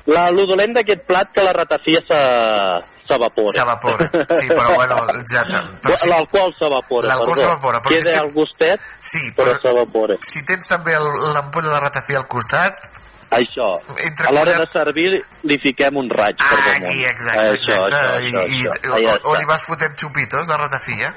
La, 0.07 0.30
lo 0.31 0.45
dolent 0.47 0.76
d'aquest 0.77 1.03
plat 1.07 1.31
que 1.35 1.43
la 1.43 1.51
ratafia 1.55 1.99
se- 2.07 2.97
s'evapora. 3.07 3.53
S'evapora, 3.55 4.09
sí, 4.35 4.47
però 4.47 4.75
bueno, 4.79 5.01
ja... 5.31 5.43
Però 5.81 5.97
sí, 5.97 6.07
L'alcohol 6.11 6.53
s'evapora, 6.59 7.07
L'alcohol 7.07 7.38
s'evapora, 7.38 7.81
però 7.81 7.95
si 7.95 8.01
Queda 8.03 8.11
té- 8.19 8.23
el 8.25 8.31
gustet, 8.34 8.81
sí, 8.99 9.31
però 9.35 9.55
però 9.57 9.59
s'evapora. 9.73 10.15
si 10.21 10.43
tens 10.45 10.67
també 10.67 10.93
l'ampolla 10.99 11.73
de 11.73 11.79
ratafia 11.88 12.17
al 12.23 12.27
costat, 12.27 12.88
Això. 13.27 13.73
Entre 13.99 14.23
a 14.23 14.31
l'hora 14.31 14.53
de 14.61 14.65
servir 14.71 15.09
li 15.51 15.57
fiquem 15.59 15.97
un 15.99 16.05
raig 16.07 16.38
per 16.39 16.47
damunt. 16.63 16.85
aquí, 16.88 17.01
exacte, 17.03 17.41
Això, 17.57 17.73
exacte, 17.84 17.97
això, 17.97 18.43
i, 18.47 18.61
això, 18.63 18.77
i, 18.88 18.88
això. 19.01 19.15
o, 19.17 19.31
o, 19.34 19.35
li 19.35 19.43
vas 19.49 19.65
fotent 19.67 19.97
xupitos 19.99 20.47
de 20.47 20.55
ratafia, 20.61 21.09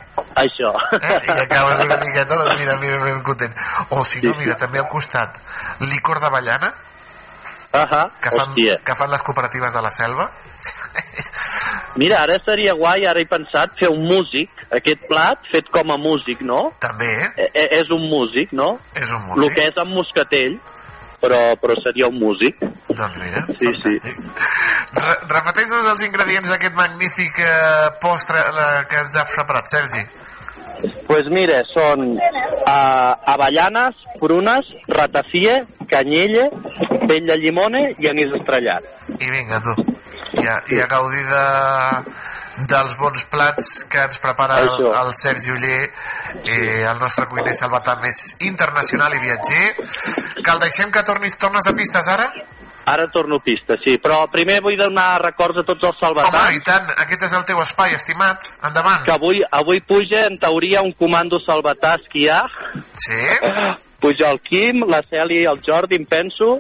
Això. 0.43 0.73
eh? 0.99 1.21
i 1.29 1.37
acabes 1.45 1.85
una 1.85 1.97
miqueta, 2.03 2.35
doncs 2.35 2.59
mira, 2.59 2.75
mira, 2.83 2.99
ben 3.05 3.23
content. 3.23 3.55
O 3.95 4.03
si 4.05 4.19
no, 4.27 4.35
mira, 4.43 4.57
també 4.59 4.83
al 4.83 4.89
costat, 4.91 5.39
licor 5.87 6.19
d'avellana, 6.19 6.73
Ahà, 7.79 8.09
que, 8.21 8.31
fan, 8.35 8.49
hòstia. 8.51 8.81
que 8.83 8.95
fan 8.99 9.11
les 9.15 9.23
cooperatives 9.23 9.73
de 9.73 9.83
la 9.87 9.91
selva. 9.95 10.27
Mira, 12.01 12.21
ara 12.23 12.39
seria 12.45 12.75
guai, 12.79 13.05
ara 13.07 13.21
he 13.21 13.27
pensat, 13.29 13.75
fer 13.79 13.91
un 13.91 14.05
músic, 14.07 14.53
aquest 14.77 15.07
plat 15.11 15.43
fet 15.53 15.69
com 15.75 15.91
a 15.91 15.99
músic, 16.01 16.43
no? 16.47 16.71
També, 16.83 17.11
eh? 17.27 17.49
és 17.81 17.91
un 17.95 18.07
músic, 18.11 18.53
no? 18.57 18.77
És 18.95 19.11
un 19.11 19.21
El 19.35 19.43
músic. 19.43 19.57
que 19.59 19.67
és 19.73 19.81
amb 19.83 19.97
moscatell, 19.99 20.57
però, 21.21 21.41
però 21.61 21.77
seria 21.83 22.09
un 22.09 22.19
músic. 22.23 22.63
Doncs 22.89 23.19
mira, 23.21 23.45
sí, 23.59 23.75
sí. 23.83 23.97
Re 24.97 25.15
repeteix-nos 25.29 25.91
els 25.93 26.03
ingredients 26.07 26.49
d'aquest 26.49 26.75
magnífic 26.79 27.43
eh, 27.45 27.91
postre 28.03 28.41
eh, 28.41 28.83
que 28.91 29.03
ens 29.05 29.19
ha 29.21 29.27
preparat, 29.35 29.69
Sergi. 29.71 30.07
pues 31.07 31.27
mira, 31.29 31.59
són 31.69 32.15
uh, 32.17 33.13
avellanes, 33.29 33.99
prunes, 34.21 34.71
ratafia, 34.89 35.59
canyella, 35.91 36.47
pell 37.11 37.27
de 37.29 37.37
llimona 37.37 37.83
i 38.01 38.09
anís 38.09 38.33
estrellat. 38.39 38.87
I 39.19 39.29
vinga, 39.29 39.61
tu. 39.61 39.75
I 40.37 40.47
a, 40.47 40.61
i 40.71 40.79
a 40.79 40.87
gaudir 40.91 41.25
de, 41.27 41.45
dels 42.69 42.97
bons 42.99 43.25
plats 43.31 43.71
que 43.91 44.05
ens 44.05 44.21
prepara 44.23 44.61
el, 44.65 44.87
el 44.87 45.13
Sergi 45.19 45.53
Uller, 45.55 45.83
eh, 46.45 46.85
el 46.85 46.99
nostre 47.01 47.27
cuiner 47.31 47.55
salvatà 47.57 47.97
més 48.03 48.21
internacional 48.47 49.15
i 49.17 49.23
viatger. 49.23 49.67
Que 50.41 50.55
el 50.55 50.63
deixem 50.63 50.93
que 50.95 51.05
tornis, 51.07 51.39
tornes 51.41 51.67
a 51.67 51.75
pistes 51.77 52.09
ara? 52.11 52.31
Ara 52.91 53.07
torno 53.13 53.39
pista, 53.45 53.77
sí. 53.85 53.99
Però 54.03 54.25
primer 54.33 54.59
vull 54.65 54.79
donar 54.79 55.21
records 55.23 55.61
a 55.63 55.67
tots 55.69 55.91
els 55.91 56.01
salvatans. 56.01 56.41
Home, 56.41 56.57
i 56.59 56.65
tant, 56.65 56.89
aquest 57.05 57.29
és 57.29 57.37
el 57.37 57.45
teu 57.49 57.61
espai, 57.63 57.95
estimat. 57.95 58.49
Endavant. 58.67 59.05
Que 59.07 59.15
avui, 59.15 59.45
avui 59.61 59.83
puja, 59.85 60.25
en 60.27 60.41
teoria, 60.41 60.83
un 60.83 60.97
comando 60.99 61.39
salvatà 61.43 61.95
a 61.95 62.01
esquiar. 62.01 62.43
Sí? 62.97 63.21
Puja 64.01 64.31
el 64.33 64.41
Quim, 64.41 64.85
la 64.89 65.03
Cèlia 65.05 65.45
i 65.45 65.49
el 65.51 65.61
Jordi, 65.65 65.99
em 66.01 66.07
penso, 66.09 66.55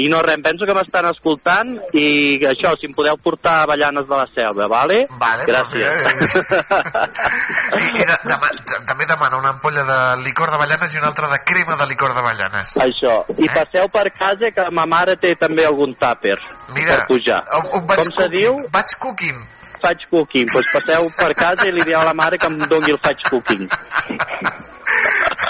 i 0.00 0.06
no 0.12 0.20
res, 0.24 0.38
penso 0.44 0.66
que 0.68 0.74
m'estan 0.76 1.08
escoltant, 1.10 1.72
i 1.96 2.38
això, 2.48 2.74
si 2.78 2.88
em 2.88 2.94
podeu 2.96 3.18
portar 3.22 3.60
avellanes 3.64 4.06
de 4.08 4.16
la 4.16 4.26
selva, 4.34 4.68
vale? 4.70 5.04
Vale, 5.20 5.46
Gràcies. 5.48 6.36
I, 7.74 7.88
i 8.02 8.06
de, 8.06 8.18
dema, 8.28 8.52
de, 8.60 8.80
també 8.86 9.08
demana 9.10 9.40
una 9.40 9.54
ampolla 9.56 9.84
de 9.88 9.98
licor 10.24 10.52
d'avellanes 10.54 10.94
i 10.94 11.02
una 11.02 11.10
altra 11.10 11.30
de 11.32 11.40
crema 11.46 11.78
de 11.80 11.88
licor 11.90 12.14
d'avellanes. 12.14 12.76
Això. 12.84 13.16
I 13.36 13.50
passeu 13.50 13.90
per 13.92 14.06
casa, 14.14 14.52
que 14.54 14.68
ma 14.70 14.86
mare 14.86 15.16
té 15.20 15.34
també 15.40 15.66
algun 15.66 15.94
tàper 15.98 16.38
Mira, 16.74 16.94
per 16.94 17.08
pujar. 17.10 17.42
on, 17.58 17.72
on 17.80 17.86
vaig 17.90 18.04
Com 18.04 18.14
se 18.20 18.28
diu? 18.32 18.62
Vaig 18.74 18.96
cooking. 19.02 19.42
Faig 19.84 20.06
cooking. 20.10 20.48
Doncs 20.52 20.70
passeu 20.72 21.10
per 21.18 21.32
casa 21.36 21.66
i 21.68 21.74
li 21.74 21.84
dieu 21.84 21.98
a 22.00 22.06
la 22.06 22.14
mare 22.16 22.38
que 22.38 22.48
em 22.48 22.62
doni 22.70 22.94
el 22.94 23.00
faig 23.02 23.20
cooking. 23.28 23.66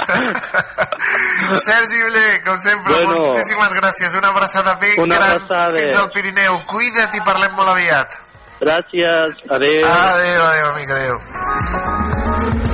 Sergi 1.67 2.03
Uller, 2.05 2.43
com 2.45 2.59
sempre, 2.59 2.93
Bueno. 2.95 3.17
moltíssimes 3.21 3.73
gràcies. 3.73 4.15
Una 4.15 4.29
abraçada 4.29 4.75
ben 4.81 4.99
Una 5.01 5.17
gran 5.17 5.31
abraçada. 5.31 5.79
fins 5.79 5.97
al 5.97 6.11
Pirineu. 6.11 6.61
Cuida't 6.67 7.15
i 7.17 7.21
parlem 7.25 7.53
molt 7.55 7.69
aviat. 7.69 8.11
Gràcies. 8.61 9.45
Adéu. 9.51 9.87
Adéu, 9.87 10.43
adéu, 10.43 10.71
amic, 10.73 10.91
adéu. 10.91 12.74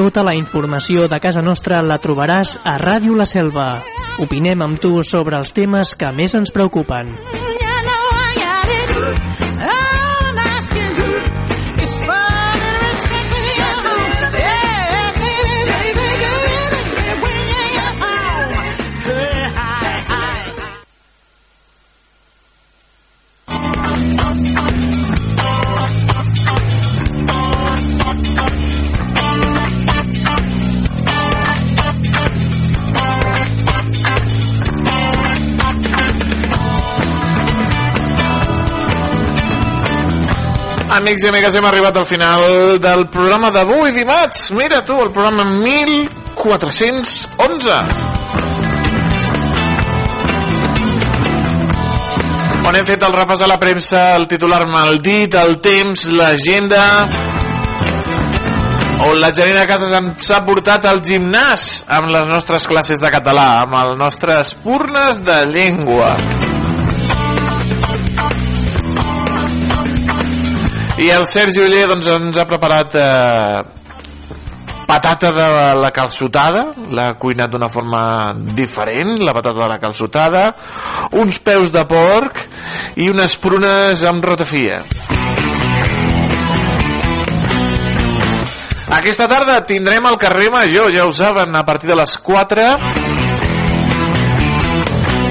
Tota 0.00 0.22
la 0.24 0.32
informació 0.32 1.02
de 1.12 1.18
casa 1.20 1.42
nostra 1.44 1.82
la 1.84 1.98
trobaràs 2.00 2.54
a 2.64 2.78
Ràdio 2.80 3.18
La 3.20 3.26
Selva. 3.28 3.66
Opinem 4.24 4.64
amb 4.64 4.80
tu 4.80 4.94
sobre 5.04 5.36
els 5.36 5.52
temes 5.52 5.92
que 5.92 6.08
més 6.16 6.38
ens 6.40 6.56
preocupen. 6.56 7.12
Amics 40.90 41.22
i 41.22 41.28
amigues, 41.30 41.54
hem 41.54 41.62
arribat 41.68 41.94
al 42.00 42.06
final 42.06 42.80
del 42.82 43.04
programa 43.14 43.52
d'avui, 43.54 43.92
dimarts. 43.94 44.50
Mira 44.58 44.80
tu, 44.82 44.96
el 44.98 45.12
programa 45.14 45.44
1411. 45.46 47.76
On 52.66 52.74
hem 52.74 52.86
fet 52.86 53.02
el 53.06 53.14
repàs 53.14 53.42
a 53.42 53.46
la 53.50 53.58
premsa, 53.62 54.16
el 54.18 54.26
titular 54.30 54.66
maldit, 54.66 55.34
el 55.38 55.60
temps, 55.62 56.06
l'agenda... 56.10 57.06
On 59.00 59.16
la 59.16 59.30
Janina 59.32 59.64
Casas 59.64 59.94
ens 59.96 60.28
ha 60.28 60.44
portat 60.44 60.84
al 60.84 61.00
gimnàs 61.00 61.88
amb 61.88 62.12
les 62.12 62.26
nostres 62.28 62.68
classes 62.68 63.00
de 63.00 63.08
català, 63.14 63.62
amb 63.62 63.72
els 63.80 63.96
nostres 63.96 64.52
purnes 64.60 65.24
de 65.24 65.38
llengua. 65.54 66.12
I 71.00 71.08
el 71.16 71.26
Sergi 71.26 71.62
Uller 71.64 71.86
doncs, 71.88 72.08
ens 72.12 72.36
ha 72.36 72.44
preparat 72.44 72.96
eh, 73.00 73.60
patata 74.90 75.30
de 75.32 75.46
la 75.80 75.90
calçotada, 75.96 76.66
l'ha 76.92 77.14
cuinat 77.20 77.52
d'una 77.52 77.70
forma 77.72 78.02
diferent, 78.58 79.14
la 79.24 79.32
patata 79.32 79.62
de 79.62 79.68
la 79.70 79.78
calçotada, 79.80 80.42
uns 81.22 81.38
peus 81.40 81.70
de 81.72 81.84
porc 81.88 82.42
i 83.00 83.08
unes 83.08 83.38
prunes 83.40 84.04
amb 84.10 84.28
ratafia. 84.28 84.82
Aquesta 88.90 89.30
tarda 89.30 89.60
tindrem 89.64 90.04
el 90.10 90.18
carrer 90.18 90.50
Major, 90.52 90.90
ja 90.92 91.06
ho 91.06 91.16
saben, 91.16 91.54
a 91.54 91.64
partir 91.64 91.88
de 91.88 91.96
les 91.96 92.18
4 92.18 93.19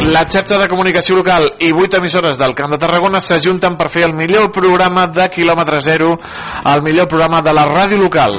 la 0.10 0.24
xarxa 0.26 0.58
de 0.58 0.68
comunicació 0.70 1.16
local 1.20 1.44
i 1.62 1.70
8 1.70 2.00
emissores 2.00 2.38
del 2.40 2.56
Camp 2.58 2.72
de 2.74 2.80
Tarragona 2.82 3.20
s'ajunten 3.22 3.76
per 3.78 3.90
fer 3.94 4.08
el 4.08 4.14
millor 4.18 4.48
programa 4.52 5.06
de 5.08 5.28
quilòmetre 5.30 5.82
zero, 5.86 6.16
el 6.66 6.82
millor 6.82 7.08
programa 7.12 7.44
de 7.46 7.54
la 7.54 7.66
ràdio 7.70 8.00
local. 8.02 8.34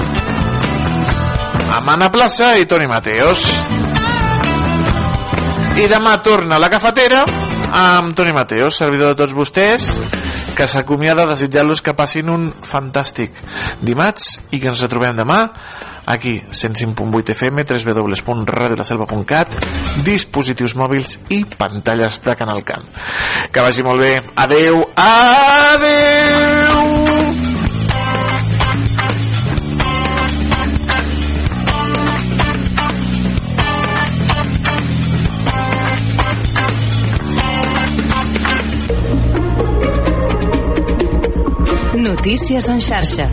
Amb 1.77 1.93
Anna 1.95 2.11
Plaça 2.11 2.57
i 2.59 2.67
Toni 2.67 2.89
Mateos. 2.91 3.45
I 5.79 5.87
demà 5.87 6.17
torna 6.27 6.59
a 6.59 6.63
la 6.63 6.71
cafetera 6.73 7.23
amb 7.71 8.17
Toni 8.19 8.35
Mateos, 8.35 8.81
servidor 8.83 9.15
de 9.15 9.21
tots 9.23 9.37
vostès, 9.37 9.93
que 10.59 10.67
s'acomiada 10.67 11.29
desitjant-los 11.31 11.85
que 11.87 11.95
passin 11.95 12.35
un 12.35 12.51
fantàstic 12.67 13.37
dimarts 13.81 14.41
i 14.51 14.59
que 14.59 14.73
ens 14.73 14.83
retrobem 14.83 15.23
demà 15.23 15.45
aquí, 16.07 16.43
105.8 16.51 17.31
FM, 17.35 17.65
www.radiolaselva.cat, 17.65 19.49
dispositius 20.07 20.77
mòbils 20.77 21.19
i 21.29 21.45
pantalles 21.45 22.21
de 22.25 22.37
Canal 22.37 22.65
Camp. 22.65 22.85
Que 23.53 23.61
vagi 23.65 23.83
molt 23.87 24.01
bé. 24.03 24.23
Adeu, 24.37 24.85
adeu! 24.97 26.41
Notícies 42.01 42.69
en 42.69 42.81
xarxa. 42.81 43.31